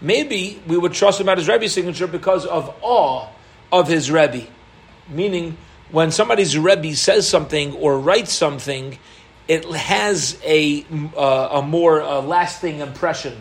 Maybe 0.00 0.60
we 0.66 0.76
would 0.76 0.92
trust 0.92 1.20
him 1.20 1.26
about 1.26 1.38
his 1.38 1.46
Rebbe's 1.46 1.72
signature 1.72 2.08
because 2.08 2.46
of 2.46 2.74
awe 2.82 3.28
of 3.70 3.86
his 3.86 4.10
Rebbe. 4.10 4.48
Meaning, 5.08 5.56
when 5.92 6.10
somebody's 6.10 6.58
Rebbe 6.58 6.96
says 6.96 7.28
something 7.28 7.72
or 7.74 8.00
writes 8.00 8.32
something, 8.32 8.98
it 9.46 9.64
has 9.66 10.36
a, 10.42 10.84
uh, 11.16 11.60
a 11.60 11.62
more 11.62 12.02
uh, 12.02 12.20
lasting 12.20 12.80
impression. 12.80 13.40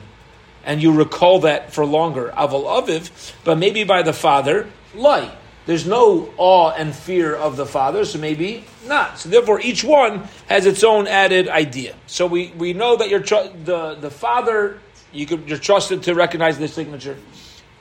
And 0.63 0.79
you 0.79 0.93
recall 0.93 1.39
that 1.39 1.73
for 1.73 1.87
longer. 1.87 2.31
Aval 2.37 2.65
Aviv, 2.65 3.33
but 3.43 3.57
maybe 3.57 3.83
by 3.83 4.03
the 4.03 4.13
father, 4.13 4.69
lie. 4.93 5.31
There's 5.65 5.87
no 5.87 6.33
awe 6.37 6.71
and 6.71 6.93
fear 6.93 7.33
of 7.35 7.55
the 7.55 7.65
father, 7.65 8.03
so 8.03 8.19
maybe 8.19 8.65
not. 8.85 9.19
So 9.19 9.29
therefore, 9.29 9.61
each 9.61 9.83
one 9.83 10.27
has 10.47 10.65
its 10.65 10.83
own 10.83 11.07
added 11.07 11.47
idea. 11.47 11.95
So 12.05 12.27
we, 12.27 12.47
we 12.57 12.73
know 12.73 12.97
that 12.97 13.09
you're 13.09 13.21
tr- 13.21 13.47
the, 13.63 13.95
the 13.95 14.11
father, 14.11 14.79
you 15.13 15.25
could, 15.25 15.47
you're 15.47 15.57
trusted 15.57 16.03
to 16.03 16.15
recognize 16.15 16.57
the 16.57 16.67
signature. 16.67 17.17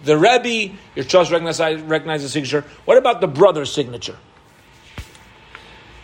The 0.04 0.16
Rebbe, 0.16 0.74
you're 0.94 1.04
trusted 1.04 1.38
to 1.38 1.44
recognize, 1.44 1.82
recognize 1.82 2.22
the 2.22 2.28
signature. 2.28 2.64
What 2.84 2.98
about 2.98 3.20
the 3.20 3.28
brother's 3.28 3.72
signature? 3.72 4.16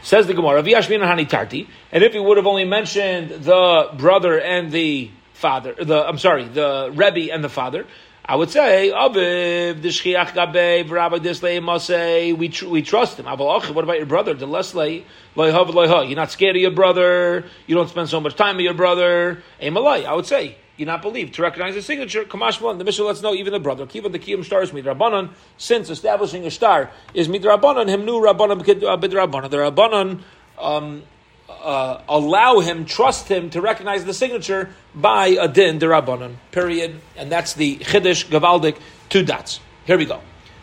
Says 0.02 0.26
the 0.26 0.34
Gemara, 0.34 0.62
Hani 0.62 1.66
and 1.92 2.04
if 2.04 2.12
he 2.12 2.18
would 2.18 2.38
have 2.38 2.46
only 2.46 2.64
mentioned 2.64 3.30
the 3.44 3.90
brother 3.96 4.40
and 4.40 4.72
the 4.72 5.10
father, 5.34 5.74
the 5.74 6.08
I'm 6.08 6.18
sorry, 6.18 6.44
the 6.44 6.90
Rebbe 6.94 7.32
and 7.32 7.44
the 7.44 7.48
father, 7.48 7.86
I 8.30 8.36
would 8.36 8.50
say, 8.50 8.92
Aviv, 8.94 9.80
Dishchiach 9.80 10.34
Gabe, 10.34 10.90
Rabbi 10.90 11.16
Disley 11.16 12.36
we 12.36 12.50
tr- 12.50 12.68
we 12.68 12.82
trust 12.82 13.18
him. 13.18 13.24
What 13.24 13.70
about 13.70 13.96
your 13.96 14.04
brother? 14.04 14.34
The 14.34 14.46
Leslie, 14.46 15.06
You're 15.34 16.14
not 16.14 16.30
scared 16.30 16.54
of 16.54 16.60
your 16.60 16.70
brother. 16.70 17.46
You 17.66 17.74
don't 17.74 17.88
spend 17.88 18.10
so 18.10 18.20
much 18.20 18.36
time 18.36 18.56
with 18.56 18.64
your 18.64 18.74
brother. 18.74 19.42
Emalai, 19.62 20.04
I 20.04 20.12
would 20.12 20.26
say 20.26 20.56
you're 20.76 20.86
not 20.86 21.00
believed. 21.00 21.36
To 21.36 21.42
recognize 21.42 21.74
the 21.74 21.80
signature, 21.80 22.24
Kamash 22.24 22.58
the 22.76 22.84
Mishnah 22.84 23.04
lets 23.06 23.22
know 23.22 23.32
even 23.32 23.54
the 23.54 23.60
brother. 23.60 23.86
Kiva 23.86 24.10
the 24.10 24.18
Kiyam 24.18 24.44
star 24.44 24.60
is 24.60 24.72
midrabanan. 24.72 25.30
Since 25.56 25.88
establishing 25.88 26.44
a 26.46 26.50
star 26.50 26.90
is 27.14 27.28
midrabanan, 27.28 27.88
him 27.88 28.04
new 28.04 28.20
rabbanan 28.20 28.62
bidrabanan. 28.62 29.48
The 29.48 29.56
rabbanan 29.56 30.20
um, 30.58 31.02
uh, 31.48 32.02
allow 32.08 32.60
him, 32.60 32.84
trust 32.84 33.28
him 33.28 33.50
to 33.50 33.60
recognize 33.60 34.04
the 34.04 34.14
signature 34.14 34.74
by 34.94 35.28
a 35.28 35.48
din 35.48 35.78
derabanan. 35.78 36.36
Period. 36.52 37.00
And 37.16 37.32
that's 37.32 37.54
the 37.54 37.76
chiddush 37.76 38.26
gavaldik 38.26 38.78
two 39.08 39.24
dots. 39.24 39.60
Here 39.86 39.98
we 39.98 40.04
go. 40.04 40.20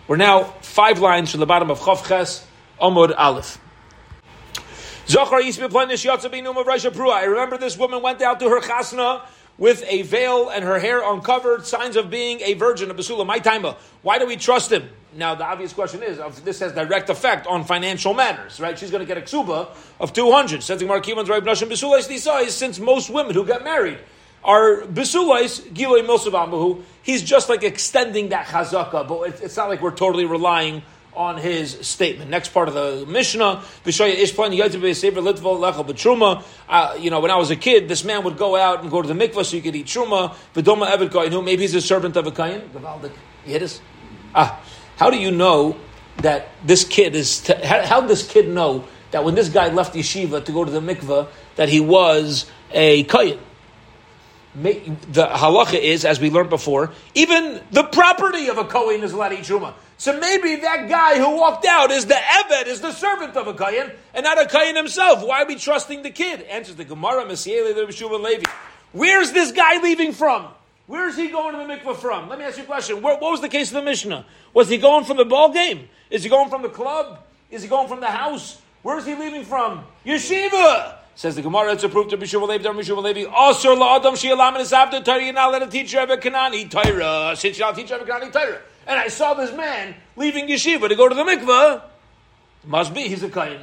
We're 0.08 0.18
now 0.18 0.44
five 0.62 1.00
lines 1.00 1.32
from 1.32 1.40
the 1.40 1.46
bottom 1.46 1.72
of 1.72 1.80
Chav 1.80 2.08
Ches 2.08 2.46
Amud 2.80 3.14
Aleph. 3.18 3.60
Zohar 5.08 5.42
Yisbe 5.42 5.70
Plenish 5.70 6.06
Yotzabinum 6.06 6.58
of 6.58 6.66
Rasha 6.66 6.92
Prua. 6.92 7.14
I 7.14 7.26
remember 7.26 7.58
this 7.58 7.78
woman 7.78 8.02
went 8.02 8.22
out 8.22 8.40
to 8.40 8.50
her 8.50 8.60
chasna 8.60 9.22
with 9.58 9.84
a 9.88 10.02
veil 10.04 10.50
and 10.50 10.64
her 10.66 10.80
hair 10.80 11.02
uncovered, 11.04 11.66
signs 11.66 11.96
of 11.96 12.10
being 12.10 12.42
a 12.42 12.54
virgin, 12.54 12.92
a 12.92 12.94
basula. 12.94 13.26
My 13.26 13.40
time, 13.40 13.64
why 14.02 14.20
do 14.20 14.26
we 14.26 14.36
trust 14.36 14.72
him? 14.72 14.90
Now, 15.16 15.34
the 15.34 15.46
obvious 15.46 15.72
question 15.72 16.04
is, 16.04 16.20
this 16.42 16.60
has 16.60 16.74
direct 16.74 17.10
effect 17.10 17.48
on 17.48 17.64
financial 17.64 18.14
matters, 18.14 18.60
right? 18.60 18.78
She's 18.78 18.92
going 18.92 19.00
to 19.00 19.08
get 19.08 19.18
a 19.18 19.22
ksuba 19.22 19.70
of 20.00 20.12
200. 20.12 20.62
Says 20.62 20.80
the 20.80 20.86
Markiman's 20.86 21.30
right, 21.30 21.42
Nashim 21.42 21.70
Besulais, 21.70 22.06
these 22.08 22.54
since 22.54 22.80
most 22.80 23.10
women 23.10 23.34
who 23.34 23.46
get 23.46 23.64
married 23.64 24.00
are 24.44 24.82
Besulais, 24.82 25.62
Giloi 25.74 26.06
Milsavamu, 26.06 26.84
he's 27.02 27.24
just 27.24 27.48
like 27.48 27.64
extending 27.64 28.30
that 28.30 28.48
chazaka, 28.48 29.08
but 29.08 29.42
it's 29.42 29.56
not 29.56 29.70
like 29.70 29.82
we're 29.82 29.92
totally 29.92 30.26
relying 30.26 30.84
on 31.16 31.38
his 31.38 31.78
statement. 31.82 32.30
Next 32.30 32.50
part 32.50 32.68
of 32.68 32.74
the 32.74 33.06
Mishnah, 33.06 33.64
uh, 36.68 36.98
you 37.00 37.10
know, 37.10 37.20
when 37.20 37.32
I 37.32 37.36
was 37.36 37.52
a 37.52 37.56
kid, 37.56 37.88
this 37.88 38.04
man 38.04 38.24
would 38.24 38.38
go 38.38 38.56
out 38.56 38.82
and 38.82 38.92
go 38.92 39.02
to 39.02 39.08
the 39.08 39.14
mikvah 39.14 39.46
so 39.46 39.56
you 39.56 39.62
could 39.62 39.76
eat 39.76 39.88
truma. 39.88 40.36
V'doma 40.54 40.90
evet 40.90 41.12
kohen, 41.12 41.46
maybe 41.46 41.62
he's 41.62 41.76
a 41.76 41.82
servant 41.82 42.16
of 42.18 42.28
a. 42.28 42.32
Yiddish. 43.46 43.80
Ah, 44.34 44.60
how 44.98 45.10
do 45.10 45.18
you 45.18 45.32
know 45.32 45.78
that 46.18 46.50
this 46.66 46.84
kid 46.84 47.16
is? 47.16 47.42
T- 47.42 47.54
how, 47.54 47.86
how 47.86 48.02
did 48.02 48.10
this 48.10 48.28
kid 48.28 48.50
know 48.50 48.86
that 49.12 49.24
when 49.24 49.36
this 49.36 49.50
guy 49.50 49.70
left 49.70 49.94
yeshiva 49.94 50.44
to 50.44 50.52
go 50.52 50.66
to 50.66 50.72
the 50.72 50.82
mikvah 50.82 51.28
that 51.56 51.70
he 51.70 51.80
was 51.80 52.46
a 52.72 53.04
kohen? 53.04 53.40
The 54.56 55.28
halacha 55.28 55.80
is, 55.80 56.06
as 56.06 56.20
we 56.20 56.30
learned 56.30 56.50
before, 56.50 56.92
even 57.14 57.62
the 57.72 57.84
property 57.84 58.48
of 58.48 58.58
a 58.58 58.64
kohen 58.64 59.04
is 59.04 59.12
allowed 59.12 59.30
to 59.30 59.40
eat 59.40 59.44
truma. 59.44 59.74
So 59.98 60.20
maybe 60.20 60.58
that 60.58 60.90
guy 60.90 61.18
who 61.18 61.38
walked 61.38 61.66
out 61.66 61.92
is 61.92 62.06
the 62.06 62.16
Eved, 62.16 62.68
is 62.68 62.82
the 62.82 62.92
servant 62.92 63.36
of 63.36 63.48
a 63.48 63.54
kohen, 63.54 63.92
and 64.14 64.24
not 64.24 64.42
a 64.42 64.46
kohen 64.48 64.76
himself. 64.76 65.26
Why 65.26 65.44
are 65.44 65.48
we 65.48 65.56
trusting 65.56 66.04
the 66.04 66.10
kid? 66.10 66.42
Answers 66.44 66.76
the 66.76 66.86
Gemara, 66.86 67.26
Mesiele, 67.26 67.74
the 67.76 68.18
Levi. 68.18 68.50
Where's 68.92 69.32
this 69.32 69.52
guy 69.52 69.82
leaving 69.82 70.14
from? 70.14 70.48
Where 70.88 71.10
is 71.10 71.18
he 71.18 71.30
going 71.30 71.54
to 71.54 71.66
the 71.66 71.74
mikvah 71.74 71.98
from? 71.98 72.30
Let 72.30 72.40
me 72.40 72.46
ask 72.46 72.58
you 72.58 72.64
a 72.64 72.68
question. 72.68 73.02
Where, 73.02 73.18
what 73.18 73.32
was 73.32 73.42
the 73.42 73.50
case 73.50 73.70
of 73.70 73.76
the 73.76 73.82
Mishnah? 73.82 74.26
Was 74.54 74.70
he 74.70 74.78
going 74.78 75.04
from 75.04 75.18
the 75.18 75.26
ball 75.26 75.52
game? 75.52 75.90
Is 76.10 76.24
he 76.24 76.30
going 76.30 76.50
from 76.50 76.62
the 76.62 76.70
club? 76.70 77.20
Is 77.50 77.64
he 77.64 77.68
going 77.68 77.88
from 77.88 78.00
the 78.00 78.10
house? 78.10 78.62
Where 78.84 78.98
is 78.98 79.06
he 79.06 79.16
leaving 79.16 79.44
from? 79.44 79.84
Yeshiva! 80.06 80.95
Says 81.18 81.38
the 81.38 81.42
Gemara, 81.42 81.72
it's 81.72 81.84
approved 81.84 82.10
to 82.10 82.18
Bishuva 82.18 82.46
Levi, 82.46 82.64
Bishuva 82.66 83.02
Levi. 83.02 83.24
Asur 83.32 83.78
la'adam 83.78 84.14
shi'alam 84.14 84.56
and 84.56 84.66
asabda 84.66 85.06
Torah. 85.06 85.24
You're 85.24 85.34
not 85.34 85.50
allowed 85.50 85.60
to 85.60 85.68
teach 85.68 85.96
Rebbe 85.96 86.18
Kanani 86.18 86.70
Torah. 86.70 87.34
Since 87.38 87.58
you're 87.58 87.68
not 87.68 87.78
teach 87.78 87.90
Rebbe 87.90 88.04
Kanani 88.04 88.34
Torah. 88.34 88.60
And 88.86 89.00
I 89.00 89.08
saw 89.08 89.34
this 89.34 89.56
man 89.56 89.96
leaving 90.18 90.48
yeshiva 90.48 90.90
to 90.90 90.96
go 90.96 91.08
to 91.08 91.16
the 91.16 91.24
mikveh. 91.24 91.82
Must 92.66 92.94
be, 92.94 93.08
he's 93.08 93.24
a 93.24 93.30
kain. 93.30 93.60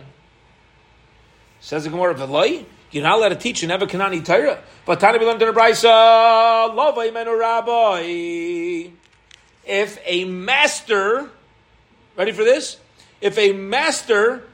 Says 1.60 1.84
the 1.84 1.90
Gemara, 1.90 2.14
V'loi, 2.14 2.64
you're 2.90 3.02
not 3.02 3.18
allowed 3.18 3.28
to 3.28 3.36
teach 3.36 3.62
in 3.62 3.68
Kanani 3.68 4.24
Torah. 4.24 4.62
But 4.86 5.00
Tani 5.00 5.18
Bilam 5.18 5.38
Dena 5.38 5.52
Braisa, 5.52 6.74
Lovay 6.74 7.12
Menu 7.12 7.38
Rabbi. 7.38 8.90
If 9.64 9.98
a 10.06 10.24
master, 10.24 11.30
ready 12.16 12.32
for 12.32 12.44
this? 12.44 12.78
If 13.20 13.36
a 13.36 13.52
master 13.52 14.44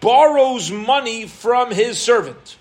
borrows 0.00 0.70
money 0.70 1.26
from 1.26 1.70
his 1.70 1.98
servant. 1.98 2.56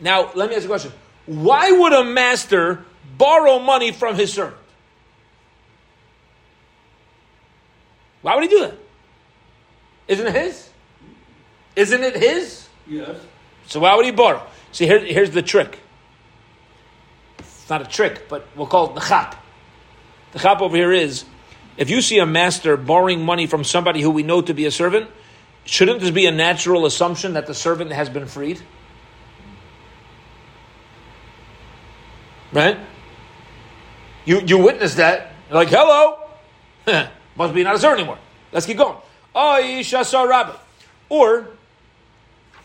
Now, 0.00 0.30
let 0.34 0.50
me 0.50 0.56
ask 0.56 0.64
you 0.64 0.68
a 0.68 0.72
question. 0.72 0.92
Why 1.26 1.70
would 1.70 1.92
a 1.92 2.04
master 2.04 2.84
borrow 3.16 3.58
money 3.58 3.92
from 3.92 4.16
his 4.16 4.32
servant? 4.32 4.60
Why 8.22 8.34
would 8.34 8.44
he 8.44 8.50
do 8.50 8.60
that? 8.60 8.74
Isn't 10.08 10.26
it 10.26 10.34
his? 10.34 10.68
Isn't 11.74 12.02
it 12.02 12.16
his? 12.16 12.68
Yes. 12.86 13.16
So 13.66 13.80
why 13.80 13.94
would 13.94 14.04
he 14.04 14.10
borrow? 14.10 14.42
See, 14.72 14.86
here, 14.86 14.98
here's 14.98 15.30
the 15.30 15.42
trick. 15.42 15.78
It's 17.38 17.70
not 17.70 17.82
a 17.82 17.84
trick, 17.84 18.28
but 18.28 18.46
we'll 18.54 18.66
call 18.66 18.90
it 18.90 18.94
the 18.94 19.00
chap. 19.00 19.42
The 20.32 20.38
chap 20.38 20.60
over 20.60 20.76
here 20.76 20.92
is, 20.92 21.24
if 21.76 21.90
you 21.90 22.00
see 22.00 22.18
a 22.18 22.26
master 22.26 22.76
borrowing 22.76 23.24
money 23.24 23.46
from 23.46 23.64
somebody 23.64 24.00
who 24.02 24.10
we 24.10 24.22
know 24.22 24.40
to 24.42 24.54
be 24.54 24.66
a 24.66 24.70
servant, 24.70 25.10
shouldn't 25.66 26.00
this 26.00 26.10
be 26.10 26.26
a 26.26 26.32
natural 26.32 26.86
assumption 26.86 27.34
that 27.34 27.46
the 27.46 27.54
servant 27.54 27.92
has 27.92 28.08
been 28.08 28.26
freed? 28.26 28.60
Right? 32.52 32.78
You 34.24 34.40
you 34.40 34.58
witness 34.58 34.94
that. 34.94 35.32
You're 35.48 35.56
like, 35.56 35.68
hello. 35.68 36.18
Must 37.36 37.54
be 37.54 37.62
not 37.62 37.74
a 37.74 37.78
servant 37.78 38.00
anymore. 38.00 38.18
Let's 38.52 38.66
keep 38.66 38.78
going. 38.78 38.96
Aisha 39.34 40.04
saw 40.04 40.22
rabbi. 40.22 40.56
Or 41.08 41.48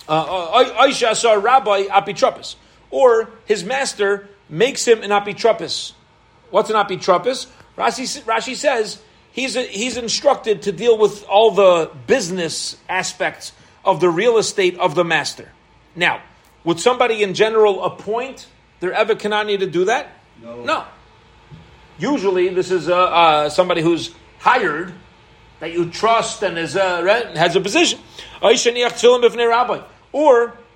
Aisha 0.07 1.09
uh, 1.09 1.13
saw 1.13 1.33
rabbi 1.33 1.83
apitropis. 1.83 2.55
Or 2.89 3.29
his 3.45 3.63
master 3.63 4.29
makes 4.49 4.87
him 4.87 5.03
an 5.03 5.09
apitropis. 5.09 5.93
What's 6.49 6.69
an 6.69 6.75
apitropis? 6.75 7.47
Rashi, 7.77 8.21
Rashi 8.23 8.55
says 8.55 9.01
he's, 9.31 9.55
a, 9.55 9.63
he's 9.63 9.97
instructed 9.97 10.63
to 10.63 10.71
deal 10.71 10.97
with 10.97 11.25
all 11.25 11.51
the 11.51 11.91
business 12.07 12.77
aspects 12.87 13.53
of 13.83 13.99
the 13.99 14.09
real 14.09 14.37
estate 14.37 14.77
of 14.79 14.95
the 14.95 15.03
master. 15.03 15.51
Now, 15.95 16.21
would 16.63 16.79
somebody 16.79 17.23
in 17.23 17.33
general 17.33 17.83
appoint 17.83 18.47
their 18.79 18.93
Eva 18.93 19.15
Kanani 19.15 19.59
to 19.59 19.67
do 19.67 19.85
that? 19.85 20.09
No. 20.41 20.63
No. 20.63 20.85
Usually, 21.97 22.49
this 22.49 22.71
is 22.71 22.89
uh, 22.89 22.95
uh, 22.95 23.49
somebody 23.49 23.81
who's 23.81 24.13
hired 24.39 24.93
that 25.59 25.73
you 25.73 25.89
trust 25.91 26.41
and 26.41 26.57
is 26.57 26.75
uh, 26.75 27.03
has 27.35 27.55
a 27.55 27.61
position. 27.61 27.99
Or 28.41 28.51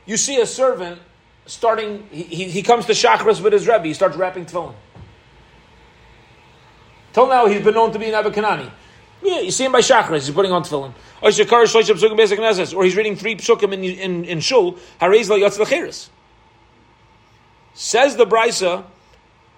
you 0.06 0.18
see 0.18 0.40
a 0.40 0.46
servant 0.46 1.02
starting. 1.48 2.08
He, 2.12 2.24
he, 2.24 2.44
he 2.46 2.62
comes 2.62 2.86
to 2.86 2.94
chakras 2.94 3.42
with 3.42 3.54
his 3.54 3.68
rebbe. 3.68 3.86
He 3.86 3.94
starts 3.94 4.16
wrapping 4.16 4.46
tefillin. 4.46 4.76
Till 7.16 7.28
now, 7.28 7.46
he's 7.46 7.64
been 7.64 7.76
known 7.76 7.94
to 7.94 7.98
be 7.98 8.08
an 8.08 8.14
Abakanani. 8.14 8.70
Yeah, 9.24 9.40
you 9.40 9.50
see 9.50 9.64
him 9.64 9.72
by 9.72 9.80
chakras. 9.80 10.26
He's 10.26 10.32
putting 10.32 10.52
on 10.52 10.64
tefillin. 10.64 10.92
Or 11.22 12.84
he's 12.84 12.96
reading 12.98 13.16
three 13.16 13.36
psukim 13.38 13.72
in, 13.72 13.84
in, 13.86 14.26
in 14.26 14.40
shul. 14.42 14.78
Says 17.74 18.18
the 18.18 18.26
brisa, 18.26 18.84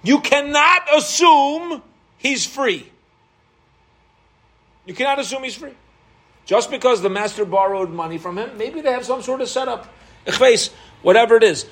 you 0.03 0.20
cannot 0.20 0.84
assume 0.95 1.82
he's 2.20 2.45
free. 2.45 2.88
You 4.86 4.93
cannot 4.93 5.18
assume 5.18 5.43
he's 5.43 5.55
free. 5.55 5.74
Just 6.45 6.70
because 6.70 7.01
the 7.01 7.10
master 7.10 7.43
borrowed 7.43 7.89
money 7.89 8.20
from 8.20 8.38
him, 8.38 8.55
maybe 8.55 8.82
they 8.82 8.91
have 8.91 9.03
some 9.03 9.24
sort 9.24 9.41
of 9.41 9.49
setup. 9.49 9.91
Ichves, 10.28 10.72
whatever 11.01 11.36
it 11.38 11.43
is. 11.43 11.66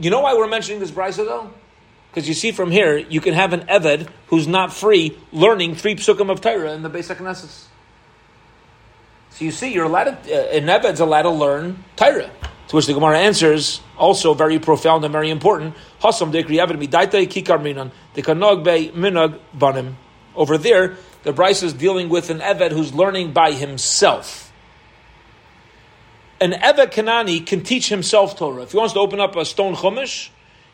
You 0.00 0.10
know 0.10 0.22
why 0.22 0.34
we're 0.34 0.48
mentioning 0.48 0.80
this 0.80 0.90
brisa 0.90 1.18
though? 1.18 1.52
Because 2.12 2.28
you 2.28 2.34
see 2.34 2.52
from 2.52 2.70
here, 2.70 2.98
you 2.98 3.22
can 3.22 3.32
have 3.32 3.54
an 3.54 3.62
Eved 3.62 4.06
who's 4.26 4.46
not 4.46 4.70
free 4.70 5.16
learning 5.32 5.76
three 5.76 5.94
psukim 5.94 6.30
of 6.30 6.42
Torah 6.42 6.72
in 6.72 6.82
the 6.82 6.90
Beis 6.90 7.14
HaKnesses. 7.14 7.64
So 9.30 9.46
you 9.46 9.50
see, 9.50 9.72
you're 9.72 9.86
allowed 9.86 10.22
to, 10.24 10.34
uh, 10.34 10.58
an 10.58 10.66
Eved's 10.66 11.00
allowed 11.00 11.22
to 11.22 11.30
learn 11.30 11.82
Torah. 11.96 12.30
To 12.68 12.76
which 12.76 12.86
the 12.86 12.92
Gemara 12.92 13.18
answers, 13.18 13.80
also 13.96 14.34
very 14.34 14.58
profound 14.58 15.04
and 15.04 15.12
very 15.12 15.30
important. 15.30 15.74
Banim. 19.54 19.96
Over 20.34 20.58
there, 20.58 20.96
the 21.22 21.32
Bryce 21.32 21.62
is 21.62 21.72
dealing 21.72 22.10
with 22.10 22.28
an 22.28 22.40
Eved 22.40 22.72
who's 22.72 22.92
learning 22.92 23.32
by 23.32 23.52
himself. 23.52 24.52
An 26.42 26.52
Eved 26.52 26.92
Kanani 26.92 27.46
can 27.46 27.62
teach 27.62 27.88
himself 27.88 28.36
Torah. 28.36 28.64
If 28.64 28.72
he 28.72 28.76
wants 28.76 28.92
to 28.94 29.00
open 29.00 29.18
up 29.18 29.34
a 29.36 29.46
stone 29.46 29.74
chumash, 29.76 30.28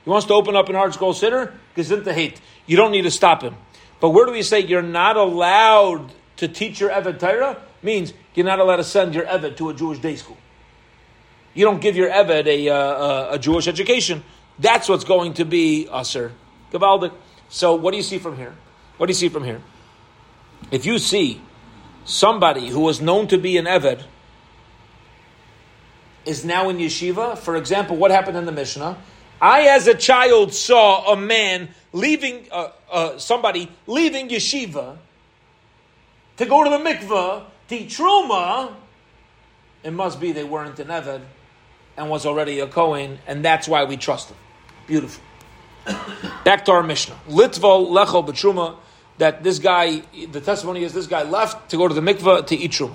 he 0.08 0.10
wants 0.10 0.26
to 0.28 0.32
open 0.32 0.56
up 0.56 0.70
an 0.70 0.74
ArtScroll 0.74 1.12
Siddur, 1.12 1.52
gezinta 1.76 2.14
hate. 2.14 2.40
You 2.64 2.78
don't 2.78 2.92
need 2.92 3.02
to 3.02 3.10
stop 3.10 3.42
him. 3.42 3.56
But 4.00 4.08
where 4.08 4.24
do 4.24 4.32
we 4.32 4.40
say 4.40 4.60
you're 4.60 4.80
not 4.80 5.18
allowed 5.18 6.14
to 6.38 6.48
teach 6.48 6.80
your 6.80 6.88
Eved 6.88 7.18
Torah? 7.18 7.60
Means 7.82 8.14
you're 8.34 8.46
not 8.46 8.58
allowed 8.58 8.76
to 8.76 8.84
send 8.84 9.14
your 9.14 9.26
Eved 9.26 9.58
to 9.58 9.68
a 9.68 9.74
Jewish 9.74 9.98
day 9.98 10.16
school. 10.16 10.38
You 11.52 11.66
don't 11.66 11.82
give 11.82 11.94
your 11.94 12.08
Eved 12.08 12.46
a, 12.46 12.70
uh, 12.70 13.34
a 13.34 13.38
Jewish 13.38 13.68
education. 13.68 14.24
That's 14.58 14.88
what's 14.88 15.04
going 15.04 15.34
to 15.34 15.44
be 15.44 15.86
Usser. 15.90 16.32
Gavaldik. 16.72 17.12
So 17.50 17.74
what 17.74 17.90
do 17.90 17.98
you 17.98 18.02
see 18.02 18.16
from 18.16 18.38
here? 18.38 18.54
What 18.96 19.08
do 19.08 19.10
you 19.10 19.14
see 19.14 19.28
from 19.28 19.44
here? 19.44 19.60
If 20.70 20.86
you 20.86 20.98
see 20.98 21.42
somebody 22.06 22.70
who 22.70 22.80
was 22.80 23.02
known 23.02 23.28
to 23.28 23.36
be 23.36 23.58
an 23.58 23.66
Eved 23.66 24.04
is 26.24 26.46
now 26.46 26.70
in 26.70 26.78
yeshiva, 26.78 27.36
for 27.36 27.56
example, 27.56 27.94
what 27.94 28.10
happened 28.10 28.38
in 28.38 28.46
the 28.46 28.52
Mishnah? 28.52 28.96
I, 29.40 29.62
as 29.68 29.86
a 29.86 29.94
child, 29.94 30.52
saw 30.52 31.12
a 31.12 31.16
man 31.16 31.68
leaving, 31.92 32.46
uh, 32.50 32.70
uh, 32.90 33.18
somebody 33.18 33.70
leaving 33.86 34.28
yeshiva 34.28 34.96
to 36.36 36.46
go 36.46 36.64
to 36.64 36.70
the 36.70 36.78
mikveh 36.78 37.44
to 37.68 37.78
truma. 37.84 38.74
It 39.84 39.92
must 39.92 40.20
be 40.20 40.32
they 40.32 40.44
weren't 40.44 40.78
an 40.80 40.88
Eved 40.88 41.22
and 41.96 42.10
was 42.10 42.26
already 42.26 42.60
a 42.60 42.66
Kohen, 42.66 43.18
and 43.26 43.44
that's 43.44 43.68
why 43.68 43.84
we 43.84 43.96
trust 43.96 44.30
him. 44.30 44.36
Beautiful. 44.86 45.22
Back 46.44 46.64
to 46.64 46.72
our 46.72 46.82
Mishnah. 46.82 47.18
Litvo 47.28 47.88
lecho 47.88 48.26
b'truma. 48.26 48.76
That 49.18 49.42
this 49.42 49.58
guy, 49.58 50.02
the 50.30 50.40
testimony 50.40 50.84
is 50.84 50.92
this 50.92 51.08
guy 51.08 51.24
left 51.24 51.70
to 51.70 51.76
go 51.76 51.88
to 51.88 51.94
the 51.94 52.00
mikveh 52.00 52.46
to 52.46 52.56
eat 52.56 52.72
truma. 52.72 52.94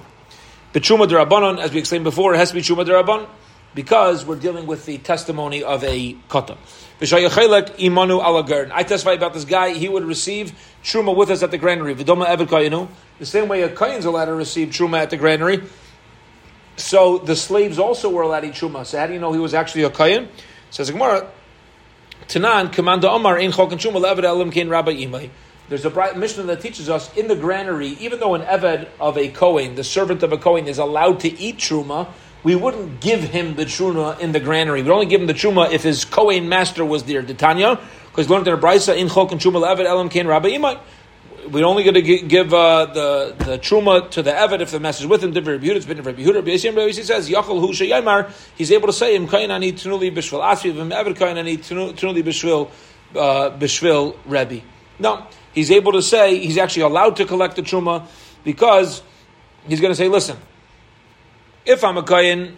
B'truma 0.73 1.07
derabanan, 1.07 1.59
as 1.59 1.73
we 1.73 1.79
explained 1.79 2.05
before, 2.05 2.33
it 2.33 2.37
has 2.37 2.49
to 2.49 2.55
be 2.55 2.61
truma 2.61 2.85
derabanan 2.85 3.27
because 3.76 4.26
we're 4.26 4.39
dealing 4.39 4.67
with 4.67 4.86
the 4.86 4.97
testimony 4.99 5.63
of 5.63 5.84
a 5.84 6.13
kata. 6.30 6.57
imanu 7.01 8.21
alagern. 8.21 8.71
I 8.71 8.84
testify 8.84 9.13
about 9.13 9.34
this 9.34 9.45
guy. 9.45 9.71
He 9.71 9.89
would 9.89 10.05
receive 10.05 10.53
truma 10.84 11.15
with 11.15 11.30
us 11.30 11.43
at 11.43 11.51
the 11.51 11.57
granary. 11.57 11.93
The 11.93 12.95
same 13.21 13.47
way 13.47 13.61
a 13.61 13.69
kain's 13.69 14.05
allowed 14.05 14.26
to 14.26 14.34
receive 14.34 14.69
truma 14.69 14.99
at 14.99 15.09
the 15.09 15.17
granary. 15.17 15.63
So 16.76 17.19
the 17.19 17.36
slaves 17.36 17.78
also 17.80 18.09
were 18.09 18.24
allowed 18.24 18.41
to 18.41 18.47
eat 18.47 18.53
truma. 18.53 18.86
So 18.86 18.99
how 18.99 19.07
do 19.07 19.13
you 19.13 19.19
know 19.19 19.32
he 19.32 19.39
was 19.39 19.53
actually 19.53 19.84
a 19.84 19.89
kain? 19.89 20.30
Says 20.69 20.89
Gemara. 20.89 21.30
Tanan 22.28 22.71
commander 22.71 23.07
Omar 23.07 23.38
in 23.38 23.51
chok 23.51 23.71
and 23.71 23.82
truma 23.82 24.01
le'eved 24.01 24.24
elim 24.24 24.49
kain 24.49 24.69
rabbi 24.69 24.93
imay. 24.93 25.30
There's 25.69 25.86
a 25.86 26.15
Mishnah 26.15 26.43
that 26.43 26.61
teaches 26.61 26.89
us 26.89 27.15
in 27.15 27.28
the 27.28 27.36
granary, 27.36 27.89
even 27.99 28.19
though 28.19 28.36
an 28.36 28.41
eved 28.41 28.88
of 28.99 29.17
a 29.17 29.30
Kohen, 29.30 29.76
the 29.76 29.84
servant 29.84 30.21
of 30.21 30.34
a 30.34 30.38
Kohen, 30.38 30.67
is 30.67 30.78
allowed 30.78 31.21
to 31.21 31.39
eat 31.39 31.57
truma, 31.57 32.09
we 32.43 32.55
wouldn't 32.55 32.99
give 32.99 33.21
him 33.21 33.55
the 33.55 33.65
truma 33.65 34.19
in 34.19 34.31
the 34.31 34.39
granary. 34.39 34.81
We'd 34.81 34.91
only 34.91 35.05
give 35.05 35.21
him 35.21 35.27
the 35.27 35.33
truma 35.33 35.71
if 35.71 35.83
his 35.83 36.05
Kohen 36.05 36.49
master 36.49 36.83
was 36.83 37.03
there. 37.03 37.21
Titania, 37.21 37.79
because 38.09 38.29
learned 38.29 38.47
in 38.47 38.53
a 38.53 38.57
brisa 38.57 38.97
in 38.97 39.09
chok 39.09 39.31
and 39.31 39.39
truma 39.39 39.65
elam 39.85 40.09
kain 40.09 40.27
rabbi 40.27 40.49
imay. 40.49 40.79
We're 41.49 41.65
only 41.65 41.83
going 41.83 41.95
to 41.95 42.01
give 42.01 42.53
uh, 42.53 42.85
the 42.85 43.35
the 43.37 43.57
truma 43.59 44.09
to 44.11 44.21
the 44.21 44.31
eved 44.31 44.61
if 44.61 44.71
the 44.71 44.79
master 44.79 45.03
is 45.03 45.07
with 45.07 45.23
him. 45.23 45.31
Different 45.31 45.61
Yehuda, 45.61 45.75
it's 45.75 45.85
been 45.85 45.97
different 45.97 46.17
Yehuda. 46.17 46.41
B'yisrael 46.41 46.77
Rabbi 46.77 46.91
says 46.91 47.29
Yachol 47.29 47.59
Hu 47.59 47.73
Sheyamar. 47.73 48.31
He's 48.55 48.71
able 48.71 48.87
to 48.87 48.93
say 48.93 49.13
him 49.15 49.27
kain 49.27 49.51
ani 49.51 49.73
b'shvil 49.73 50.41
eved 50.41 51.17
kain 51.17 51.37
ani 51.37 51.57
b'shvil 51.57 52.71
uh, 53.15 53.57
b'shvil. 53.57 54.63
No, 54.99 55.27
he's 55.53 55.71
able 55.71 55.91
to 55.91 56.01
say 56.01 56.39
he's 56.39 56.57
actually 56.57 56.83
allowed 56.83 57.17
to 57.17 57.25
collect 57.25 57.57
the 57.57 57.61
truma 57.61 58.07
because 58.45 59.01
he's 59.67 59.81
going 59.81 59.91
to 59.91 59.97
say, 59.97 60.07
listen, 60.07 60.37
if 61.66 61.84
I'm 61.84 61.97
a 61.97 62.03
kain, 62.03 62.57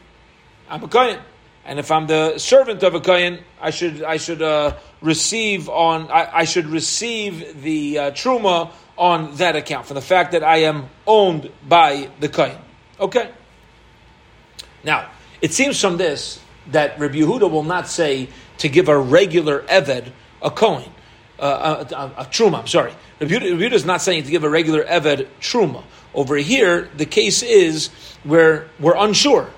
I'm 0.70 0.84
a 0.84 0.88
kain. 0.88 1.20
And 1.66 1.80
if 1.80 1.90
I'm 1.90 2.06
the 2.06 2.38
servant 2.38 2.84
of 2.84 2.94
a 2.94 3.02
kohen, 3.02 3.40
I 3.60 3.72
should 3.72 4.04
I 4.04 4.18
should 4.18 4.42
uh, 4.42 4.78
receive 5.02 5.68
on 5.68 6.12
I, 6.12 6.42
I, 6.42 6.44
should 6.46 6.68
receive 6.68 7.64
the 7.64 7.98
uh, 7.98 8.12
truma 8.12 8.72
on 8.98 9.36
that 9.38 9.56
account 9.56 9.88
for 9.88 9.96
the 9.96 10.02
fact 10.02 10.34
that 10.34 10.44
I 10.44 10.58
am 10.58 10.90
owned 11.08 11.52
by 11.68 12.12
the 12.20 12.30
kohen. 12.30 12.60
Okay. 13.00 13.32
Now 14.84 15.10
it 15.42 15.54
seems 15.54 15.82
from 15.82 15.98
this 15.98 16.40
that 16.68 17.00
Rabbi 17.00 17.16
Yehuda 17.16 17.50
will 17.50 17.64
not 17.64 17.88
say 17.88 18.30
to 18.60 18.70
give 18.70 18.88
a 18.88 18.98
regular 18.98 19.62
eved 19.64 20.12
a 20.44 20.52
kohen, 20.52 20.92
uh, 21.40 21.86
a, 21.90 21.96
a, 21.96 22.06
a, 22.18 22.26
truma. 22.26 22.60
I'm 22.60 22.68
sorry. 22.68 22.94
Yehuda, 23.20 23.72
is 23.72 23.86
not 23.86 24.02
saying 24.02 24.24
to 24.24 24.32
give 24.32 24.44
a 24.44 24.50
regular 24.50 24.84
eved 24.84 25.28
truma. 25.40 25.84
Over 26.14 26.38
here, 26.38 26.90
the 26.96 27.06
case 27.06 27.44
is 27.44 27.90
where 28.24 28.68
we're 28.80 28.96
unsure. 28.96 29.50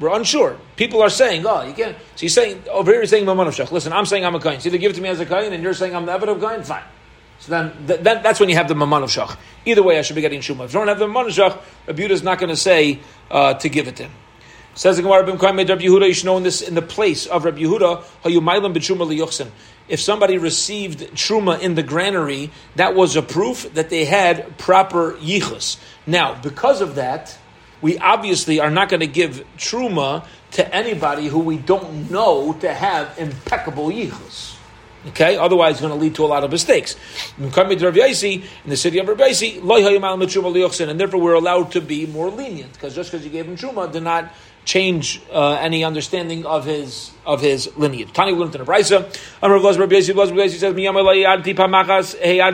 We're 0.00 0.14
unsure. 0.14 0.58
People 0.76 1.02
are 1.02 1.10
saying, 1.10 1.44
"Oh, 1.46 1.62
you 1.62 1.72
can't." 1.72 1.96
So 1.96 2.20
he's 2.20 2.34
saying 2.34 2.64
over 2.70 2.90
here, 2.90 3.02
he's 3.02 3.10
saying 3.10 3.26
"Maman 3.26 3.46
of 3.46 3.72
Listen, 3.72 3.92
I'm 3.92 4.06
saying 4.06 4.24
I'm 4.24 4.34
a 4.34 4.40
kohen. 4.40 4.60
So 4.60 4.68
either 4.68 4.78
give 4.78 4.92
it 4.92 4.94
to 4.94 5.00
me 5.00 5.08
as 5.08 5.20
a 5.20 5.26
kohen, 5.26 5.52
and 5.52 5.62
you're 5.62 5.74
saying 5.74 5.94
I'm 5.94 6.06
the 6.06 6.18
eved 6.18 6.28
of 6.28 6.40
kohen. 6.40 6.62
Fine. 6.64 6.82
So 7.38 7.50
then, 7.50 7.86
th- 7.86 8.00
that, 8.00 8.22
that's 8.22 8.40
when 8.40 8.48
you 8.48 8.54
have 8.56 8.68
the 8.68 8.74
maman 8.74 9.02
of 9.02 9.10
shach. 9.10 9.36
Either 9.66 9.82
way, 9.82 9.98
I 9.98 10.02
should 10.02 10.16
be 10.16 10.22
getting 10.22 10.40
shuma. 10.40 10.64
If 10.64 10.72
you 10.72 10.80
don't 10.80 10.88
have 10.88 10.98
the 10.98 11.06
maman 11.06 11.26
of 11.26 11.32
shach, 11.32 11.60
Rabbi 11.86 12.02
is 12.04 12.22
not 12.22 12.38
going 12.38 12.50
to 12.50 12.56
say 12.56 13.00
uh, 13.30 13.54
to 13.54 13.68
give 13.68 13.86
it 13.86 13.96
to 13.96 14.04
him. 14.04 14.12
Says 14.74 14.96
the 14.96 15.02
Gemara, 15.02 15.24
"Bim 15.24 15.36
Rabbi 15.36 15.62
Yehuda." 15.62 16.08
You 16.08 16.14
should 16.14 16.26
know 16.26 16.36
in 16.36 16.42
this 16.42 16.60
in 16.60 16.74
the 16.74 16.82
place 16.82 17.26
of 17.26 17.44
Rabbi 17.44 17.60
Yehuda, 17.60 18.04
how 18.24 18.30
you 18.30 18.40
hayumaylam 18.40 18.74
b'truma 18.74 19.06
liyuchsin. 19.06 19.50
If 19.88 20.00
somebody 20.00 20.38
received 20.38 21.00
truma 21.14 21.60
in 21.60 21.74
the 21.74 21.82
granary, 21.82 22.50
that 22.76 22.94
was 22.94 23.16
a 23.16 23.22
proof 23.22 23.72
that 23.74 23.90
they 23.90 24.06
had 24.06 24.56
proper 24.56 25.12
yichus. 25.14 25.78
Now, 26.06 26.34
because 26.40 26.80
of 26.80 26.94
that, 26.94 27.36
we 27.82 27.98
obviously 27.98 28.60
are 28.60 28.70
not 28.70 28.88
going 28.88 29.00
to 29.00 29.06
give 29.06 29.44
truma 29.58 30.24
to 30.52 30.74
anybody 30.74 31.26
who 31.26 31.40
we 31.40 31.58
don't 31.58 32.10
know 32.10 32.54
to 32.60 32.72
have 32.72 33.18
impeccable 33.18 33.88
yichus. 33.88 34.56
Okay, 35.08 35.36
otherwise 35.36 35.72
it's 35.72 35.80
going 35.82 35.92
to 35.92 35.98
lead 35.98 36.14
to 36.14 36.24
a 36.24 36.26
lot 36.26 36.44
of 36.44 36.50
mistakes. 36.50 36.96
In 37.38 37.50
the 37.50 38.76
city 38.76 38.98
of 38.98 39.08
Rabbi 39.08 39.32
and 40.88 41.00
therefore 41.00 41.20
we're 41.20 41.34
allowed 41.34 41.72
to 41.72 41.82
be 41.82 42.06
more 42.06 42.30
lenient 42.30 42.72
because 42.72 42.94
just 42.94 43.10
because 43.10 43.22
you 43.22 43.30
gave 43.30 43.44
him 43.44 43.56
truma 43.56 43.92
did 43.92 44.02
not 44.02 44.32
change 44.64 45.20
uh, 45.30 45.52
any 45.52 45.84
understanding 45.84 46.46
of 46.46 46.64
his 46.64 47.12
of 47.26 47.40
his 47.40 47.74
lineage. 47.76 48.12
Tani 48.12 48.32
learned 48.32 48.54
in 48.54 48.60
a 48.60 48.64
brisa. 48.66 49.10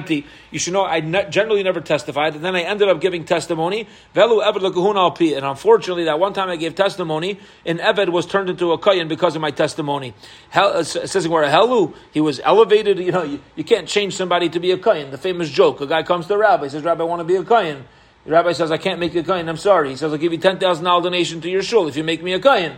says, 0.06 0.24
You 0.52 0.58
should 0.58 0.72
know 0.72 0.84
I 0.84 1.00
ne- 1.00 1.28
generally 1.28 1.62
never 1.62 1.80
testified, 1.80 2.36
and 2.36 2.44
then 2.44 2.54
I 2.54 2.62
ended 2.62 2.88
up 2.88 3.00
giving 3.00 3.24
testimony. 3.24 3.88
Velu 4.14 4.42
eved 4.42 5.36
and 5.36 5.44
unfortunately, 5.46 6.04
that 6.04 6.18
one 6.20 6.32
time 6.32 6.48
I 6.48 6.56
gave 6.56 6.74
testimony, 6.74 7.38
and 7.66 7.80
Eved 7.80 8.10
was 8.10 8.26
turned 8.26 8.48
into 8.48 8.72
a 8.72 8.78
kohen 8.78 9.08
because 9.08 9.34
of 9.34 9.42
my 9.42 9.50
testimony. 9.50 10.14
Hel, 10.50 10.68
uh, 10.68 10.84
says 10.84 11.26
where 11.26 11.44
Helu, 11.44 11.94
he 12.12 12.20
was 12.20 12.40
elevated. 12.40 12.98
You 13.10 13.12
know, 13.12 13.22
you, 13.24 13.40
you 13.56 13.64
can't 13.64 13.88
change 13.88 14.14
somebody 14.14 14.48
to 14.50 14.60
be 14.60 14.70
a 14.70 14.78
kohen. 14.78 15.10
The 15.10 15.18
famous 15.18 15.50
joke: 15.50 15.80
a 15.80 15.86
guy 15.86 16.04
comes 16.04 16.26
to 16.28 16.34
a 16.34 16.38
rabbi, 16.38 16.68
says, 16.68 16.84
"Rabbi, 16.84 17.02
I 17.02 17.04
want 17.04 17.20
to 17.20 17.24
be 17.24 17.34
a 17.34 17.42
kohen." 17.42 17.86
The 18.24 18.30
rabbi 18.30 18.52
says, 18.52 18.70
I 18.70 18.76
can't 18.76 19.00
make 19.00 19.14
you 19.14 19.20
a 19.20 19.24
kohen, 19.24 19.48
I'm 19.48 19.56
sorry. 19.56 19.90
He 19.90 19.96
says, 19.96 20.12
I'll 20.12 20.18
give 20.18 20.32
you 20.32 20.38
$10,000 20.38 21.02
donation 21.02 21.40
to 21.40 21.50
your 21.50 21.62
shul 21.62 21.88
if 21.88 21.96
you 21.96 22.04
make 22.04 22.22
me 22.22 22.32
a 22.32 22.40
kohen. 22.40 22.76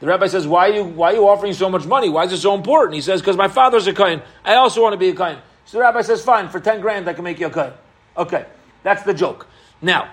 The 0.00 0.06
rabbi 0.06 0.26
says, 0.26 0.46
why 0.46 0.70
are, 0.70 0.72
you, 0.72 0.84
why 0.84 1.12
are 1.12 1.14
you 1.14 1.28
offering 1.28 1.52
so 1.52 1.68
much 1.68 1.86
money? 1.86 2.08
Why 2.08 2.24
is 2.24 2.32
it 2.32 2.38
so 2.38 2.54
important? 2.54 2.94
He 2.94 3.00
says, 3.00 3.20
because 3.20 3.36
my 3.36 3.46
father's 3.46 3.86
a 3.86 3.92
kohen. 3.92 4.20
I 4.44 4.54
also 4.54 4.82
want 4.82 4.94
to 4.94 4.96
be 4.96 5.10
a 5.10 5.14
kohen. 5.14 5.38
So 5.64 5.78
the 5.78 5.82
rabbi 5.82 6.02
says, 6.02 6.24
fine, 6.24 6.48
for 6.48 6.58
10 6.58 6.80
grand 6.80 7.08
I 7.08 7.12
can 7.12 7.22
make 7.22 7.38
you 7.38 7.46
a 7.46 7.50
kohen. 7.50 7.72
Okay, 8.16 8.46
that's 8.82 9.04
the 9.04 9.14
joke. 9.14 9.46
Now, 9.80 10.10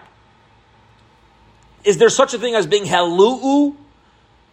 is 1.84 1.98
there 1.98 2.10
such 2.10 2.36
a 2.36 2.38
thing 2.38 2.54
as 2.54 2.68
being 2.68 2.84
halu'u? 2.86 3.76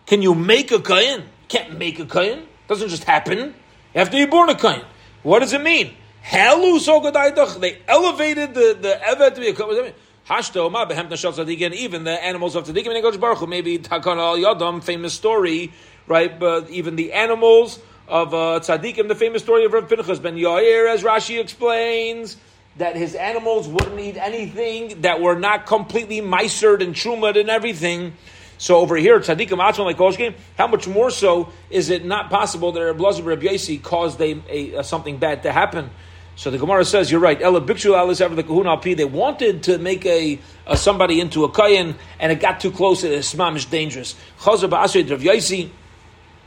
Can 0.07 0.23
you 0.23 0.35
make 0.35 0.71
a 0.71 0.81
kohen? 0.81 1.25
Can't 1.49 1.77
make 1.79 1.99
a 1.99 2.07
kohen. 2.07 2.47
Doesn't 2.69 2.89
just 2.89 3.05
happen. 3.05 3.39
You 3.39 3.55
have 3.95 4.11
to 4.11 4.17
be 4.17 4.25
born 4.25 4.49
a 4.49 4.55
kohen. 4.55 4.83
What 5.23 5.41
does 5.41 5.53
it 5.53 5.61
mean? 5.61 5.95
Halu 6.25 6.81
so 6.81 7.01
They 7.59 7.79
elevated 7.87 8.55
the, 8.55 8.77
the 8.81 9.01
Evet 9.05 9.35
to 9.35 9.41
be 9.41 9.49
a 9.49 9.55
kohen. 9.55 9.93
Hashto 10.29 10.73
ma 10.73 10.85
behem 10.85 11.09
nashal 11.09 11.33
tzaddikim, 11.33 11.73
even 11.73 12.03
the 12.03 12.11
animals 12.11 12.57
of 12.57 12.65
tzaddikim 12.65 12.89
and 12.89 13.05
Kodesh 13.05 13.49
maybe 13.49 13.79
Takon 13.79 14.17
al 14.17 14.37
Yadam, 14.37 14.83
famous 14.83 15.15
story, 15.15 15.73
right? 16.09 16.37
But 16.37 16.69
even 16.69 16.97
the 16.97 17.13
animals 17.13 17.79
of 18.09 18.35
uh, 18.35 18.59
tzaddikim, 18.59 19.07
the 19.07 19.15
famous 19.15 19.45
story 19.45 19.65
of 19.65 19.73
Rav 19.73 19.89
Pinchas 19.89 20.19
ben 20.19 20.35
Yair, 20.35 20.93
as 20.93 21.05
Rashi 21.05 21.41
explains, 21.41 22.39
that 22.77 22.97
his 22.97 23.15
animals 23.15 23.69
wouldn't 23.69 24.01
eat 24.01 24.17
anything 24.17 25.03
that 25.03 25.21
were 25.21 25.39
not 25.39 25.65
completely 25.65 26.21
misered 26.21 26.83
and 26.83 26.93
trumad 26.93 27.39
and 27.39 27.49
everything. 27.49 28.13
So 28.59 28.79
over 28.79 28.97
here, 28.97 29.21
tzaddikim 29.21 29.59
atzman 29.59 29.85
like 29.85 29.97
Koshkim, 29.97 30.35
how 30.59 30.67
much 30.67 30.89
more 30.89 31.13
so 31.13 31.53
is 31.71 31.89
it 31.89 32.05
not 32.05 32.31
possible 32.31 32.73
that 32.73 32.83
Rabbi 32.83 33.01
Lazar 33.01 33.23
Rabbi 33.23 33.77
caused 33.81 34.21
a, 34.21 34.43
a, 34.49 34.75
a, 34.79 34.85
something 34.85 35.19
bad 35.19 35.45
to 35.45 35.53
happen? 35.53 35.91
So 36.37 36.51
the 36.51 36.59
Gemara 36.59 36.85
says, 36.85 37.11
you're 37.11 37.21
right. 37.21 37.41
Ella 37.41 37.63
Bikshu 37.63 38.21
ever 38.21 38.35
the 38.35 38.43
Kahuna 38.43 38.77
Alpi. 38.77 38.95
They 38.95 39.07
wanted 39.07 39.63
to 39.65 39.79
make 39.79 40.05
a, 40.05 40.39
a, 40.67 40.77
somebody 40.77 41.19
into 41.19 41.45
a 41.45 41.51
Kayan, 41.51 41.97
and 42.21 42.31
it 42.31 42.41
got 42.41 42.61
too 42.61 42.71
close. 42.71 43.03
It's 43.05 43.35
mamish 43.35 43.71
dangerous. 43.71 44.15
Chazer 44.41 44.69
Ba'asri 44.69 45.11
Rav 45.11 45.21
Yaisi. 45.21 45.71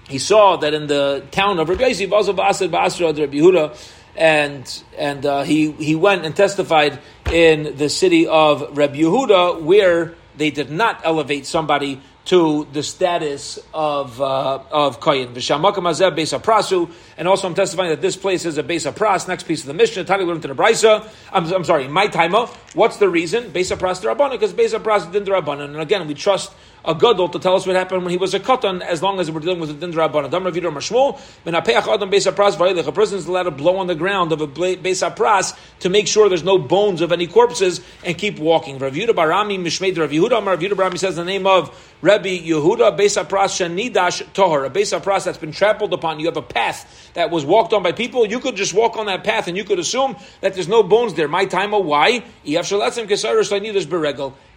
He 0.07 0.19
saw 0.19 0.57
that 0.57 0.75
in 0.75 0.85
the 0.85 1.25
town 1.31 1.59
of 1.59 1.69
Rav 1.69 1.79
Yaisi, 1.79 2.07
Bazel 2.07 2.35
Ba'asri 2.35 2.69
Ba'asri 2.69 3.19
Rav 3.19 3.31
Yehuda, 3.31 3.95
and 4.15 4.83
and 4.97 5.25
uh, 5.25 5.43
he 5.43 5.71
he 5.71 5.95
went 5.95 6.25
and 6.25 6.35
testified 6.35 6.99
in 7.31 7.77
the 7.77 7.89
city 7.89 8.27
of 8.27 8.77
Reb 8.77 8.93
Yehuda, 8.93 9.61
where 9.61 10.13
they 10.37 10.51
did 10.51 10.69
not 10.69 11.01
elevate 11.03 11.45
somebody 11.45 12.01
to 12.30 12.67
the 12.73 12.84
status 12.84 13.57
of 13.73 14.21
uh, 14.21 14.59
of 14.69 14.99
koyin. 14.99 15.34
V'shamakam 15.34 15.82
hazeh 15.82 16.15
beis 16.15 16.39
prasu, 16.39 16.88
and 17.17 17.27
also 17.27 17.47
I'm 17.47 17.55
testifying 17.55 17.89
that 17.89 18.01
this 18.01 18.15
place 18.15 18.45
is 18.45 18.59
a 18.59 18.63
beis 18.63 18.86
pras. 18.93 19.27
Next 19.27 19.47
piece 19.47 19.61
of 19.61 19.65
the 19.65 19.73
Mishnah, 19.73 20.03
Tani 20.03 20.25
learned 20.25 20.43
to 20.43 20.47
the 20.47 20.53
Brisa. 20.53 21.09
I'm, 21.34 21.51
I'm 21.51 21.63
sorry, 21.63 21.88
my 21.88 22.05
timer. 22.05 22.45
What's 22.75 22.97
the 22.97 23.09
reason? 23.09 23.45
Beis 23.45 23.75
pras 23.75 23.99
derabbanan, 24.03 24.34
because 24.34 24.53
beis 24.53 24.77
pras 24.77 25.11
din 25.11 25.25
derabbanan. 25.25 25.65
And 25.65 25.82
again, 25.82 26.07
we 26.07 26.13
trust 26.13 26.53
a 26.86 26.95
gadol 26.95 27.30
to 27.30 27.39
tell 27.39 27.55
us 27.55 27.65
what 27.65 27.75
happened 27.75 28.03
when 28.03 28.11
he 28.11 28.17
was 28.17 28.34
a 28.34 28.39
katan, 28.39 28.82
as 28.82 29.01
long 29.03 29.19
as 29.19 29.30
we're 29.30 29.39
dealing 29.39 29.59
with 29.59 29.69
a 29.69 29.73
din 29.73 29.91
derabbanan. 29.91 30.32
Dam 30.32 30.43
Rav 30.43 30.53
Mashmul, 30.53 31.19
ben 31.43 31.53
apeach 31.53 31.88
adam 31.88 32.09
beis 32.09 32.32
pras 32.34 32.55
v'ayilech. 32.55 32.88
A 32.88 32.91
person 32.91 33.17
is 33.17 33.27
allowed 33.27 33.43
to 33.43 33.51
blow 33.51 33.77
on 33.77 33.88
the 33.88 33.95
ground 33.95 34.32
of 34.32 34.41
a 34.41 34.47
beis 34.47 35.15
pras 35.15 35.57
to 35.80 35.89
make 35.89 36.07
sure 36.07 36.30
there's 36.30 36.43
no 36.43 36.57
bones 36.57 37.01
of 37.01 37.11
any 37.11 37.27
corpses 37.27 37.82
and 38.03 38.17
keep 38.17 38.39
walking. 38.39 38.77
Rav 38.77 38.93
Yehuda 38.93 39.09
barami 39.09 39.59
mishmeid 39.59 39.97
Rav 39.97 40.09
Yehuda. 40.09 40.39
Barami 40.75 40.97
says 40.97 41.15
the 41.15 41.25
name 41.25 41.45
of 41.45 41.69
Rabbi 42.01 42.39
Yehuda 42.39 42.97
Beis 42.97 43.21
Pras 43.27 43.59
Shanidash 43.59 44.23
Tohar, 44.34 44.65
a 44.65 44.69
Beis 44.69 44.97
Pras 45.01 45.25
that's 45.25 45.38
been 45.38 45.51
trampled 45.51 45.93
upon. 45.93 46.19
You 46.19 46.27
have 46.27 46.38
a 46.38 46.41
path 46.41 47.11
that 47.13 47.30
was 47.30 47.43
walked 47.43 47.73
on 47.73 47.84
by 47.84 47.91
people. 47.91 48.25
You 48.25 48.39
could 48.39 48.55
just 48.55 48.73
walk 48.73 48.95
on 48.95 49.07
that 49.07 49.25
path 49.25 49.47
and 49.47 49.57
you 49.57 49.65
could 49.65 49.80
assume 49.80 50.15
that 50.39 50.53
there's 50.53 50.69
no 50.69 50.82
bones 50.82 51.15
there. 51.15 51.27
My 51.27 51.45
time, 51.45 51.73
a 51.73 51.80
why? 51.80 52.23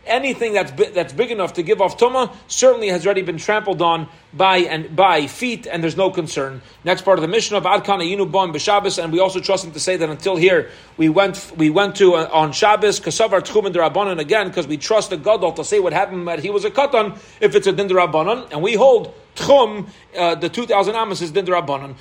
Anything 0.07 0.53
that's 0.53 0.73
that's 0.93 1.13
big 1.13 1.31
enough 1.31 1.55
to 1.55 1.63
give 1.63 1.81
off 1.81 1.97
tuma 1.97 2.35
certainly 2.49 2.89
has 2.89 3.07
already 3.07 3.23
been 3.23 3.39
trampled 3.39 3.81
on 3.81 4.09
by 4.33 4.59
and 4.59 4.97
by 4.97 5.27
feet, 5.27 5.67
and 5.67 5.83
there's 5.83 5.97
no 5.97 6.11
concern. 6.11 6.61
Next 6.85 7.03
part 7.03 7.19
of 7.19 7.23
the 7.23 7.29
Mishnah 7.29 7.59
of 7.59 7.65
Adkan 7.65 8.01
Yinu 8.01 8.31
Bon 8.31 8.53
b'Shabbos, 8.53 9.03
and 9.03 9.13
we 9.13 9.21
also 9.21 9.41
trust 9.41 9.65
him 9.65 9.73
to 9.73 9.81
say 9.81 9.97
that 9.97 10.11
until 10.11 10.37
here 10.37 10.71
we 10.97 11.09
went 11.09 11.53
we 11.57 11.71
went 11.71 11.97
to 11.97 12.15
uh, 12.15 12.29
on 12.33 12.53
Shabbos 12.53 12.99
Kasavar 12.99 13.43
Derabanan 13.43 14.19
again 14.19 14.49
because 14.49 14.67
we 14.67 14.77
trust 14.77 15.11
the 15.11 15.17
Gadol 15.17 15.53
to 15.53 15.65
say 15.65 15.79
what 15.79 15.93
happened 15.93 16.27
that 16.27 16.41
he 16.41 16.51
was 16.51 16.65
a 16.65 16.71
katan 16.71 17.17
if 17.41 17.55
it's 17.55 17.67
a 17.67 17.73
Din 17.73 17.89
Derabanan, 17.89 18.51
and 18.51 18.61
we 18.61 18.75
hold 18.75 19.15
Tchum, 19.35 19.89
uh, 20.17 20.35
the 20.35 20.49
2,000 20.49 20.95
Amos 20.95 21.23
is 21.23 21.31
Din 21.31 21.47
Rabbanon. 21.47 21.95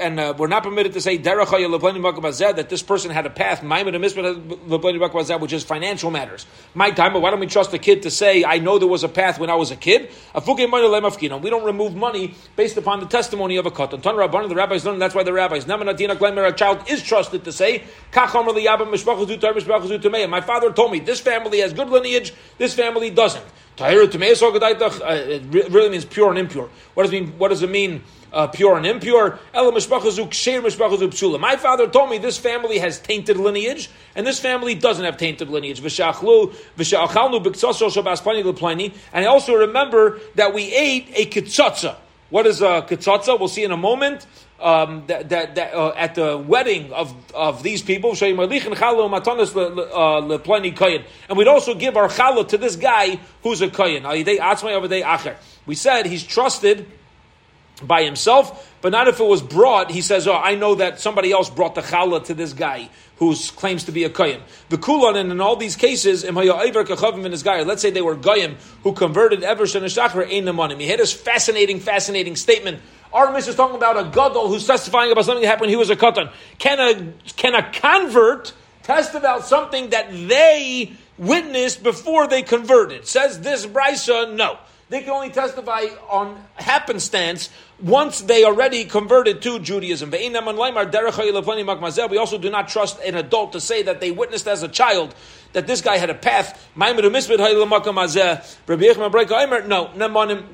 And 0.00 0.20
uh, 0.20 0.34
we're 0.36 0.46
not 0.46 0.62
permitted 0.62 0.94
to 0.94 1.00
say 1.00 1.18
that 1.18 2.66
this 2.70 2.82
person 2.82 3.10
had 3.10 3.26
a 3.26 3.30
path, 3.30 3.62
maimed 3.62 3.94
and 3.94 4.02
leblani 4.02 4.98
bakabazeh, 4.98 5.38
which 5.38 5.52
is 5.52 5.62
financial 5.62 6.10
matters. 6.10 6.46
My 6.74 6.90
time, 6.90 7.12
but 7.12 7.20
why 7.20 7.30
don't 7.30 7.40
we 7.40 7.46
trust 7.46 7.70
the 7.70 7.78
kid 7.78 8.02
to 8.02 8.10
say, 8.10 8.44
I 8.44 8.58
know 8.58 8.78
there 8.78 8.88
was 8.88 9.04
a 9.04 9.08
path 9.08 9.38
when 9.38 9.50
I 9.50 9.56
was 9.56 9.70
a 9.70 9.76
kid? 9.76 10.10
We 10.34 10.56
don't 10.56 11.64
remove 11.64 11.94
money 11.94 12.34
based 12.56 12.78
upon 12.78 13.00
the 13.00 13.06
testimony 13.06 13.58
of 13.58 13.66
a 13.66 13.70
katan. 13.70 14.00
Ton 14.00 14.14
Rabbanon, 14.14 14.48
the 14.48 14.54
rabbis 14.54 14.86
learn, 14.86 14.98
that's 14.98 15.14
why 15.14 15.22
the 15.22 15.34
rabbis, 15.34 15.68
a 15.68 16.52
child 16.52 16.88
is 16.88 17.02
trusted 17.02 17.44
to 17.44 17.52
say, 17.52 17.84
My 18.14 18.26
father 20.40 20.72
told 20.72 20.92
me, 20.92 21.00
this 21.00 21.20
family 21.20 21.60
has 21.60 21.74
good 21.74 21.90
lineage, 21.90 22.32
this 22.56 22.74
family 22.74 23.10
doesn't. 23.10 23.44
Tahir 23.76 24.02
uh, 24.02 24.08
it 24.08 25.70
really 25.70 25.90
means 25.90 26.06
pure 26.06 26.30
and 26.30 26.38
impure. 26.38 26.70
What 26.94 27.02
does 27.02 27.12
it 27.12 27.20
mean? 27.20 27.32
What 27.38 27.48
does 27.48 27.62
it 27.62 27.70
mean? 27.70 28.02
Uh, 28.32 28.48
pure 28.48 28.76
and 28.76 28.84
impure. 28.84 29.38
My 29.54 29.80
father 31.56 31.86
told 31.86 32.10
me 32.10 32.18
this 32.18 32.38
family 32.38 32.78
has 32.78 32.98
tainted 32.98 33.36
lineage, 33.36 33.88
and 34.14 34.26
this 34.26 34.40
family 34.40 34.74
doesn't 34.74 35.04
have 35.04 35.16
tainted 35.16 35.48
lineage. 35.48 35.78
And 35.78 35.86
I 39.14 39.26
also 39.26 39.54
remember 39.54 40.20
that 40.34 40.54
we 40.54 40.74
ate 40.74 41.08
a 41.14 41.26
kitzatza. 41.26 41.94
What 42.28 42.46
is 42.46 42.60
a 42.60 42.82
kitzatza? 42.82 43.38
We'll 43.38 43.48
see 43.48 43.62
in 43.64 43.70
a 43.70 43.76
moment 43.76 44.26
um, 44.60 45.04
that, 45.06 45.28
that, 45.28 45.54
that 45.56 45.74
uh, 45.74 45.92
at 45.96 46.14
the 46.14 46.38
wedding 46.38 46.92
of, 46.92 47.14
of 47.34 47.62
these 47.62 47.82
people, 47.82 48.12
uh, 48.12 48.48
and 51.28 51.38
we'd 51.38 51.48
also 51.48 51.74
give 51.74 51.96
our 51.96 52.08
challah 52.08 52.48
to 52.48 52.58
this 52.58 52.76
guy 52.76 53.20
who's 53.42 53.60
a 53.60 53.68
kohen. 53.68 54.04
We 55.66 55.74
said 55.74 56.06
he's 56.06 56.24
trusted 56.24 56.86
by 57.82 58.04
himself, 58.04 58.72
but 58.80 58.92
not 58.92 59.08
if 59.08 59.20
it 59.20 59.26
was 59.26 59.42
brought. 59.42 59.90
He 59.90 60.00
says, 60.00 60.26
"Oh, 60.26 60.34
I 60.34 60.54
know 60.54 60.76
that 60.76 61.00
somebody 61.00 61.32
else 61.32 61.50
brought 61.50 61.74
the 61.74 61.82
challah 61.82 62.24
to 62.26 62.34
this 62.34 62.54
guy 62.54 62.88
who 63.18 63.34
claims 63.34 63.84
to 63.84 63.92
be 63.92 64.04
a 64.04 64.10
kohen." 64.10 64.40
The 64.70 64.78
kulan, 64.78 65.16
and 65.16 65.30
in 65.30 65.42
all 65.42 65.56
these 65.56 65.76
cases, 65.76 66.24
let's 66.24 67.82
say 67.82 67.90
they 67.90 68.00
were 68.00 68.14
goyim 68.14 68.56
who 68.82 68.92
converted 68.92 69.42
ever 69.42 69.64
sheneshachar 69.64 70.24
ein 70.24 70.80
He 70.80 70.86
had 70.86 71.00
this 71.00 71.12
fascinating, 71.12 71.80
fascinating 71.80 72.36
statement. 72.36 72.80
Our 73.12 73.36
is 73.36 73.54
talking 73.54 73.76
about 73.76 73.96
a 73.96 74.04
gadol 74.10 74.48
who's 74.48 74.66
testifying 74.66 75.12
about 75.12 75.24
something 75.24 75.42
that 75.42 75.48
happened 75.48 75.62
when 75.62 75.70
he 75.70 75.76
was 75.76 75.90
a 75.90 75.96
katan. 75.96 76.32
Can 76.58 76.80
a 76.80 77.12
can 77.32 77.54
a 77.54 77.70
convert 77.70 78.52
test 78.82 79.14
about 79.14 79.44
something 79.44 79.90
that 79.90 80.10
they 80.10 80.92
witnessed 81.18 81.82
before 81.82 82.26
they 82.26 82.42
converted? 82.42 83.06
Says 83.06 83.40
this 83.40 83.66
brisa, 83.66 84.34
no. 84.34 84.58
They 84.88 85.00
can 85.00 85.10
only 85.10 85.30
testify 85.30 85.86
on 86.08 86.40
happenstance 86.54 87.50
once 87.80 88.20
they 88.20 88.44
already 88.44 88.84
converted 88.84 89.42
to 89.42 89.58
Judaism. 89.58 90.12
We 90.12 90.28
also 92.18 92.38
do 92.38 92.50
not 92.50 92.68
trust 92.68 93.00
an 93.00 93.16
adult 93.16 93.52
to 93.52 93.60
say 93.60 93.82
that 93.82 94.00
they 94.00 94.12
witnessed 94.12 94.46
as 94.46 94.62
a 94.62 94.68
child 94.68 95.12
that 95.56 95.66
this 95.66 95.80
guy 95.80 95.96
had 95.96 96.10
a 96.10 96.14
path. 96.14 96.68
No, 96.76 96.92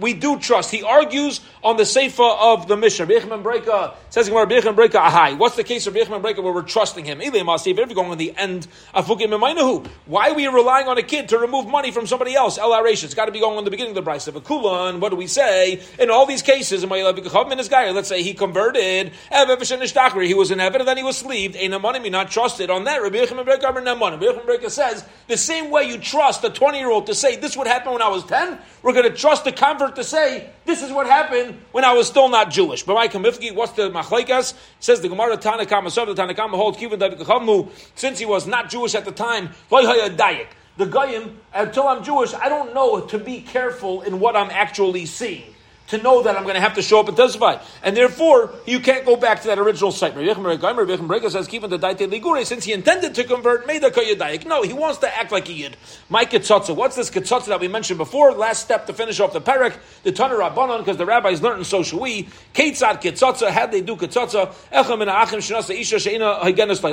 we 0.00 0.14
do 0.14 0.38
trust. 0.38 0.70
He 0.70 0.84
argues 0.84 1.40
on 1.64 1.76
the 1.76 1.82
Seifa 1.82 2.38
of 2.38 2.68
the 2.68 2.76
Mishnah. 2.76 3.08
Says 4.10 4.30
What's 4.30 5.56
the 5.56 5.64
case 5.64 5.88
of 5.88 5.94
where 5.94 6.52
we're 6.52 6.62
trusting 6.62 7.04
him? 7.04 7.20
If 7.20 7.34
you're 7.34 7.86
going 7.86 8.10
on 8.12 8.18
the 8.18 8.32
end 8.36 8.68
why 10.06 10.30
are 10.30 10.34
we 10.34 10.46
relying 10.46 10.86
on 10.86 10.98
a 10.98 11.02
kid 11.02 11.30
to 11.30 11.38
remove 11.38 11.66
money 11.66 11.90
from 11.90 12.06
somebody 12.06 12.36
else? 12.36 12.60
It's 12.62 13.14
got 13.14 13.24
to 13.24 13.32
be 13.32 13.40
going 13.40 13.58
on 13.58 13.64
the 13.64 13.72
beginning 13.72 13.90
of 13.90 13.96
the 13.96 14.02
price 14.02 14.28
Of 14.28 14.36
a 14.36 14.40
Kulun. 14.40 15.00
What 15.00 15.08
do 15.08 15.16
we 15.16 15.26
say? 15.26 15.82
In 15.98 16.10
all 16.10 16.26
these 16.26 16.42
cases, 16.42 16.84
let's 16.84 18.08
say 18.08 18.22
he 18.22 18.34
converted, 18.34 19.12
he 19.32 20.34
was 20.34 20.50
an 20.52 20.60
Evan, 20.60 20.80
and 20.80 20.88
then 20.88 20.96
he 20.96 21.02
was 21.02 21.18
sleeved. 21.18 21.56
Not 21.60 22.30
trusted 22.30 22.70
on 22.70 22.84
that. 22.84 23.02
Rabbi 23.02 23.24
says, 24.68 24.91
says, 24.92 25.04
the 25.28 25.36
same 25.36 25.70
way 25.70 25.84
you 25.84 25.98
trust 25.98 26.44
a 26.44 26.50
20 26.50 26.78
year 26.78 26.90
old 26.90 27.06
to 27.06 27.14
say, 27.14 27.36
this 27.36 27.56
would 27.56 27.66
happen 27.66 27.92
when 27.92 28.02
I 28.02 28.08
was 28.08 28.24
10, 28.24 28.58
we're 28.82 28.92
going 28.92 29.10
to 29.10 29.16
trust 29.16 29.44
the 29.44 29.52
convert 29.52 29.96
to 29.96 30.04
say, 30.04 30.50
this 30.64 30.82
is 30.82 30.90
what 30.90 31.06
happened 31.06 31.58
when 31.72 31.84
I 31.84 31.92
was 31.92 32.06
still 32.06 32.28
not 32.28 32.50
Jewish. 32.50 32.82
But 32.82 32.94
my 32.94 33.08
Kamifki, 33.08 33.54
what's 33.54 33.72
the 33.72 33.90
machlaikas? 33.90 34.54
Says 34.80 35.00
the 35.00 35.08
Gemara 35.08 35.36
Tanakama, 35.36 35.92
the 35.94 36.14
Tanakama 36.14 36.56
holds, 36.56 37.72
since 37.94 38.18
he 38.18 38.26
was 38.26 38.46
not 38.46 38.70
Jewish 38.70 38.94
at 38.94 39.04
the 39.04 39.12
time, 39.12 39.50
the 39.70 40.86
Goyim, 40.86 41.38
until 41.54 41.86
I'm 41.86 42.02
Jewish, 42.02 42.32
I 42.34 42.48
don't 42.48 42.74
know 42.74 43.00
to 43.00 43.18
be 43.18 43.42
careful 43.42 44.02
in 44.02 44.20
what 44.20 44.36
I'm 44.36 44.50
actually 44.50 45.06
seeing 45.06 45.51
to 45.92 45.98
know 46.02 46.22
that 46.22 46.36
I'm 46.36 46.42
going 46.42 46.54
to 46.54 46.60
have 46.60 46.74
to 46.74 46.82
show 46.82 47.00
up 47.00 47.08
and 47.08 47.16
testify. 47.16 47.62
And 47.82 47.96
therefore, 47.96 48.50
you 48.66 48.80
can't 48.80 49.04
go 49.04 49.16
back 49.16 49.42
to 49.42 49.48
that 49.48 49.58
original 49.58 49.92
site. 49.92 50.14
says, 51.30 51.48
since 52.48 52.64
he 52.64 52.72
intended 52.72 53.14
to 53.14 53.24
convert, 53.24 53.66
made 53.66 53.82
the 53.82 54.42
No, 54.46 54.62
he 54.62 54.72
wants 54.72 54.98
to 54.98 55.16
act 55.16 55.32
like 55.32 55.48
a 55.48 55.52
yid. 55.52 55.76
My 56.08 56.24
ketzotza. 56.24 56.74
What's 56.74 56.96
this 56.96 57.10
ketzotza 57.10 57.46
that 57.46 57.60
we 57.60 57.68
mentioned 57.68 57.98
before? 57.98 58.32
Last 58.32 58.62
step 58.62 58.86
to 58.86 58.94
finish 58.94 59.20
off 59.20 59.34
the 59.34 59.40
parak, 59.40 59.76
the 60.02 60.12
Tanur 60.12 60.38
Rabbanon, 60.38 60.78
because 60.78 60.96
the 60.96 61.06
rabbis 61.06 61.42
learned, 61.42 61.58
and 61.58 61.66
so 61.66 61.82
should 61.82 62.00
we. 62.00 62.28
Ketzat 62.54 63.02
ketzotza, 63.02 63.50
how 63.50 63.66
they 63.66 63.82
do 63.82 63.96
ketzotza. 63.96 64.54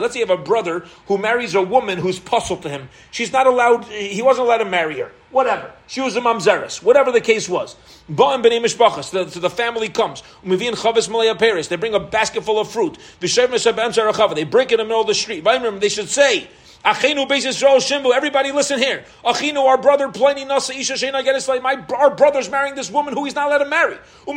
Let's 0.02 0.14
say 0.14 0.20
you 0.20 0.26
have 0.28 0.39
a 0.39 0.43
brother 0.43 0.86
who 1.08 1.18
marries 1.18 1.56
a 1.56 1.62
woman 1.62 1.97
who's 1.97 2.20
puzzled 2.20 2.64
to 2.64 2.70
him. 2.70 2.89
She's 3.12 3.32
not 3.32 3.47
allowed, 3.47 3.86
he 3.86 4.22
wasn't 4.22 4.47
allowed 4.47 4.58
to 4.58 4.66
marry 4.66 5.00
her 5.00 5.12
whatever. 5.32 5.71
She 5.88 6.01
was 6.01 6.15
a 6.15 6.21
mamzeris, 6.21 6.82
whatever 6.84 7.11
the 7.11 7.21
case 7.21 7.47
was. 7.49 7.75
Ba'im 8.11 8.43
b'nei 8.43 8.61
mishpachas, 8.63 9.30
so 9.30 9.39
the 9.39 9.49
family 9.49 9.89
comes. 9.89 10.23
Umivian 10.45 10.75
chavis 10.75 11.09
malaya 11.09 11.36
peris, 11.36 11.67
they 11.67 11.75
bring 11.75 11.93
a 11.93 11.99
basket 11.99 12.43
full 12.43 12.59
of 12.59 12.69
fruit. 12.69 12.97
V'shev 13.19 13.47
mesabem 13.47 14.36
they 14.36 14.43
break 14.43 14.71
it 14.71 14.75
in 14.75 14.77
the 14.80 14.86
middle 14.86 15.01
of 15.01 15.07
the 15.07 15.13
street. 15.13 15.43
They 15.43 15.89
should 15.89 16.09
say, 16.09 16.47
Achinu 16.86 17.27
beis 17.27 17.45
Yisrael 17.45 17.77
shimbu. 17.77 18.13
Everybody, 18.13 18.51
listen 18.51 18.80
here. 18.80 19.03
Achinu, 19.23 19.65
our 19.65 19.77
brother, 19.77 20.09
Pliny 20.09 20.45
nasa 20.45 20.73
isha 20.73 20.95
get 21.23 21.47
like 21.47 21.61
my 21.61 21.75
our 21.95 22.15
brother's 22.15 22.49
marrying 22.49 22.75
this 22.75 22.89
woman 22.89 23.13
who 23.13 23.25
he's 23.25 23.36
not 23.36 23.47
allowed 23.47 23.63
to 23.63 23.69
marry. 23.69 23.97
Now 24.25 24.34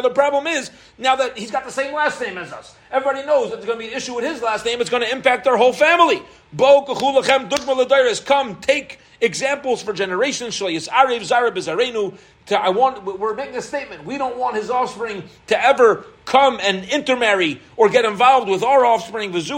the 0.00 0.10
problem 0.14 0.46
is 0.46 0.70
now 0.96 1.16
that 1.16 1.36
he's 1.36 1.50
got 1.50 1.64
the 1.64 1.70
same 1.70 1.92
last 1.92 2.20
name 2.20 2.38
as 2.38 2.52
us. 2.52 2.74
Everybody 2.90 3.26
knows 3.26 3.50
that 3.50 3.56
there's 3.56 3.66
going 3.66 3.78
to 3.78 3.84
be 3.84 3.90
an 3.90 3.96
issue 3.96 4.14
with 4.14 4.24
his 4.24 4.40
last 4.42 4.64
name. 4.64 4.80
It's 4.80 4.90
going 4.90 5.02
to 5.02 5.12
impact 5.12 5.46
our 5.46 5.56
whole 5.56 5.72
family. 5.72 6.22
Bo 6.52 6.82
Come 6.82 8.56
take 8.60 8.98
examples 9.20 9.82
for 9.82 9.92
generations. 9.92 10.58
Bezarenu. 10.58 12.16
I 12.50 12.70
want. 12.70 13.04
We're 13.04 13.34
making 13.34 13.56
a 13.56 13.62
statement. 13.62 14.04
We 14.04 14.18
don't 14.18 14.36
want 14.36 14.56
his 14.56 14.70
offspring 14.70 15.22
to 15.48 15.64
ever 15.64 16.04
come 16.24 16.58
and 16.62 16.84
intermarry 16.84 17.60
or 17.76 17.88
get 17.88 18.04
involved 18.04 18.48
with 18.48 18.62
our 18.62 18.84
offspring. 18.84 19.32
And 19.32 19.40
this 19.40 19.48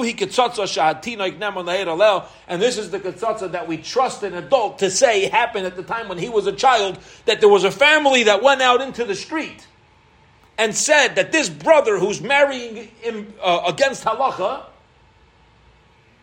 is 2.78 2.90
the 2.90 3.00
ketzatza 3.00 3.52
that 3.52 3.66
we 3.66 3.76
trust 3.78 4.22
an 4.22 4.34
adult 4.34 4.78
to 4.80 4.90
say 4.90 5.28
happened 5.28 5.66
at 5.66 5.76
the 5.76 5.82
time 5.82 6.08
when 6.08 6.18
he 6.18 6.28
was 6.28 6.46
a 6.46 6.52
child. 6.52 6.98
That 7.26 7.40
there 7.40 7.48
was 7.48 7.64
a 7.64 7.70
family 7.70 8.24
that 8.24 8.42
went 8.42 8.60
out 8.60 8.82
into 8.82 9.04
the 9.04 9.14
street 9.14 9.66
and 10.58 10.74
said 10.74 11.14
that 11.14 11.32
this 11.32 11.48
brother 11.48 11.98
who's 11.98 12.20
marrying 12.20 12.88
him 13.00 13.32
uh, 13.42 13.62
against 13.66 14.04
halacha 14.04 14.64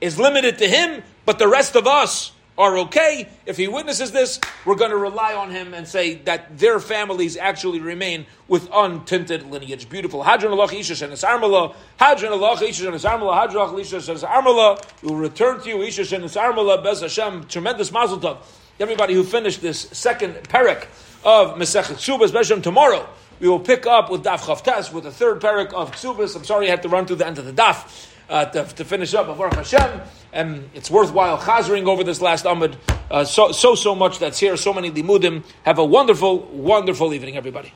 is 0.02 0.18
limited 0.18 0.60
to 0.60 0.68
him, 0.68 1.04
but 1.26 1.40
the 1.40 1.48
rest 1.48 1.76
of 1.76 1.88
us 1.88 2.32
are 2.60 2.78
okay. 2.80 3.30
If 3.46 3.56
he 3.56 3.70
witnesses 3.70 4.12
this, 4.12 4.40
we're 4.66 4.76
going 4.76 4.92
to 4.92 4.98
rely 4.98 5.34
on 5.34 5.50
him 5.50 5.74
and 5.74 5.88
say 5.88 6.16
that 6.26 6.60
their 6.60 6.80
families 6.80 7.38
actually 7.38 7.80
remain 7.80 8.26
with 8.50 8.70
untinted 8.70 9.50
lineage. 9.50 9.90
Beautiful. 9.90 10.24
Hadron 10.24 10.52
Allah 10.52 10.72
Isha 10.72 11.06
and 11.06 11.14
Armala. 11.14 11.74
Hadron 11.98 12.34
Allah 12.34 12.62
Isha 12.62 12.88
and 12.88 12.98
Armala. 12.98 13.40
Hadron 13.40 13.70
Allah 13.70 13.80
Isha 13.80 13.96
and 13.96 14.06
Armala. 14.06 15.02
We 15.02 15.10
will 15.10 15.16
return 15.16 15.62
to 15.62 15.70
you, 15.70 15.82
Isha 15.82 16.02
and 16.14 16.26
Armala. 16.26 16.84
Bez 16.84 17.00
Hashem. 17.00 17.46
Tremendous 17.46 17.94
mazel 17.94 18.20
tov. 18.20 18.38
Everybody 18.78 19.14
who 19.14 19.24
finished 19.24 19.62
this 19.62 19.80
second 19.92 20.36
parak 20.44 20.86
of 21.24 21.58
Mesech 21.58 21.84
Ksubas, 21.84 22.32
Beshem, 22.32 22.62
tomorrow 22.62 23.08
we 23.40 23.48
will 23.48 23.60
pick 23.60 23.86
up 23.86 24.10
with 24.10 24.24
Daf 24.24 24.40
Chavtas 24.40 24.92
with 24.92 25.06
the 25.06 25.12
third 25.12 25.42
parak 25.42 25.74
of 25.74 25.92
Ksubas. 25.92 26.36
I'm 26.36 26.44
sorry 26.44 26.68
I 26.68 26.72
had 26.72 26.84
to 26.84 26.90
run 26.90 27.06
through 27.06 27.18
the 27.18 27.28
end 27.28 27.38
of 27.38 27.46
the 27.46 27.54
Daf 27.54 28.09
uh, 28.30 28.46
to, 28.46 28.64
to, 28.76 28.86
finish 28.86 29.14
up. 29.14 29.28
Baruch 29.38 29.56
Hashem, 29.56 30.02
and 30.32 30.70
it's 30.74 30.90
worthwhile 30.90 31.38
chazering 31.38 31.88
over 31.88 32.04
this 32.04 32.22
last 32.22 32.46
Amud. 32.46 32.76
Uh, 33.10 33.26
so, 33.26 33.52
so, 33.52 33.76
so 33.76 33.96
much 33.96 34.20
that's 34.20 34.40
here, 34.40 34.56
so 34.56 34.74
many 34.74 34.92
limudim. 34.92 35.44
Have 35.64 35.80
a 35.80 35.86
wonderful, 35.86 36.40
wonderful 36.40 37.14
evening, 37.14 37.36
everybody. 37.36 37.74